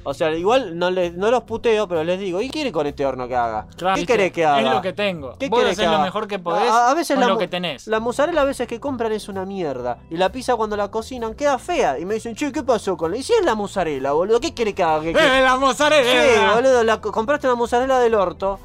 [0.06, 3.06] O sea, igual no, les, no los puteo, pero les digo, ¿y quiere con este
[3.06, 3.66] horno que haga?
[3.76, 4.60] Claro, ¿Qué querés que haga?
[4.60, 5.34] Es lo que tengo.
[5.38, 6.02] ¿Qué Vos querés que lo haga?
[6.04, 7.86] mejor que podés A, a veces con la, lo mu- que tenés.
[7.86, 9.98] La mozzarella a veces que compran es una mierda.
[10.10, 11.98] Y la pizza cuando la cocinan queda fea.
[11.98, 13.16] Y me dicen, che, ¿qué pasó con la?
[13.16, 15.00] Y si es la mozzarella, boludo, ¿qué quiere que haga?
[15.02, 16.10] ¿Qué- qué- ¡Eh, la mozzarella!
[16.22, 18.58] Sí, boludo, la, compraste una mozzarella del orto.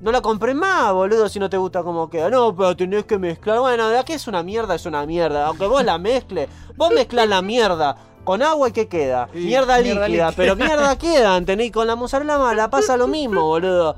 [0.00, 2.30] No la compré más, boludo, si no te gusta cómo queda.
[2.30, 3.60] No, pero tenés que mezclar.
[3.60, 5.46] Bueno, de aquí es una mierda, es una mierda.
[5.46, 7.96] Aunque vos la mezcles, vos mezclás la mierda.
[8.24, 9.28] Con agua y qué queda?
[9.32, 10.32] Sí, mierda, mierda líquida, líquida.
[10.36, 11.72] pero mierda queda, ¿entendés?
[11.72, 13.96] Con la mozzarella mala pasa lo mismo, boludo.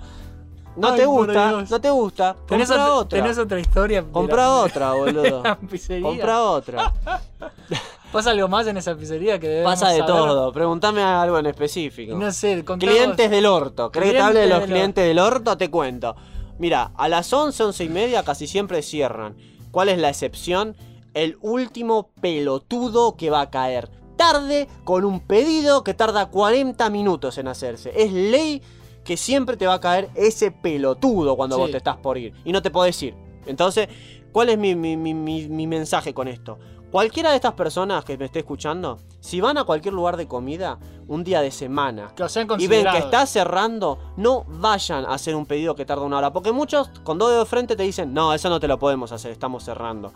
[0.74, 2.36] No Ay, te gusta, no te gusta.
[2.46, 3.20] ¿Tenés, Compra ot- otra.
[3.22, 4.04] tenés otra historia.
[4.10, 5.42] Compra la- otra, boludo.
[5.44, 5.58] la?
[6.00, 6.92] Compra otra.
[8.12, 10.14] ¿Pasa algo más en esa pizzería que debemos Pasa de saber?
[10.14, 10.52] todo.
[10.52, 12.14] Preguntame algo en específico.
[12.16, 13.90] No sé, Clientes del orto.
[13.90, 15.56] ¿Querés que te hable de los del clientes del orto?
[15.56, 16.14] Te cuento.
[16.58, 19.36] Mira, a las 11, 11 y media casi siempre cierran.
[19.70, 20.76] ¿Cuál es la excepción?
[21.14, 23.90] El último pelotudo que va a caer.
[24.22, 27.92] Tarde con un pedido que tarda 40 minutos en hacerse.
[27.96, 28.62] Es ley
[29.02, 31.62] que siempre te va a caer ese pelotudo cuando Sí.
[31.62, 32.32] vos te estás por ir.
[32.44, 33.16] Y no te podés ir.
[33.46, 33.88] Entonces,
[34.30, 35.12] ¿cuál es mi, mi- mi-
[35.48, 36.56] mi- mensaje con esto?
[36.92, 40.78] Cualquiera de estas personas que me esté escuchando, si van a cualquier lugar de comida
[41.08, 42.22] un día de semana Que
[42.58, 46.32] y ven que está cerrando, no vayan a hacer un pedido que tarda una hora.
[46.32, 49.10] Porque muchos con dos dedos de frente te dicen, no, eso no te lo podemos
[49.10, 50.12] hacer, estamos cerrando.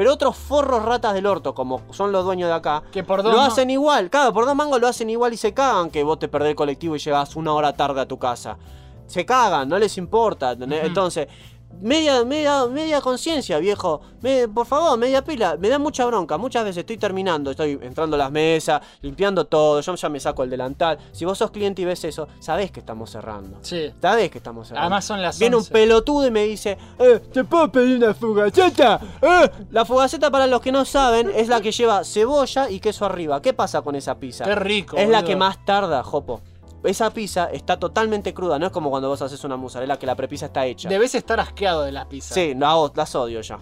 [0.00, 3.34] Pero otros forros ratas del orto, como son los dueños de acá, Que por dos
[3.34, 4.08] lo hacen igual.
[4.08, 6.56] Claro, por dos mangos lo hacen igual y se cagan que vos te perdés el
[6.56, 8.56] colectivo y llegas una hora tarde a tu casa.
[9.06, 10.54] Se cagan, no les importa.
[10.54, 10.72] Ujú.
[10.72, 11.28] Entonces,
[11.80, 14.00] media, media, media conciencia, viejo.
[14.22, 15.56] Me- por favor, media pila.
[15.58, 16.36] Me da mucha bronca.
[16.38, 19.80] Muchas veces estoy terminando, estoy entrando a las mesas, limpiando todo.
[19.80, 20.98] Yo ya me saco el delantal.
[21.12, 23.58] Si vos sos cliente y ves eso, sabés que estamos cerrando.
[23.62, 23.92] Sí.
[24.00, 24.86] Sabés que estamos cerrando.
[24.86, 25.72] Además son las Viene un 11.
[25.72, 29.00] pelotudo y me dice, eh, ¿te puedo pedir una fugaceta?
[29.22, 29.50] Eh.
[29.70, 33.40] La fugaceta, para los que no saben, es la que lleva cebolla y queso arriba.
[33.40, 34.44] ¿Qué pasa con esa pizza?
[34.44, 36.40] Qué rico, Es la que más tarda, Jopo.
[36.82, 40.14] Esa pizza está totalmente cruda, no es como cuando vos haces una mozzarella que la
[40.14, 40.88] prepizza está hecha.
[40.88, 42.34] Debes estar asqueado de la pizza.
[42.34, 43.58] Sí, no, las odio ya.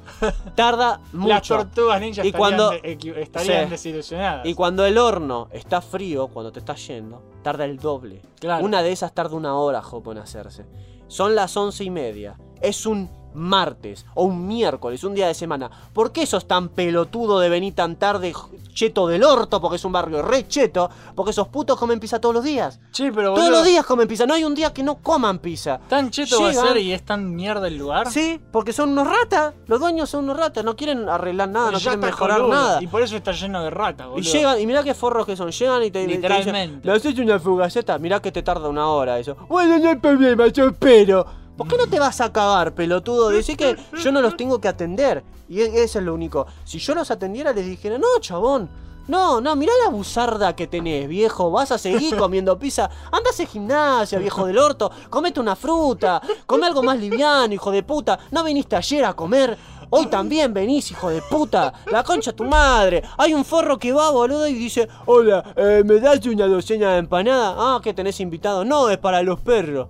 [0.55, 1.57] Tarda Las mucho.
[1.57, 3.71] tortugas ninja Y estarían, cuando- de- estarían Sí.
[3.71, 4.47] desilusionadas.
[4.47, 8.23] Y cuando el horno está frío, cuando te estás yendo, tarda el doble.
[8.41, 8.65] Claro.
[8.65, 10.67] Una de esas tarda una hora, Jopo, en hacerse.
[11.09, 12.37] Son las once y media.
[12.61, 15.71] Es un martes o un miércoles, un día de semana.
[15.93, 18.33] ¿Por qué sos tan pelotudo de venir tan tarde,
[18.79, 19.61] cheto del orto?
[19.61, 20.89] Porque es un barrio re cheto.
[21.17, 22.79] Porque esos putos comen pizza todos los días.
[22.93, 24.25] Sí, pero Todos boludo, los días comen pizza.
[24.25, 25.81] No hay un día que no coman pizza.
[25.89, 28.11] Tan cheto va a Llegan- ser y es tan mierda el lugar.
[28.11, 29.55] Sí, porque son unos ratas.
[29.67, 30.65] Los dueños son unos ratas.
[30.65, 32.83] No quieren arreglar nada, no ya quieren está mejorar nada.
[32.83, 34.21] Y por eso está lleno de ratas, boludo.
[34.21, 36.87] Y llegan, y mirá qué forros que son, llegan y te, te dicen, Literalmente.
[36.89, 37.99] ¿le haces una fugaceta?
[37.99, 39.37] Mirá que te tarda una hora eso.
[39.49, 41.27] Bueno, no hay problema, yo espero.
[41.59, 43.31] ¿Por qué no te vas a cagar, pelotudo?
[43.31, 45.25] Decir que yo no los tengo que atender.
[45.49, 46.47] Y e- eso es lo único.
[46.65, 48.71] Si yo los atendiera, les dijera, no, chabón.
[49.09, 51.51] No, no, mirá la buzarda que tenés, viejo.
[51.51, 52.89] Vas a seguir comiendo pizza.
[53.11, 54.89] Anda a gimnasia, viejo del orto.
[55.11, 56.23] Comete una fruta.
[56.47, 58.21] Come algo más liviano, hijo de puta.
[58.31, 59.59] No viniste ayer a comer.
[59.91, 61.73] Hoy también venís, hijo de puta.
[61.91, 63.03] La concha tu madre.
[63.17, 66.99] Hay un forro que va, boludo, y dice: Hola, eh, ¿me das una docena de
[66.99, 67.57] empanadas?
[67.59, 68.65] Ah, que tenés invitado.
[68.65, 69.89] No, es para los perros.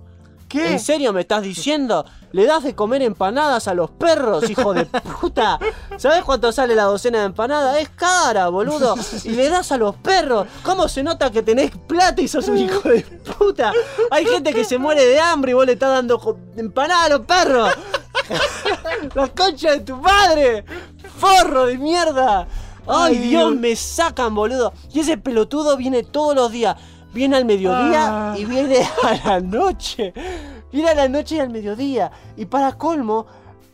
[0.49, 0.71] ¿Qué?
[0.71, 2.05] ¿En serio me estás diciendo?
[2.31, 4.85] ¿Le das de comer empanadas a los perros, hijo de
[5.21, 5.59] puta?
[5.97, 7.77] ¿Sabes cuánto sale la docena de empanadas?
[7.77, 8.95] Es cara, boludo.
[9.23, 10.47] Y le das a los perros.
[10.63, 13.01] ¿Cómo se nota que tenés plata y sos un hijo de
[13.37, 13.71] puta?
[14.11, 17.21] Hay gente que se muere de hambre y vos le estás dando empanadas a los
[17.21, 17.69] perros.
[19.15, 20.65] La concha de tu madre.
[21.17, 22.47] Forro de mierda.
[22.87, 23.55] Ay, Dios.
[23.55, 24.73] me sacan, boludo.
[24.93, 26.75] Y ese pelotudo viene todos los días.
[27.13, 28.35] Viene al mediodía Ah.
[28.37, 30.13] y viene a la noche.
[30.71, 32.11] Viene a la noche y al mediodía.
[32.37, 33.25] Y para colmo,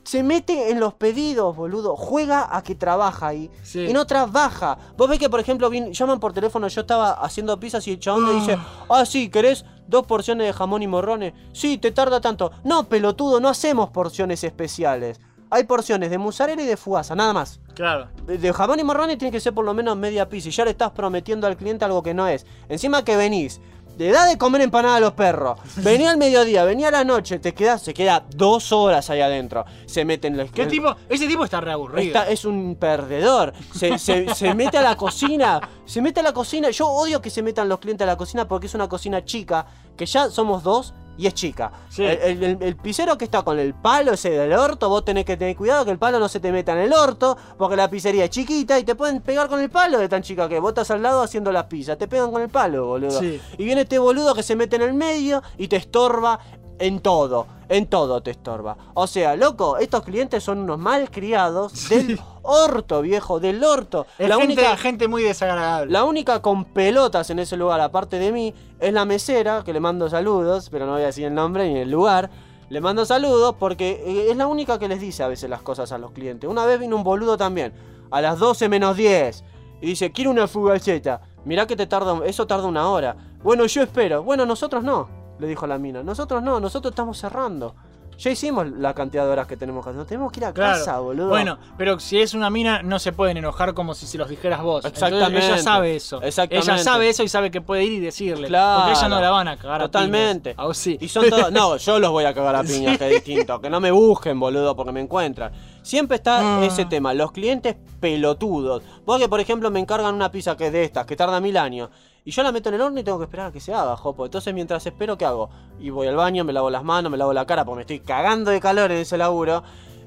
[0.03, 1.95] se mete en los pedidos, boludo.
[1.95, 3.49] Juega a que trabaja ahí.
[3.63, 3.81] Sí.
[3.89, 4.77] Y no trabaja.
[4.97, 6.67] Vos ves que, por ejemplo, vin- llaman por teléfono.
[6.67, 8.57] Yo estaba haciendo pizzas y el chabón me dice:
[8.89, 11.33] Ah, sí, ¿querés dos porciones de jamón y morrones?
[11.53, 12.51] Sí, te tarda tanto.
[12.63, 15.19] No, pelotudo, no hacemos porciones especiales.
[15.51, 17.59] Hay porciones de mozzarella y de fugaza, nada más.
[17.75, 18.07] Claro.
[18.25, 20.49] De de jamón y morrones tiene que ser por lo menos media pizza.
[20.49, 22.45] Y ya le estás prometiendo al cliente algo que no es.
[22.67, 23.61] Encima que venís,
[23.97, 25.57] le da de comer empanada a los perros.
[25.77, 29.63] Vení al mediodía, vení a la noche, te quedas, se queda dos horas ahí adentro.
[29.85, 30.51] Se mete en los.
[30.51, 30.95] ¿Qué tipo?
[31.07, 32.01] Ese tipo está reaburrido.
[32.07, 33.53] Está- es un perdedor.
[33.73, 35.61] Se, se- se mete a la cocina.
[35.85, 36.71] Se mete a la cocina.
[36.71, 39.65] Yo odio que se metan los clientes a la cocina porque es una cocina chica.
[39.95, 41.71] Que ya somos dos y es chica.
[41.89, 42.03] Sí.
[42.03, 45.55] El, el- pizzero que está con el palo ese del orto, vos tenés que tener
[45.55, 47.37] cuidado que el palo no se te meta en el orto.
[47.57, 50.49] Porque la pizzería es chiquita y te pueden pegar con el palo de tan chica
[50.49, 51.97] que vos estás al lado haciendo las pizzas.
[51.97, 53.19] Te pegan con el palo, boludo.
[53.19, 53.39] Sí.
[53.57, 56.39] Y viene este boludo que se mete en el medio y te estorba
[56.79, 57.47] en todo.
[57.69, 58.77] En todo te estorba.
[58.93, 64.05] O sea, loco, estos clientes son unos malcriados del orto, viejo, del orto.
[64.19, 65.91] Es la, gente, única, gente muy desagradable.
[65.91, 69.79] la única con pelotas en ese lugar, aparte de mí, es la mesera, que le
[69.79, 72.29] mando saludos, pero no voy a decir el nombre ni el lugar.
[72.69, 75.91] Le mando saludos porque eh, es la única que les dice a veces las cosas
[75.91, 76.49] a los clientes.
[76.49, 77.73] Una vez vino un boludo también,
[78.11, 79.43] a las 12 menos 10,
[79.81, 81.21] y dice, quiero una fugaceta.
[81.45, 83.15] Mirá que te tarda, eso tarda una hora.
[83.43, 84.23] Bueno, yo espero.
[84.23, 85.07] Bueno, nosotros no,
[85.37, 86.01] le dijo la mina.
[86.01, 87.75] Nosotros no, nosotros estamos cerrando.
[88.17, 89.97] Ya hicimos la cantidad de horas que tenemos que hacer.
[89.99, 90.77] Nos tenemos que ir a Claro.
[90.79, 91.29] casa, boludo.
[91.29, 94.61] Bueno, pero si es una mina, no se pueden enojar como si se los dijeras
[94.61, 94.85] vos.
[94.85, 95.45] Entonces, Exactamente.
[95.47, 96.21] ella sabe eso.
[96.21, 96.71] Exactamente.
[96.71, 98.47] Ella sabe eso y sabe que puede ir y decirle.
[98.47, 98.83] Claro.
[98.85, 100.53] Porque ella no la van a cagar a Totalmente.
[100.57, 100.97] A vos sí.
[101.01, 101.51] Y son todos.
[101.51, 103.59] No, yo los voy a cagar a piñas, que es distinto.
[103.59, 105.51] Que no me busquen, boludo, porque me encuentran.
[105.81, 106.65] Siempre está Ah.
[106.65, 108.81] ese tema, los clientes pelotudos.
[109.05, 111.57] Vos que, por ejemplo, me encargan una pizza que es de estas, que tarda mil
[111.57, 111.89] años.
[112.27, 113.95] Y yo la meto en el horno y tengo que esperar a que se haga,
[113.95, 114.25] jopo.
[114.25, 115.51] Entonces, mientras espero, ¿qué hago?
[115.79, 117.99] Y voy al baño, me lavo las manos, me lavo la cara porque me estoy
[117.99, 119.61] cagando de calor en ese laburo.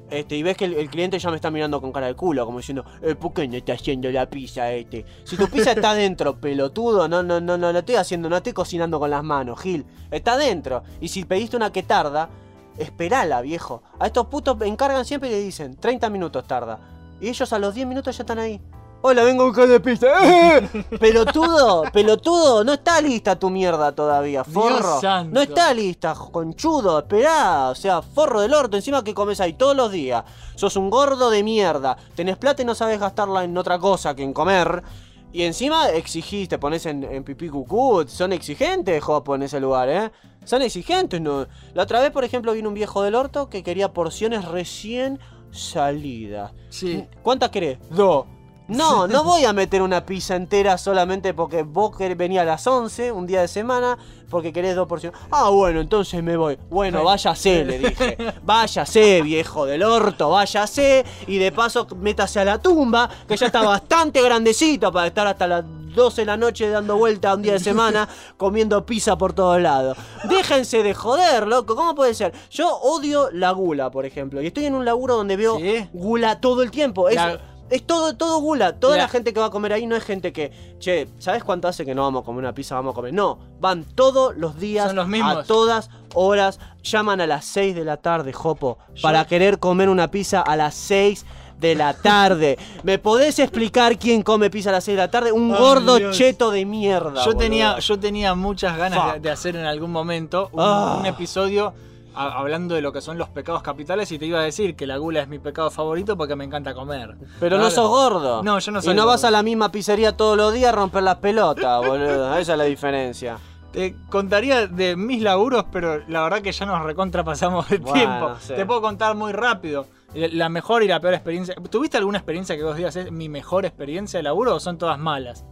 [0.09, 2.57] Este, y ves que el, cliente ya me está mirando con cara de culo, como
[2.57, 5.05] diciendo, eh, ¿por qué no está haciendo la pizza este?
[5.23, 8.51] Si tu pizza está dentro, pelotudo, no, no, no, no lo estoy haciendo, no estoy
[8.51, 9.85] cocinando con las manos, Gil.
[10.11, 10.83] Está dentro.
[10.99, 12.29] Y si pediste una que tarda,
[12.77, 13.81] esperala, viejo.
[13.97, 16.79] A estos putos encargan siempre y le dicen, 30 minutos tarda.
[17.21, 18.59] Y ellos a los 10 minutos ya están ahí.
[19.01, 20.07] Hola, vengo a buscar de pizza.
[20.21, 20.85] ¡Eh!
[20.99, 24.99] Pelotudo, pelotudo, no está lista tu mierda todavía, forro.
[25.29, 27.69] No está lista, conchudo, esperá.
[27.69, 30.25] O sea, forro del orto, encima que comes ahí todos los días.
[30.55, 31.95] Sos un gordo de mierda.
[32.13, 34.83] Tenés plata y no sabes gastarla en otra cosa que en comer.
[35.31, 38.03] Y encima exigís, te pones en, en pipí cucú.
[38.05, 40.11] Son exigentes, Jopo, en ese lugar, ¿eh?
[40.43, 41.47] Son exigentes, ¿no?
[41.73, 45.19] La otra vez, por ejemplo, vino un viejo del orto que quería porciones recién
[45.51, 46.51] salidas.
[46.67, 47.07] Sí.
[47.23, 47.77] ¿Cuántas querés?
[47.91, 48.25] Dos.
[48.69, 53.11] No, no voy a meter una pizza entera solamente porque vos venir a las 11,
[53.11, 53.97] un día de semana,
[54.29, 55.19] porque querés dos porciones.
[55.31, 56.57] Ah, bueno, entonces me voy.
[56.69, 58.17] Bueno, váyase, le dije.
[58.43, 61.03] Váyase, viejo del orto, váyase.
[61.27, 65.47] Y de paso, métase a la tumba, que ya está bastante grandecito para estar hasta
[65.47, 65.63] las
[65.95, 69.97] 12 de la noche dando vuelta un día de semana, comiendo pizza por todos lados.
[70.29, 71.75] Déjense de joder, loco.
[71.75, 72.31] ¿Cómo puede ser?
[72.51, 74.41] Yo odio la gula, por ejemplo.
[74.41, 75.89] Y estoy en un laburo donde veo ¿Sí?
[75.91, 77.09] gula todo el tiempo.
[77.09, 77.39] Es, La-
[77.69, 78.73] es todo, todo gula.
[78.79, 79.03] Toda la...
[79.03, 81.85] La- gente que va a comer ahí no es gente que, che, ¿sabes cuánto hace
[81.85, 82.75] que no vamos a comer una pizza?
[82.75, 83.13] Vamos a comer.
[83.13, 85.35] No, van todos los días, Son los mismos.
[85.37, 86.59] a todas horas.
[86.83, 90.75] Llaman a las 6 de la tarde, Jopo, para querer comer una pizza a las
[90.75, 91.25] 6
[91.59, 92.57] de la tarde.
[92.83, 95.31] ¿Me podés explicar quién come pizza a las 6 de la tarde?
[95.33, 96.17] Un gordo Dios.
[96.17, 97.15] cheto de mierda.
[97.15, 97.37] Yo boludo.
[97.37, 99.21] tenía, yo tenía muchas ganas de, Fuck.
[99.21, 100.97] de hacer en algún momento un, Ah.
[100.99, 101.73] un episodio
[102.19, 104.97] hablando de lo que son los pecados capitales y te iba a decir que la
[104.97, 107.15] gula es mi pecado favorito porque me encanta comer.
[107.39, 108.43] Pero no sos gordo.
[108.43, 110.75] No, yo no soy Y no vas a la misma pizzería todos los días a
[110.75, 112.37] romper las pelotas, boludo.
[112.37, 113.37] Esa es la diferencia.
[113.71, 118.31] Te contaría de mis laburos, pero la verdad que ya nos recontrapasamos de Bueno, tiempo.
[118.47, 119.85] Te puedo contar muy rápido.
[120.13, 121.55] La mejor y la peor experiencia.
[121.69, 124.97] ¿Tuviste alguna experiencia que vos digas es mi mejor experiencia de laburo o son todas
[124.97, 125.45] malas?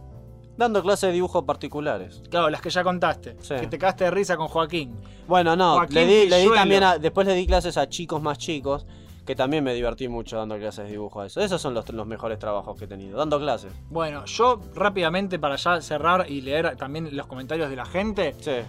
[0.58, 2.20] Dando clases de dibujos particulares.
[2.30, 3.36] Claro, las que ya contaste.
[3.40, 3.54] Sí.
[3.60, 4.94] Que te cagaste de risa con Joaquín.
[5.26, 6.54] Bueno, no, Joaquín le di, le di Pilluelo.
[6.54, 8.84] también a- después le di clases a chicos más chicos,
[9.24, 11.40] que también me divertí mucho dando clases de dibujo a eso.
[11.40, 13.72] Esos son los, los mejores trabajos que he tenido, dando clases.
[13.90, 18.64] Bueno, yo rápidamente para ya cerrar y leer también los comentarios de la gente, Sí.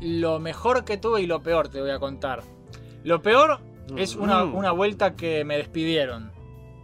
[0.00, 2.42] lo mejor que tuve y lo peor te voy a contar.
[3.04, 3.60] Lo peor
[3.96, 4.54] es una, Mm.
[4.56, 6.32] una vuelta que me despidieron.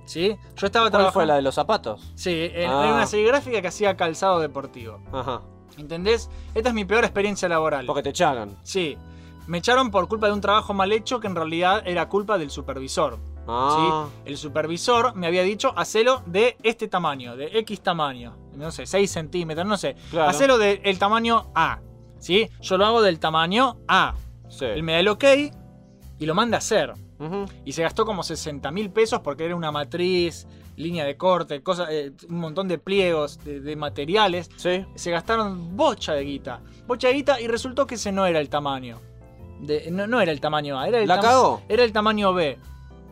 [0.04, 0.36] ¿Sí?
[0.56, 1.12] Yo estaba ¿Cuál trabajando.
[1.12, 2.12] fue la de los zapatos?
[2.14, 2.86] Sí, en, Ah.
[2.88, 5.00] en una serigráfica que hacía calzado deportivo.
[5.12, 5.40] Ajá.
[5.78, 6.30] ¿Entendés?
[6.54, 7.86] Esta es mi peor experiencia laboral.
[7.86, 8.56] Porque te chagan.
[8.62, 8.96] Sí.
[9.46, 12.50] Me echaron por culpa de un trabajo mal hecho que en realidad era culpa del
[12.50, 13.18] supervisor.
[13.46, 14.06] Ah.
[14.14, 14.30] ¿sí?
[14.30, 18.36] El supervisor me había dicho, hacelo de este tamaño, de X tamaño.
[18.54, 19.96] No sé, 6 centímetros, no sé.
[20.10, 20.30] Claro.
[20.30, 21.80] Hacelo del tamaño A.
[22.18, 22.48] ¿Sí?
[22.60, 24.14] Yo lo hago del tamaño A.
[24.48, 24.64] Sí.
[24.64, 25.24] Él me da el ok
[26.18, 26.94] y lo manda a hacer.
[27.64, 30.46] Y se gastó como 60 mil pesos porque era una matriz,
[30.76, 34.50] línea de corte, cosas, eh, un montón de pliegos, de, de materiales.
[34.56, 34.84] Sí.
[34.94, 36.60] Se gastaron bocha de guita.
[36.86, 39.00] Bocha de guita y resultó que ese no era el tamaño.
[39.60, 41.62] De- no, no era el tamaño A, era el, ¿La tama- cagó?
[41.68, 42.58] era el tamaño B.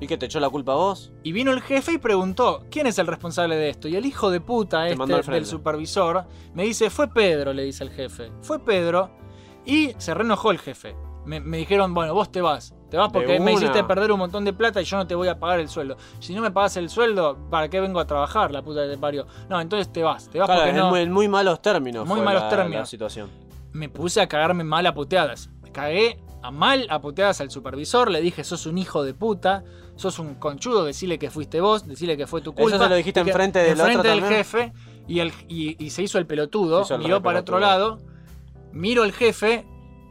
[0.01, 1.13] ¿Y qué te echó la culpa a vos?
[1.23, 3.87] Y vino el jefe y preguntó, ¿quién es el responsable de esto?
[3.87, 6.25] Y el hijo de puta este del supervisor
[6.55, 8.33] me dice, fue Pedro, le dice el jefe.
[8.41, 9.11] Fue Pedro
[9.65, 10.97] y se reenojó el jefe.
[11.25, 12.75] Me, me dijeron, bueno, vos te vas.
[12.93, 15.27] Te vas porque me hiciste perder un montón de plata y yo no te voy
[15.27, 15.97] a pagar el sueldo.
[16.21, 18.99] Si no me pagas el sueldo, ¿para qué vengo a trabajar, la puta que te
[18.99, 19.27] parió?
[19.49, 20.29] No, entonces te vas.
[20.29, 21.15] Te vas Claro, porque en no...
[21.15, 22.07] muy, malos términos.
[22.07, 22.81] Muy fue malos la- términos.
[22.81, 23.31] La situación.
[23.73, 25.49] me puse a cagarme mal a puteadas.
[25.63, 29.65] Me cagué a mal a puteadas al supervisor, le dije, sos un hijo de puta,
[29.97, 32.77] sos un conchudo, decile que fuiste vos, decile que fue tu culpa.
[32.77, 34.39] ¿Eso se lo dijiste enfrente del enfrente otro del también?
[34.45, 34.73] jefe
[35.09, 38.01] y, el, y, y se hizo el pelotudo, hizo el miró para otro lado,
[38.71, 39.65] miro al jefe,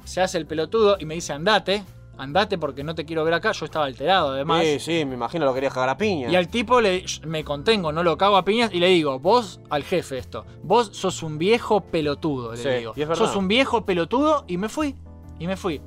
[0.04, 1.84] se hace el pelotudo y me dice, andate,
[2.22, 4.64] andate porque no te quiero ver acá, yo estaba alterado además.
[4.64, 6.30] Sí, sí, me imagino lo querías cagar a piña.
[6.30, 9.60] Y al tipo le, me contengo, no lo cago a piñas y le digo, vos
[9.70, 12.94] al jefe esto, vos sos un viejo pelotudo, le Sí, digo.
[12.96, 13.26] y es verdad.
[13.26, 14.96] sos un viejo pelotudo y me fui,
[15.40, 15.82] y me fui.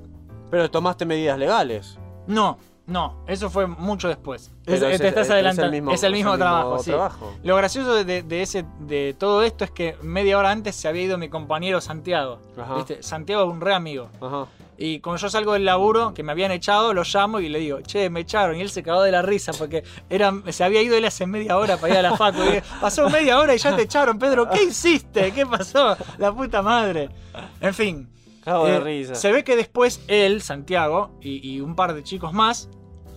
[0.50, 1.98] Pero tomaste medidas legales.
[2.26, 4.50] No, no, eso fue mucho después.
[4.66, 5.68] Es- es- te estás es- adelantando.
[5.68, 6.92] es el mismo- es el mismo es el mismo trabajo, sí.
[7.42, 11.02] Lo gracioso de, de ese, de todo esto es que media hora antes se había
[11.02, 12.38] ido mi compañero Santiago.
[12.76, 13.02] ¿Viste?
[13.02, 14.08] Santiago es un re amigo.
[14.20, 14.46] Ajá.
[14.76, 17.80] Y como yo salgo del laburo, que me habían echado, lo llamo y le digo,
[17.80, 18.56] che, me echaron.
[18.56, 21.56] Y él se cagó de la risa porque era, se había ido él hace media
[21.56, 22.42] hora para ir a la facu.
[22.42, 24.48] Y pasó media hora y ya te echaron, Pedro.
[24.50, 25.32] ¿Qué hiciste?
[25.32, 25.96] ¿Qué pasó?
[26.18, 27.08] La puta madre.
[27.60, 28.08] En fin.
[28.42, 29.14] Cago de eh, risa.
[29.14, 32.68] Se ve que después él, Santiago, y, y un par de chicos más,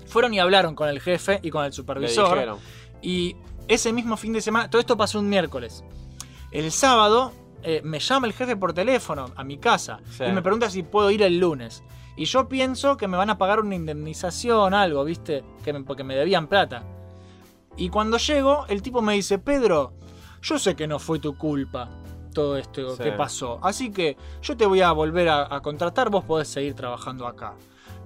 [0.08, 2.58] fueron y hablaron con el jefe y con el supervisor.
[3.02, 3.36] Y
[3.68, 5.84] ese mismo fin de semana, todo esto pasó un miércoles.
[6.52, 7.34] El sábado
[7.70, 10.24] eh, me llama el jefe por teléfono a mi casa Sí.
[10.24, 11.84] y me pregunta si puedo ir el lunes.
[12.16, 15.44] Y yo pienso que me van a pagar una indemnización, algo, ¿viste?
[15.64, 16.84] Que me- porque me debían plata.
[17.76, 19.94] Y cuando llego, el tipo me dice, Pedro,
[20.42, 21.90] yo sé que no fue tu culpa
[22.34, 23.04] todo esto Sí.
[23.04, 23.60] que pasó.
[23.62, 27.54] Así que yo te voy a volver a, a contratar, vos podés seguir trabajando acá.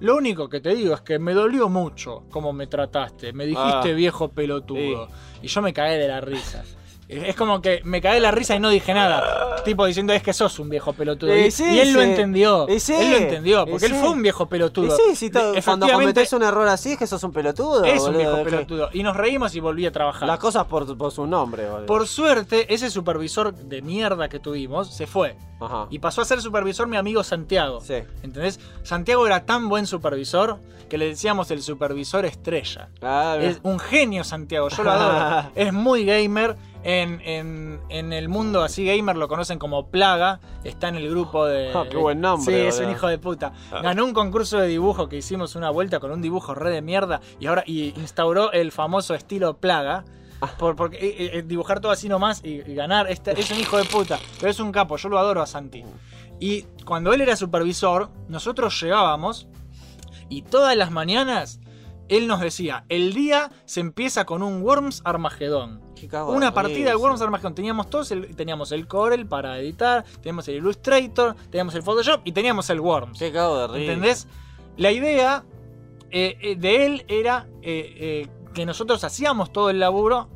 [0.00, 3.32] Lo único que te digo es que me dolió mucho cómo me trataste.
[3.32, 3.94] Me dijiste Ah.
[3.94, 5.06] viejo pelotudo.
[5.40, 6.64] Y yo me cagué de la risa.
[7.12, 9.62] Es como que me de la risa y no dije nada.
[9.64, 11.36] Tipo diciendo, es que sos un viejo pelotudo.
[11.36, 12.66] Y Y, sí, y él lo entendió.
[12.78, 12.94] Sí.
[12.94, 14.96] Él lo entendió, porque él fue un viejo pelotudo.
[14.96, 15.30] sí, si
[15.64, 17.84] cuando cometés un error así es que sos un pelotudo.
[17.84, 18.88] es un viejo pelotudo.
[18.92, 20.26] Y nos reímos y volví a trabajar.
[20.26, 21.86] Las cosas por, por su nombre, boludo.
[21.86, 25.36] Por suerte, ese supervisor de mierda que tuvimos se fue.
[25.60, 25.86] Ajá.
[25.90, 27.80] Y pasó a ser supervisor mi amigo Santiago.
[27.80, 27.94] Sí.
[28.22, 28.58] ¿Entendés?
[28.82, 30.58] Santiago era tan buen supervisor
[30.88, 32.90] que le decíamos el supervisor estrella.
[33.00, 35.50] Ah, Es un genio Santiago, yo lo adoro.
[35.54, 36.56] es muy gamer.
[36.84, 40.40] En, en- en el mundo así gamer lo conocen como Plaga.
[40.64, 41.70] Está en el grupo de.
[41.74, 43.52] Ah, qué buen nombre, Sí, es un hijo de puta.
[43.70, 47.20] Ganó un concurso de dibujo que hicimos una vuelta con un dibujo re de mierda.
[47.38, 50.04] Y ahora y instauró el famoso estilo Plaga.
[50.58, 53.08] Por, porque eh, eh, dibujar todo así nomás y, y ganar.
[53.08, 54.18] Este- es un hijo de puta.
[54.40, 55.84] Pero es un capo, yo lo adoro a Santi.
[56.40, 59.46] Y cuando él era supervisor, nosotros llegábamos
[60.28, 61.60] y todas las mañanas
[62.12, 65.80] él nos decía, el día se empieza con un Worms Armagedón.
[66.26, 66.96] Una partida de.
[66.96, 67.54] Worms Armagedón.
[67.54, 72.32] Teníamos todos el, teníamos el Corel para editar, teníamos el Illustrator, teníamos el Photoshop y
[72.32, 73.18] teníamos el Worms.
[73.18, 73.92] Qué cago de risa.
[73.92, 74.28] ¿Entendés?
[74.76, 75.44] La idea
[76.10, 80.28] eh, eh, de él era eh, eh, que nosotros hacíamos todo el laburo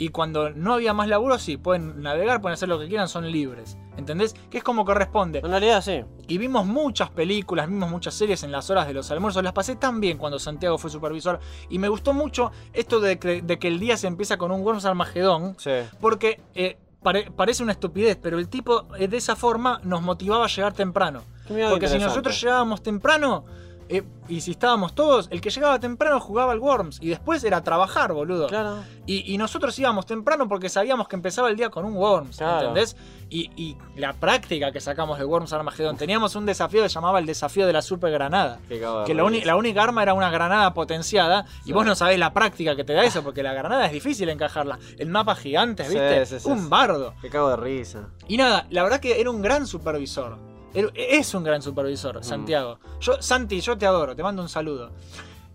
[0.00, 3.30] y cuando no había más laburo, sí, pueden navegar, pueden hacer lo que quieran, son
[3.30, 3.76] libres.
[3.98, 4.34] ¿Entendés?
[4.48, 5.40] Que es como corresponde.
[5.40, 6.02] En realidad sí.
[6.26, 9.44] Y vimos muchas películas, vimos muchas series en las horas de los almuerzos.
[9.44, 11.38] Las pasé tan bien cuando Santiago fue supervisor.
[11.68, 14.62] Y me gustó mucho esto de que, de que el día se empieza con un
[14.62, 15.54] Worms Armagedón.
[15.58, 15.72] Sí.
[16.00, 20.46] Porque eh, pare- parece una estupidez, pero el tipo eh, de esa forma nos motivaba
[20.46, 21.22] a llegar temprano.
[21.68, 23.44] Porque si nosotros llegábamos temprano,
[23.90, 26.98] eh, y si estábamos todos, el que llegaba temprano jugaba al Worms.
[27.02, 28.46] Y después era trabajar, boludo.
[28.46, 28.84] Claro.
[29.04, 32.68] Y, y nosotros íbamos temprano porque sabíamos que empezaba el día con un Worms, Claro.
[32.68, 32.96] ¿entendés?
[33.28, 35.96] Y, y la práctica que sacamos de Worms Armageddon.
[35.96, 38.60] Teníamos un desafío que se llamaba el desafío de la super granada.
[38.68, 42.84] Que la, única arma era una granada potenciada y vos no sabés la práctica que
[42.84, 44.78] te da eso, porque la granada es difícil encajarla.
[44.98, 46.26] El mapa gigante, ¿viste?
[46.26, 47.14] sí, sí, un bardo.
[47.20, 48.08] Qué cago de risa.
[48.28, 50.49] Y nada, la verdad que era un gran supervisor.
[50.74, 52.78] Es un gran supervisor, Santiago.
[53.00, 54.92] Yo, Santi, yo te adoro, te mando un saludo.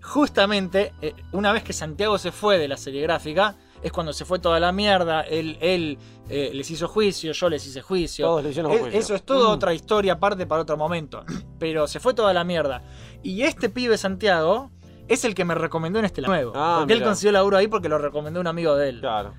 [0.02, 4.26] Justamente, eh, una vez que Santiago se fue de la serie gráfica, es cuando se
[4.26, 5.22] fue toda la mierda.
[5.22, 5.98] Él, él
[6.30, 8.26] eh, les hizo juicio, yo les hice juicio.
[8.26, 9.00] Todos le hicieron Es- juicio.
[9.00, 11.24] Eso es toda otra historia aparte para otro momento.
[11.60, 12.84] Pero se fue toda la mierda.
[13.24, 14.72] Y este pibe Santiago
[15.08, 16.52] es el que me recomendó en este nuevo.
[16.56, 17.10] Ah, porque él mira.
[17.10, 19.00] consiguió laburo ahí porque lo recomendó un amigo de él.
[19.02, 19.34] Claro.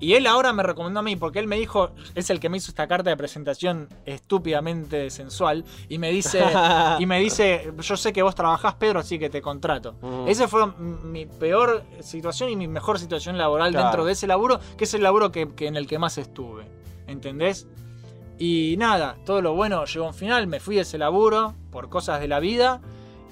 [0.00, 2.56] Y él ahora me recomendó a mí porque él me dijo, es el que me
[2.58, 6.42] hizo esta carta de presentación estúpidamente sensual y me dice,
[7.00, 9.94] y me dice, yo sé que vos trabajás Pedro, así que te contrato.
[10.00, 10.28] Mm.
[10.28, 13.86] Esa fue mi peor situación y mi mejor situación laboral Claro.
[13.86, 16.66] dentro de ese laburo, que es el laburo que, que en el que más estuve.
[17.08, 17.66] ¿Entendés?
[18.38, 21.88] Y nada, todo lo bueno llegó a un final, me fui de ese laburo por
[21.88, 22.80] cosas de la vida.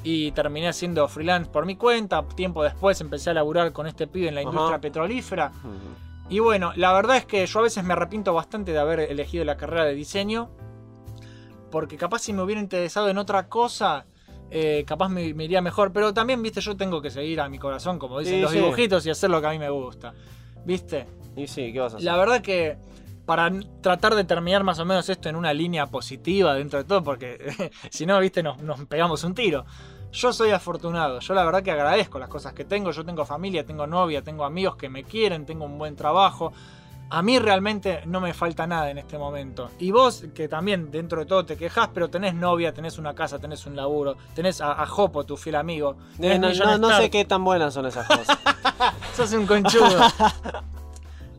[0.03, 2.23] Y terminé haciendo freelance por mi cuenta.
[2.29, 4.51] Tiempo después empecé a laburar con este pibe en la Ajá.
[4.51, 5.51] industria petrolífera.
[5.65, 5.73] Ujú.
[6.29, 9.45] Y bueno, la verdad es que yo a veces me arrepiento bastante de haber elegido
[9.45, 10.51] la carrera de diseño.
[11.71, 14.07] Porque capaz si me hubiera interesado en otra cosa,
[14.51, 15.93] eh, capaz me, me iría mejor.
[15.93, 18.59] Pero también, viste, yo tengo que seguir a mi corazón, como dicen Sí, los sí.
[18.59, 20.15] dibujitos, y hacer lo que a mí me gusta.
[20.65, 21.07] ¿Viste?
[21.37, 22.07] Y sí, ¿qué vas a hacer?
[22.07, 22.77] La verdad que
[23.25, 23.51] para
[23.83, 27.71] tratar de terminar más o menos esto en una línea positiva dentro de todo, porque
[27.91, 29.65] si no, viste, nos, nos pegamos un tiro.
[30.17, 33.67] Yo soy afortunado, yo la verdad que agradezco las cosas que tengo, yo tengo familia,
[33.67, 36.55] tengo novia, tengo amigos que me quieren, tengo un buen trabajo.
[37.11, 39.71] A mí realmente no me falta nada en este momento.
[39.79, 43.39] Y vos, que también dentro de todo te quejas, pero tenés novia, tenés una casa,
[43.39, 45.97] tenés un laburo, tenés a, a Jopo, tu fiel amigo.
[46.19, 48.39] Eh, no, sé qué tan buenas son esas cosas.
[49.15, 50.01] Sos un conchudo.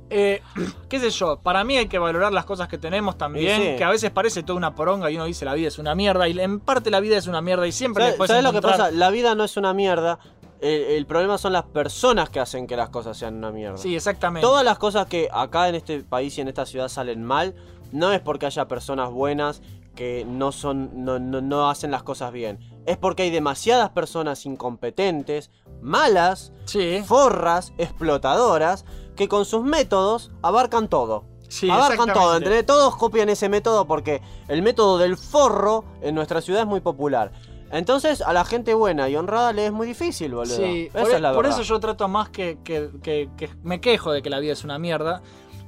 [0.09, 0.41] Eh,
[0.89, 3.75] qué sé yo, para mí hay que valorar las cosas que tenemos también, sí.
[3.77, 6.27] que a veces parece toda una poronga y uno dice la vida es una mierda,
[6.27, 8.91] y en parte la vida es una mierda y siempre ¿Sabes, sabes lo que pasa?
[8.91, 10.19] La vida no es una mierda.
[10.59, 13.77] El, el problema son las personas que hacen que las cosas sean una mierda.
[13.77, 14.41] Sí, exactamente.
[14.47, 17.53] Todas las cosas que acá en este país y en esta ciudad salen mal,
[17.91, 19.61] no es porque haya personas buenas
[19.95, 22.59] que no son, no, no- no hacen las cosas bien.
[22.85, 25.51] Es porque hay demasiadas personas incompetentes,
[25.81, 28.85] malas, Sí, forras, explotadoras,
[29.17, 31.25] que con sus métodos abarcan todo.
[31.49, 32.37] sí, abarcan todo.
[32.37, 32.65] ¿entendés?
[32.65, 37.31] Todos copian ese método porque el método del forro en nuestra ciudad es muy popular.
[37.71, 40.55] Entonces a la gente buena y honrada le es muy difícil, boludo.
[40.55, 41.59] Sí, Esa por, es la por verdad.
[41.59, 44.63] eso yo trato más que, que- que- que me quejo de que la vida es
[44.63, 45.21] una mierda,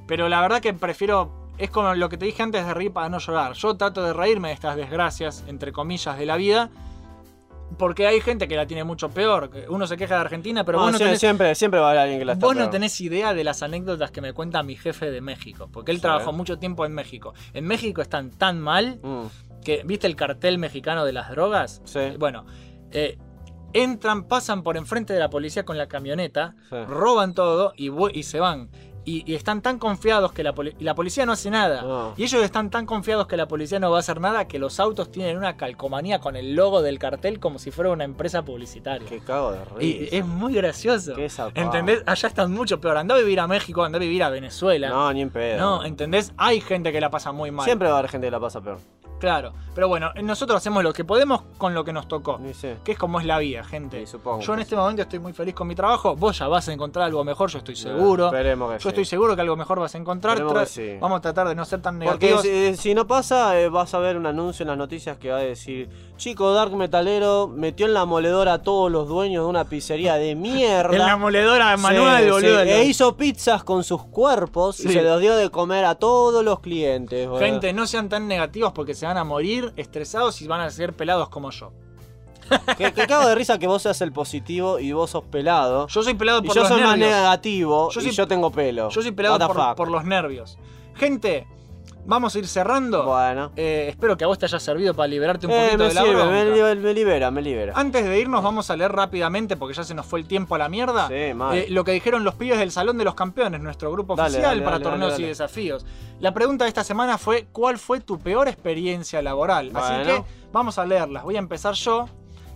[0.06, 3.10] pero la verdad que prefiero, es como lo que te dije antes de reír para
[3.10, 3.52] no llorar.
[3.52, 6.70] Yo trato de reírme de estas desgracias, entre comillas, de la vida.
[7.78, 9.50] Porque hay gente que la tiene mucho peor.
[9.68, 12.02] Uno se queja de Argentina, pero No, vos no tenés siempre, siempre va a haber
[12.02, 14.76] alguien que la está Vos no tenés idea de las anécdotas que me cuenta mi
[14.76, 16.02] jefe de México, porque él Sí.
[16.02, 17.32] trabajó mucho tiempo en México.
[17.54, 19.26] En México están tan mal Mm,
[19.64, 21.80] que, ¿viste el cartel mexicano de las drogas?
[21.84, 22.00] Sí.
[22.18, 22.44] Bueno,
[22.90, 23.18] eh,
[23.72, 26.76] entran, pasan por enfrente de la policía con la camioneta, Sí.
[26.88, 28.68] roban todo y se van.
[29.04, 32.12] Y, y están tan confiados que la, poli- y la policía no hace nada.
[32.16, 34.78] Y ellos están tan confiados que la policía no va a hacer nada que los
[34.78, 39.08] autos tienen una calcomanía con el logo del cartel como si fuera una empresa publicitaria.
[39.08, 40.16] Qué cago de Y risa.
[40.16, 41.14] es muy gracioso.
[41.14, 41.30] Qué.
[41.54, 42.02] ¿Entendés?
[42.06, 42.98] Allá están mucho peor.
[42.98, 44.88] Andá a vivir a México, andá a vivir a Venezuela.
[44.90, 45.58] No, ni en pedo.
[45.58, 46.32] No, ¿entendés?
[46.36, 47.64] Hay gente que la pasa muy mal.
[47.64, 48.78] Siempre va a haber gente que la pasa peor.
[49.18, 49.52] Claro.
[49.74, 52.38] Pero bueno, nosotros hacemos lo que podemos con lo que nos tocó.
[52.38, 52.78] Ni sé.
[52.82, 54.00] Que es como es la vida, gente.
[54.00, 56.16] Sí, supongo yo en este momento estoy muy feliz con mi trabajo.
[56.16, 58.26] Vos ya vas a encontrar algo mejor, yo estoy seguro.
[58.26, 59.00] Esperemos que yo sí.
[59.00, 60.38] estoy seguro que algo mejor vas a encontrar.
[60.40, 60.96] Tra- sí.
[61.00, 62.76] Vamos a tratar de no ser tan Porque negativos.
[62.76, 65.38] si, si no pasa, eh, vas a ver un anuncio en las noticias que va
[65.38, 69.64] a decir: Chico Dark Metalero metió en la moledora a todos los dueños de una
[69.64, 70.92] pizzería de mierda.
[70.94, 72.60] en la moledora Sí, manual, sí, boludo.
[72.60, 74.92] E hizo pizzas con sus cuerpos y Sí.
[74.92, 77.26] se los dio de comer a todos los clientes.
[77.28, 77.44] boludo.
[77.44, 80.94] Gente, no sean tan negativos porque se van a morir estresados y van a ser
[80.94, 81.72] pelados como yo.
[82.76, 85.86] Que, que cago de risa que vos seas el positivo y vos sos pelado.
[85.88, 87.16] Yo soy pelado y por yo los soy más nervios.
[87.18, 88.88] negativo Yo y soy- yo tengo pelo.
[88.90, 90.58] Yo soy pelado por, los nervios.
[90.94, 91.46] Gente,
[92.04, 93.04] vamos a ir cerrando.
[93.04, 93.52] Bueno.
[93.56, 95.94] Eh, espero que a vos te haya servido para liberarte un Eh, poquito me de
[95.94, 96.44] la sirve, me,
[96.74, 97.72] li- me libera, me libera.
[97.76, 100.58] Antes de irnos vamos a leer rápidamente, porque ya se nos fue el tiempo a
[100.58, 103.92] la mierda, Sí, eh, lo que dijeron los pibes del Salón de los Campeones, nuestro
[103.92, 105.86] grupo Dale, oficial dale, para dale, torneos y desafíos.
[106.20, 109.70] La pregunta de esta semana fue, ¿cuál fue tu peor experiencia laboral?
[109.74, 110.22] Así que
[110.52, 111.22] vamos a leerlas.
[111.22, 112.06] Voy a empezar yo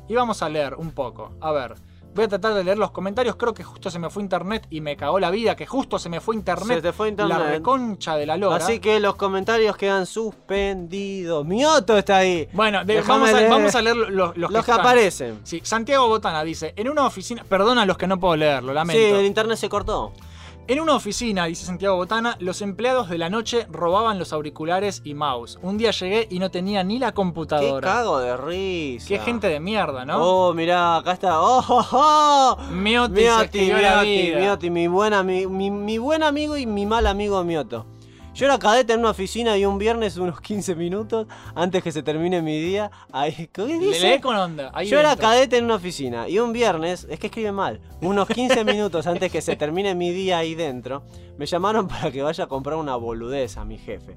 [0.08, 1.32] y vamos a leer un poco.
[1.40, 1.74] A ver.
[2.14, 3.34] Voy a tratar de leer los comentarios.
[3.34, 5.56] Creo que justo se me fue internet y me cagó la vida.
[5.56, 6.76] Que justo se me fue internet.
[6.76, 7.36] Se te fue internet.
[7.38, 8.54] La reconcha de la lora.
[8.64, 11.44] Así que los comentarios quedan suspendidos.
[11.44, 12.48] Mioto está ahí.
[12.52, 13.50] Bueno, de- vamos, a, leer.
[13.50, 15.40] vamos a leer los, los, Los, que, que, aparecen.
[15.42, 18.74] Sí, Santiago Botana dice, en una oficina, perdona a los que no puedo leerlo, Sí,
[18.76, 19.18] lamento.
[19.18, 20.12] el internet se cortó.
[20.66, 25.12] En una oficina, dice Santiago Botana, los empleados de la noche robaban los auriculares y
[25.12, 25.58] mouse.
[25.60, 27.86] Un día llegué y no tenía ni la Qué computadora.
[27.86, 29.06] cago de risa.
[29.08, 30.22] Qué gente de mierda, ¿no?
[30.22, 31.42] Oh, mirá, acá está.
[31.42, 32.56] Oh, oh, oh.
[32.72, 33.72] Mioti, Mioti,
[34.40, 37.84] Mioti, mi buen, ami- mi, mi buen amigo y mi mal amigo Mioto.
[38.34, 42.02] Yo era cadete en una oficina y un viernes, unos 15 minutos, antes que se
[42.02, 44.10] termine mi día, ahí, ¿qué Le- dice?
[44.14, 44.72] lee con onda.
[44.74, 48.26] ahí Yo era cadete en una oficina y un viernes, es que escribe mal, unos
[48.28, 51.04] 15 minutos antes que se termine mi día ahí dentro,
[51.38, 54.16] me llamaron para que vaya a comprar una boludez a mi jefe.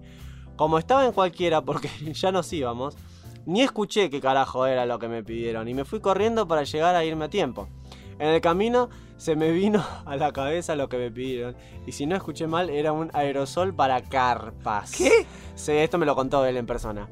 [0.56, 2.98] Como estaba en cualquiera porque ya nos íbamos,
[3.46, 6.96] ni escuché qué carajo era lo que me pidieron y me fui corriendo para llegar
[6.96, 7.70] a irme a tiempo.
[8.18, 12.06] En el camino se me vino a la cabeza lo que me pidieron y si
[12.06, 14.92] no escuché mal era un aerosol para carpas.
[14.92, 15.26] ¿Qué?
[15.56, 17.08] Sí, esto me lo contó él en persona.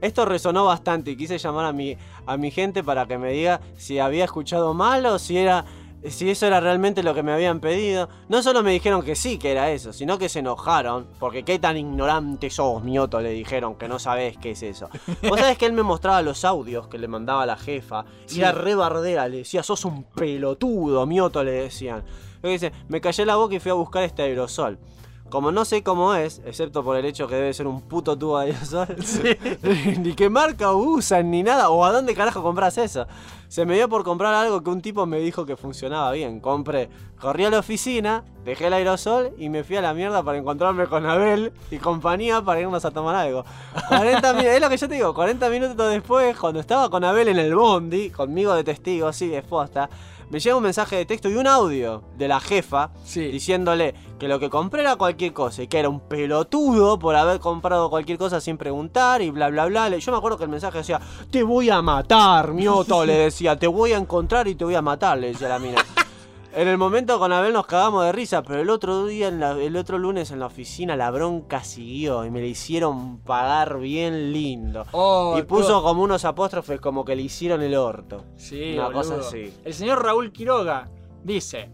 [0.00, 3.60] Esto resonó bastante y quise llamar a mi, a mi gente para que me diga
[3.76, 5.66] si había escuchado mal o si era
[6.08, 8.08] si eso era realmente lo que me habían pedido.
[8.28, 11.06] No solo me dijeron que sí, que era eso, sino que se enojaron.
[11.18, 14.88] Porque qué tan ignorante sos, mioto, le dijeron que no sabés qué es eso.
[15.28, 18.04] Vos sabés que él me mostraba los audios que le mandaba la jefa.
[18.28, 18.40] Y Sí.
[18.40, 22.02] era re bardera, le decía, sos un pelotudo, mioto, le decían.
[22.42, 24.78] Dice, me callé la boca y fui a buscar este aerosol.
[25.30, 28.40] Como no sé cómo es, excepto por el hecho que debe ser un puto tubo
[28.40, 28.88] de aerosol,
[30.02, 33.06] ni qué marca usan ni nada, o a dónde carajo compras eso.
[33.48, 36.38] Se me dio por comprar algo que un tipo me dijo que funcionaba bien.
[36.38, 36.88] Compré,
[37.20, 40.86] corrí a la oficina, dejé el aerosol y me fui a la mierda para encontrarme
[40.86, 43.44] con Abel y compañía para irnos a tomar algo.
[43.88, 47.26] 40 minutos, es lo que yo te digo, 40 minutos después, cuando estaba con Abel
[47.26, 49.90] en el bondi, conmigo de testigo, sí, de posta,
[50.30, 53.20] me llega un mensaje de texto y un audio de la jefa Sí.
[53.26, 57.40] diciéndole que lo que compré era cualquier cosa y que era un pelotudo por haber
[57.40, 59.88] comprado cualquier cosa sin preguntar y bla bla bla.
[59.88, 61.00] Le- Yo me acuerdo que el mensaje decía,
[61.30, 64.82] te voy a matar, mioto, le decía, te voy a encontrar y te voy a
[64.82, 65.78] matar, le decía la mina.
[66.52, 69.52] En el momento con Abel nos cagamos de risa, pero el otro día, en la-
[69.52, 74.32] el otro lunes en la oficina, la bronca siguió y me le hicieron pagar bien
[74.32, 74.84] lindo.
[74.90, 78.24] Oh, y puso todo- como unos apóstrofes como que le hicieron el orto.
[78.36, 79.00] Sí, Una boludo.
[79.02, 79.54] cosa así.
[79.64, 80.88] El señor Raúl Quiroga
[81.22, 81.70] dice: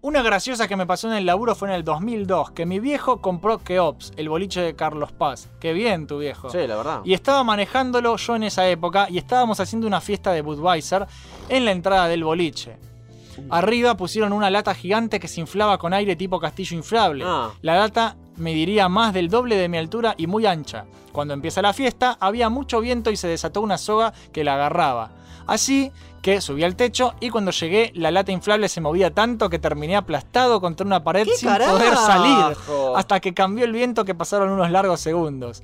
[0.00, 3.20] Una graciosa que me pasó en el laburo fue en el 2002, que mi viejo
[3.20, 5.48] compró Keops, el boliche de Carlos Paz.
[5.60, 6.50] Qué bien tu viejo.
[6.50, 7.00] Sí, la verdad.
[7.04, 11.06] Y estaba manejándolo yo en esa época y estábamos haciendo una fiesta de Budweiser
[11.48, 12.76] en la entrada del boliche.
[13.50, 17.24] Arriba pusieron una lata gigante que se inflaba con aire tipo castillo inflable.
[17.26, 17.50] Ah.
[17.62, 20.86] La lata mediría más del doble de mi altura y muy ancha.
[21.12, 25.10] Cuando empieza la fiesta había mucho viento y se desató una soga que la agarraba.
[25.46, 25.90] Así
[26.22, 29.96] que subí al techo y cuando llegué la lata inflable se movía tanto que terminé
[29.96, 32.56] aplastado contra una pared ¿Qué sin poder salir.
[32.96, 35.62] Hasta que cambió el viento que pasaron unos largos segundos.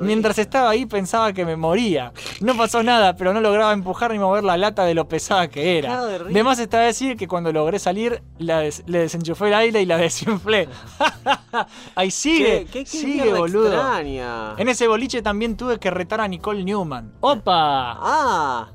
[0.00, 2.12] Mientras estaba ahí pensaba que me moría.
[2.40, 5.78] No pasó nada, pero no lograba empujar ni mover la lata de lo pesada que
[5.78, 5.88] era.
[5.90, 6.30] Cago de risa.
[6.32, 9.86] De más está decir que cuando logré salir, la des- le desenchufé el aire y
[9.86, 10.68] la desinflé.
[11.94, 13.72] Ahí sigue, ¿Qué, qué, sigue, boludo.
[13.72, 14.54] extraña?
[14.56, 17.14] En ese boliche también tuve que retar a Nicole Newman.
[17.20, 17.96] ¡Opa!
[18.00, 18.68] Ah,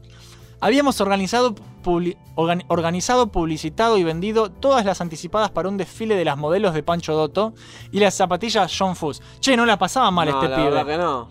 [0.62, 6.38] Habíamos organizado, publi- organizado, publicitado y vendido todas las anticipadas para un desfile de las
[6.38, 7.54] modelos de Pancho Dotto
[7.92, 9.22] y las zapatillas John Fuss.
[9.40, 10.70] Che, no la pasaba mal no, este la pibe.
[10.70, 11.30] verdad que no.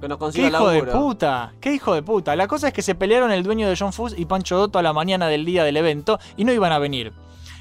[0.00, 1.52] Que nos ¡Qué hijo de puta!
[1.60, 2.34] ¡Qué hijo de puta!
[2.36, 4.82] La cosa es que se pelearon el dueño de John Fuss y Pancho Dotto a
[4.82, 7.12] la mañana del día del evento y no iban a venir.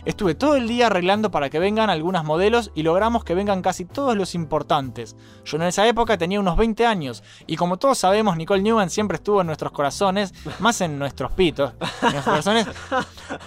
[0.05, 3.85] Estuve todo el día arreglando para que vengan algunas modelos y logramos que vengan casi
[3.85, 5.15] todos los importantes.
[5.45, 9.15] Yo en esa época tenía unos 20 años y como todos sabemos Nicole Newman siempre
[9.15, 12.67] estuvo en nuestros corazones, más en nuestros pitos, en nuestros corazones.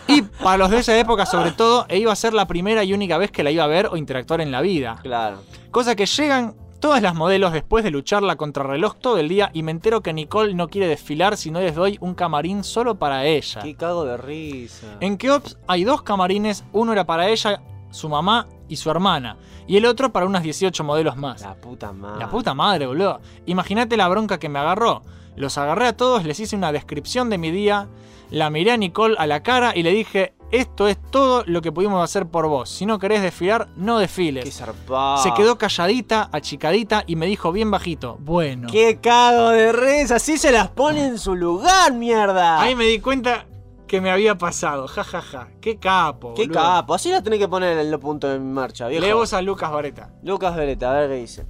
[0.08, 2.92] Y para los de esa época sobre todo, e iba a ser la primera y
[2.92, 4.98] única vez que la iba a ver o interactuar en la vida.
[5.02, 5.42] Claro.
[5.70, 6.54] Cosa que llegan
[6.86, 10.12] todas las modelos después de lucharla contra reloj todo el día y me entero que
[10.12, 13.60] Nicole no quiere desfilar si no les doy un camarín solo para ella.
[13.60, 14.96] Qué cago de risa.
[15.00, 17.60] En Keops hay dos camarines, uno era para ella,
[17.90, 19.36] su mamá y su hermana,
[19.66, 21.40] y el otro para unas 18 modelos más.
[21.40, 22.20] La puta madre.
[22.20, 23.20] La puta madre, boludo.
[23.46, 25.02] Imagínate la bronca que me agarró.
[25.34, 27.88] Los agarré a todos, les hice una descripción de mi día,
[28.30, 31.72] la miré a Nicole a la cara y le dije, esto es todo lo que
[31.72, 32.68] pudimos hacer por vos.
[32.68, 34.44] Si no querés desfilar, no desfiles.
[34.44, 35.18] Qué zarpado.
[35.18, 38.68] Se quedó calladita, achicadita y me dijo bien bajito, bueno.
[38.70, 40.16] ¡Qué cago de risa!
[40.16, 42.60] Así se las pone en su lugar, mierda.
[42.60, 43.46] Ahí me di cuenta
[43.86, 45.48] que me había pasado, jajaja.
[45.60, 46.34] Qué capo.
[46.34, 46.60] ¡Qué boludo.
[46.60, 46.94] capo!
[46.94, 49.04] Así la tenés que poner en el punto de marcha, viejo.
[49.04, 50.10] Lee vos a Lucas Vareta.
[50.22, 51.46] Lucas Beretta, a ver qué dice.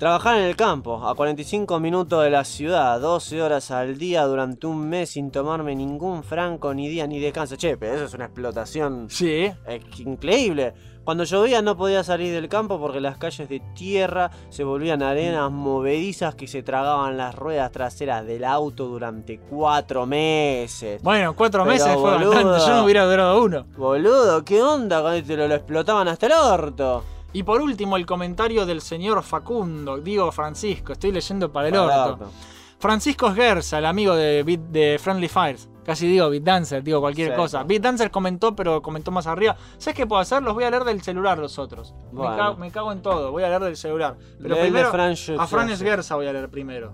[0.00, 4.66] Trabajar en el campo, a 45 minutos de la ciudad, 12 horas al día durante
[4.66, 7.56] un mes sin tomarme ningún franco, ni día, ni descanso.
[7.56, 9.52] Che, pero eso es una explotación Sí.
[9.98, 10.72] increíble.
[11.04, 15.50] Cuando llovía no podía salir del campo porque las calles de tierra se volvían arenas
[15.50, 21.02] movedizas que se tragaban las ruedas traseras del auto durante cuatro meses.
[21.02, 22.30] Bueno, cuatro Pero, meses fue boludo.
[22.30, 22.58] bastante.
[22.66, 23.66] Yo no hubiera durado uno.
[23.76, 27.04] Boludo, ¿qué onda cuando te lo, lo explotaban hasta el orto?
[27.32, 32.04] Y por último, el comentario del señor Facundo, digo Francisco, estoy leyendo para el Para
[32.06, 32.30] el orto.
[32.78, 35.68] Francisco Gersa, el amigo de, Beat- de Friendly Fires.
[35.84, 37.36] Casi digo Beatdancer, digo cualquier Sí.
[37.36, 37.62] cosa.
[37.62, 39.56] Beatdancer comentó, pero comentó más arriba.
[39.78, 40.42] ¿Sabes qué puedo hacer?
[40.42, 41.94] Los voy a leer del celular los otros.
[42.12, 42.36] Me, Bueno.
[42.36, 44.16] cago, me cago en todo, voy a leer del celular.
[44.40, 45.46] Pero primero Fran a Schütze.
[45.46, 46.92] Franes Gersa voy a leer primero.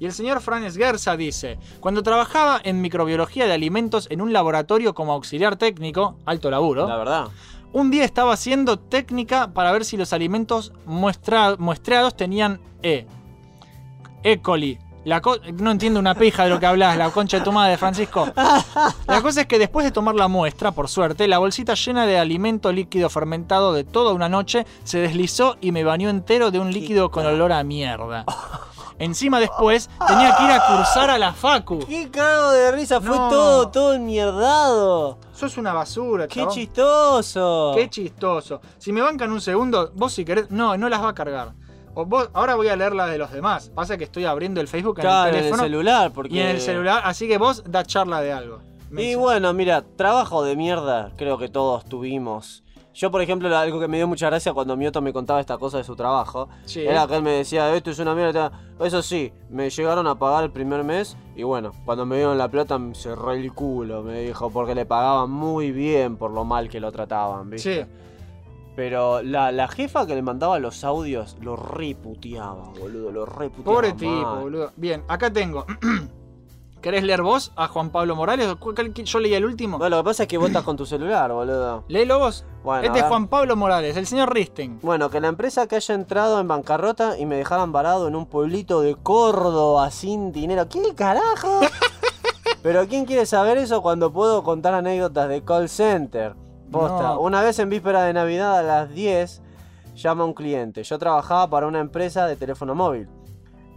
[0.00, 4.94] Y el señor Franes Gersa dice, cuando trabajaba en microbiología de alimentos en un laboratorio
[4.94, 7.24] como auxiliar técnico, alto laburo, La verdad.
[7.72, 13.06] Un día estaba haciendo técnica para ver si los alimentos muestra- muestreados tenían E.
[14.22, 14.40] E.
[14.40, 14.78] coli.
[15.04, 17.78] La co- no entiendo una pija de lo que hablas, la concha de tu madre,
[17.78, 18.28] Francisco.
[19.06, 22.18] La cosa es que después de tomar la muestra, por suerte, la bolsita llena de
[22.18, 26.72] alimento líquido fermentado de toda una noche se deslizó y me bañó entero de un
[26.72, 28.24] líquido con olor a mierda.
[28.98, 31.86] Encima después tenía que ir a cursar a la Facu.
[31.86, 33.00] ¡Qué cago de risa!
[33.00, 33.28] Fue No.
[33.28, 35.18] todo, todo enmierdado.
[35.32, 36.54] Sos una basura, ¡Qué chabón.
[36.54, 37.72] chistoso!
[37.76, 38.60] Qué chistoso.
[38.78, 40.50] Si me bancan un segundo, vos si querés.
[40.50, 41.52] No, no las va a cargar.
[41.94, 43.70] O vos, ahora voy a leer la de los demás.
[43.74, 46.34] Pasa que estoy abriendo el Facebook en el en el teléfono celular, porque...
[46.34, 47.02] y en el celular.
[47.04, 48.60] Así que vos da charla de algo.
[48.90, 49.16] Me Y dice.
[49.16, 52.62] bueno, mira, trabajo de mierda creo que todos tuvimos.
[52.94, 55.78] Yo, por ejemplo, algo que me dio mucha gracia cuando Mioto me contaba esta cosa
[55.78, 56.80] de su trabajo, Sí.
[56.80, 58.50] era que él me decía, esto es una mierda.
[58.80, 62.48] Eso sí, me llegaron a pagar el primer mes y bueno, cuando me dieron la
[62.48, 66.68] plata me cerré el culo, me dijo, porque le pagaban muy bien por lo mal
[66.68, 67.84] que lo trataban, ¿viste?
[67.84, 67.90] Sí.
[68.74, 73.64] Pero la, la jefa que le mandaba los audios lo reputeaba, boludo, lo reputeaba.
[73.76, 73.96] Pobre mal.
[73.96, 74.72] tipo, boludo.
[74.76, 75.66] Bien, acá tengo.
[76.80, 78.54] ¿Querés leer vos a Juan Pablo Morales?
[78.60, 79.78] ¿Cuál- cuál- Yo leí el último.
[79.78, 81.84] Bueno, lo que pasa es que vos estás con tu celular, boludo.
[81.88, 82.44] Léelo vos.
[82.62, 83.04] Bueno, este es.
[83.04, 84.78] Juan Pablo Morales, el señor Risten.
[84.82, 88.26] Bueno, que la empresa que haya entrado en bancarrota y me dejaran varado en un
[88.26, 90.68] pueblito de Córdoba sin dinero.
[90.68, 91.60] ¿Qué carajo?
[92.62, 96.34] Pero ¿quién quiere saber eso cuando puedo contar anécdotas de call center?
[96.70, 97.20] Posta, No.
[97.20, 99.42] una vez en víspera de Navidad a las 10
[99.94, 100.82] llama un cliente.
[100.84, 103.08] Yo trabajaba para una empresa de teléfono móvil.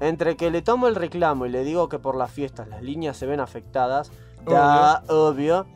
[0.01, 3.15] Entre que le tomo el reclamo y le digo que por las fiestas las líneas
[3.15, 4.11] se ven afectadas,
[4.45, 5.67] da obvio.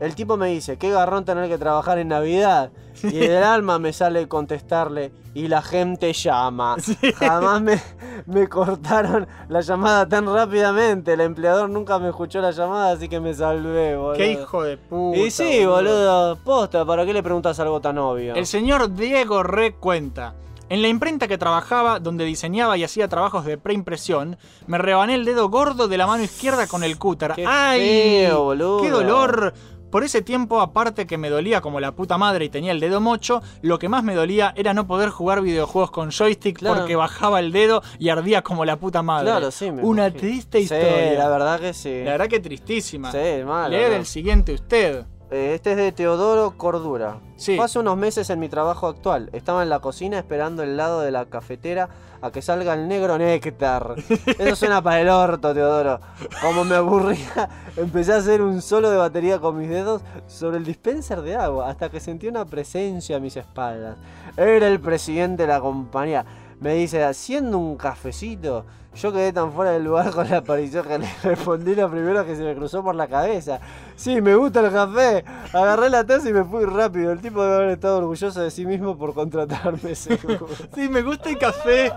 [0.00, 2.70] El tipo me dice, qué garrón tener que trabajar en Navidad.
[3.02, 6.76] Y del alma me sale contestarle, y la gente llama.
[7.16, 7.80] Jamás me,
[8.26, 11.12] me cortaron la llamada tan rápidamente.
[11.12, 14.16] El empleador nunca me escuchó la llamada, así que me salvé, boludo.
[14.16, 15.18] Qué hijo de puta.
[15.18, 16.36] Y sí, boludo.
[16.36, 18.34] Posta, ¿para qué le preguntas algo tan obvio?
[18.34, 20.34] El señor Diego Re cuenta.
[20.68, 24.36] En la imprenta que trabajaba, donde diseñaba y hacía trabajos de preimpresión,
[24.66, 27.32] me rebané el dedo gordo de la mano izquierda con el cúter.
[27.36, 27.80] Qué ¡Ay!
[28.26, 28.82] feo, boludo.
[28.82, 29.54] ¡Qué dolor!
[29.92, 33.00] Por ese tiempo, aparte que me dolía como la puta madre y tenía el dedo
[33.00, 36.78] mocho, lo que más me dolía era no poder jugar videojuegos con joystick Claro.
[36.80, 39.26] porque bajaba el dedo y ardía como la puta madre.
[39.30, 40.20] Claro, sí, me Una imagino.
[40.20, 41.14] triste Sí, historia.
[41.16, 42.02] la verdad que sí.
[42.04, 43.12] La verdad que tristísima.
[43.12, 43.70] Sí, mal.
[43.70, 43.90] Lee ¿no?
[43.90, 45.06] del siguiente usted.
[45.36, 47.18] Eh, Este es de Teodoro Cordura.
[47.36, 47.58] Sí.
[47.58, 49.28] Hace unos meses en mi trabajo actual.
[49.34, 51.90] Estaba en la cocina esperando el lado de la cafetera
[52.22, 53.96] a que salga el negro néctar.
[54.38, 56.00] Eso suena para el orto, Teodoro.
[56.40, 60.64] Como me aburría, empecé a hacer un solo de batería con mis dedos sobre el
[60.64, 63.98] dispenser de agua hasta que sentí una presencia a mis espaldas.
[64.38, 66.24] Era el presidente de la compañía.
[66.60, 68.64] Me dice, haciendo un cafecito.
[68.94, 72.34] Yo quedé tan fuera del lugar con la aparición que le respondí lo primero que
[72.34, 73.60] se me cruzó por la cabeza.
[73.94, 75.22] Sí, me gusta el café.
[75.52, 77.12] Agarré la taza y me fui rápido.
[77.12, 80.46] El tipo debe haber estado orgulloso de sí mismo por contratarme, seguro.
[80.74, 81.92] Sí, me gusta el café.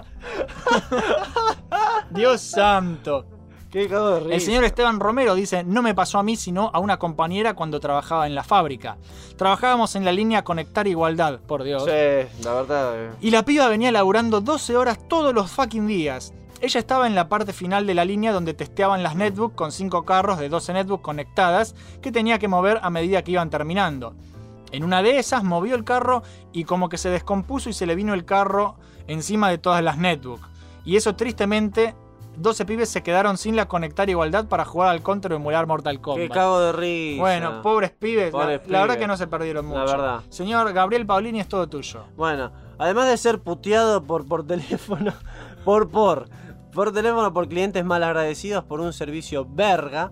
[2.11, 3.38] Dios santo.
[3.71, 4.33] Qué cago de risa.
[4.35, 7.79] El señor Esteban Romero dice, no me pasó a mí sino a una compañera cuando
[7.79, 8.97] trabajaba en la fábrica.
[9.37, 11.83] Trabajábamos en la línea Conectar Igualdad, por Dios.
[11.83, 12.93] Sí, la verdad.
[12.95, 13.11] eh.
[13.21, 16.33] Y la piba venía laburando 12 horas todos los fucking días.
[16.61, 20.03] Ella estaba en la parte final de la línea donde testeaban las netbook con 5
[20.03, 24.15] carros de 12 netbook conectadas que tenía que mover a medida que iban terminando.
[24.71, 26.21] En una de esas movió el carro
[26.51, 28.75] y como que se descompuso y se le vino el carro
[29.07, 30.41] encima de todas las netbook.
[30.85, 31.95] Y eso tristemente,
[32.41, 35.99] 12 pibes se quedaron sin la conectar igualdad para jugar al counter o emular Mortal
[35.99, 36.27] Kombat.
[36.27, 37.21] Qué cago de risa.
[37.21, 39.83] Bueno, pobres pibes, la- verdad que no se perdieron mucho.
[39.83, 40.21] La verdad.
[40.29, 42.05] Señor Gabriel Paulini es todo tuyo.
[42.15, 45.13] Bueno, además de ser puteado por, por teléfono,
[45.65, 46.29] por por,
[46.73, 50.11] por teléfono por clientes mal agradecidos por un servicio verga,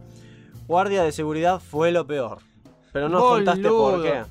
[0.67, 2.39] guardia de seguridad fue lo peor.
[2.91, 4.23] Pero no contaste por qué.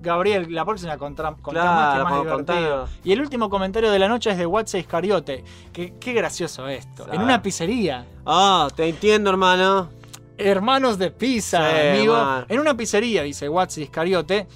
[0.00, 2.88] Gabriel, la próxima contra, contá Claro, más que más divertido.
[3.04, 5.44] Y el último comentario de la noche es de WhatsApp Iscariote.
[5.72, 7.04] Que, qué gracioso esto.
[7.04, 7.14] Claro.
[7.14, 8.06] En una pizzería.
[8.24, 9.90] Ah, te entiendo, hermano.
[10.36, 12.14] Hermanos de pizza, Sí, amigo.
[12.14, 12.46] man.
[12.48, 14.46] En una pizzería, dice WhatsApp Iscariote.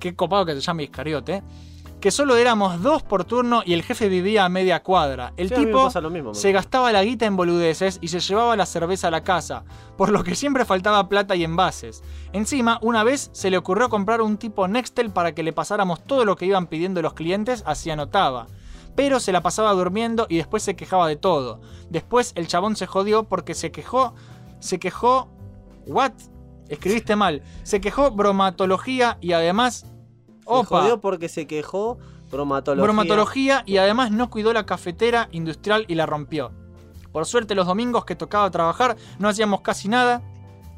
[0.00, 1.42] Qué copado que se llame Iscariote.
[2.06, 5.32] Que solo éramos dos por turno y el jefe vivía a media cuadra.
[5.36, 8.54] El Sí, tipo pasa lo mismo, se gastaba la guita en boludeces y se llevaba
[8.54, 9.64] la cerveza a la casa,
[9.96, 12.04] por lo que siempre faltaba plata y envases.
[12.32, 16.24] Encima, una vez se le ocurrió comprar un tipo Nextel para que le pasáramos todo
[16.24, 18.46] lo que iban pidiendo los clientes, así anotaba.
[18.94, 21.60] Pero se la pasaba durmiendo y después se quejaba de todo.
[21.90, 24.14] Después el chabón se jodió porque se quejó.
[24.60, 25.28] Se quejó.
[25.88, 26.12] ¿What?
[26.68, 27.42] Escribiste mal.
[27.64, 29.86] Se quejó bromatología y además.
[30.46, 30.80] Se Opa.
[30.82, 31.98] jodió porque se quejó
[32.30, 32.82] bromatología.
[32.84, 36.52] Bromatología y además no cuidó la cafetera industrial y la rompió.
[37.12, 40.22] Por suerte los domingos que tocaba trabajar no hacíamos casi nada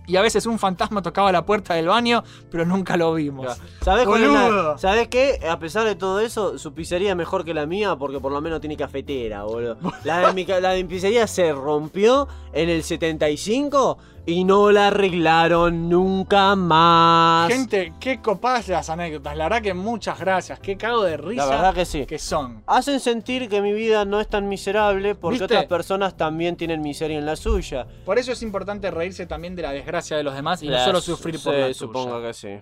[0.06, 3.58] y a veces un fantasma tocaba la puerta del baño, pero nunca lo vimos.
[3.82, 4.78] ¿Sabés, cuál es la- Boludo.
[4.78, 5.38] ¿Sabés qué?
[5.50, 8.40] A pesar de todo eso, su pizzería es mejor que la mía porque por lo
[8.40, 9.76] menos tiene cafetera, boludo.
[10.04, 13.98] La de mi, la de mi pizzería se rompió en el 75
[14.28, 17.50] y no la arreglaron nunca más.
[17.50, 19.34] Gente, qué copadas las anécdotas.
[19.34, 20.60] La verdad que muchas gracias.
[20.60, 22.04] Qué cago de risa La verdad que sí.
[22.04, 22.62] que son.
[22.66, 25.44] Hacen sentir que mi vida no es tan miserable porque ¿Viste?
[25.46, 27.86] otras personas también tienen miseria en la suya.
[28.04, 31.00] Por eso es importante reírse también de la desgracia de los demás y no solo
[31.00, 31.74] sufrir por la tuya.
[31.74, 32.60] supongo que sí.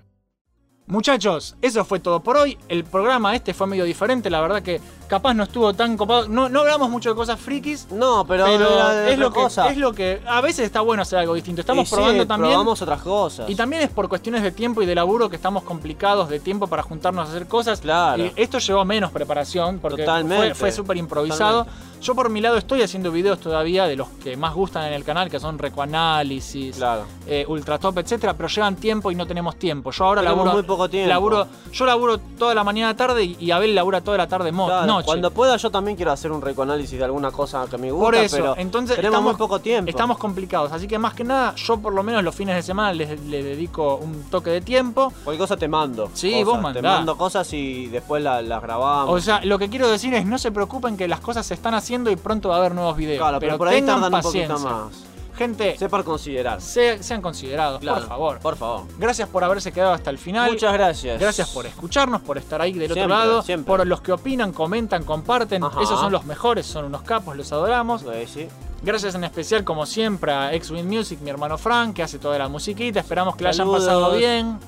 [0.89, 2.57] Muchachos, eso fue todo por hoy.
[2.69, 4.31] El programa este fue medio diferente.
[4.31, 6.29] La verdad que capaz no estuvo tan copado.
[6.29, 7.89] No, no hablamos mucho de cosas frikis.
[7.91, 9.69] No, pero, Pero, era de es, lo que, cosa.
[9.69, 10.21] es lo que.
[10.27, 11.61] A veces está bueno hacer algo distinto.
[11.61, 12.53] Estamos Y sí, probando también.
[12.53, 13.49] Probamos otras cosas.
[13.51, 16.67] Y también es por cuestiones de tiempo y de laburo que estamos complicados de tiempo
[16.67, 17.81] para juntarnos a hacer cosas.
[17.81, 18.25] Claro.
[18.25, 20.55] Y esto llevó menos preparación porque Totalmente.
[20.55, 21.67] fue, súper improvisado.
[22.03, 25.03] Yo por mi lado estoy haciendo videos todavía de los que más gustan en el
[25.03, 27.05] canal, que son recoanálisis, Claro.
[27.27, 29.91] eh, ultratop, etcétera, pero llevan tiempo y no tenemos tiempo.
[29.91, 31.09] Yo ahora Tenemos laburo, muy poco tiempo.
[31.09, 34.96] laburo, yo laburo toda la mañana tarde y, y Abel labura toda la tarde Claro,
[34.97, 35.07] noche.
[35.07, 38.15] Cuando pueda yo también quiero hacer un recoanálisis de alguna cosa que me gusta, Por
[38.15, 39.89] eso, pero entonces tenemos estamos, muy poco tiempo.
[39.91, 42.93] Estamos complicados, así que más que nada, yo por lo menos los fines de semana
[42.93, 45.13] les, le dedico un toque de tiempo.
[45.25, 46.11] Cualquier cosa te mando.
[46.15, 46.47] Sí, cosas.
[46.47, 46.81] vos mandá.
[46.81, 49.15] Te mando cosas y después la- las grabamos.
[49.15, 51.75] O sea, lo que quiero decir es no se preocupen que las cosas se están
[51.75, 53.19] haciendo y pronto va a haber nuevos videos.
[53.19, 54.55] claro, pero, pero por ahí tengan tardan paciencia.
[54.57, 55.16] un poquito más.
[55.37, 56.61] Gente, Sepan considerar.
[56.61, 58.39] se- sean considerados, Claro, por favor.
[58.41, 58.83] Por favor.
[58.99, 60.51] Gracias por haberse quedado hasta el final.
[60.51, 61.21] Muchas gracias.
[61.21, 63.67] Gracias por escucharnos, por estar ahí del Siempre, otro lado, siempre.
[63.67, 65.63] por los que opinan, comentan, comparten.
[65.65, 65.83] Ajá.
[65.83, 68.03] Esos son los mejores, son unos capos, los adoramos.
[68.33, 68.49] Sí.
[68.83, 72.49] Gracias en especial, como siempre, a X-Wing Music, mi hermano Frank, que hace toda la
[72.49, 73.01] musiquita.
[73.01, 74.59] Esperamos que la hayan pasado bien.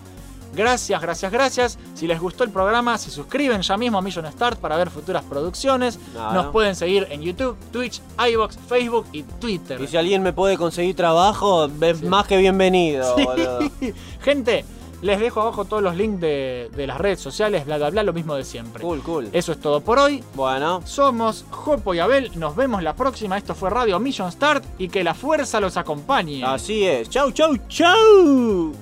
[0.55, 1.79] Gracias, gracias, gracias.
[1.95, 5.23] Si les gustó el programa, se suscriben ya mismo a Million Start para ver futuras
[5.25, 5.99] producciones.
[6.13, 6.33] Claro.
[6.43, 8.01] Nos pueden seguir en YouTube, Twitch,
[8.33, 9.81] iBox, Facebook y Twitter.
[9.81, 13.15] Y si alguien me puede conseguir trabajo, es más que bienvenido.
[13.17, 13.93] Sí.
[14.23, 14.65] Gente,
[15.01, 18.13] Les dejo abajo todos los links de, de las redes sociales, bla bla bla, lo
[18.13, 18.83] mismo de siempre.
[18.83, 19.29] Cool, cool.
[19.33, 20.25] Eso es todo por hoy.
[20.35, 23.39] Bueno, Somos Jopo y Abel, nos vemos la próxima.
[23.39, 26.43] Esto fue Radio Mission Start y que la fuerza los acompañe.
[26.45, 27.09] así es.
[27.11, 28.73] Chau, chau, chau.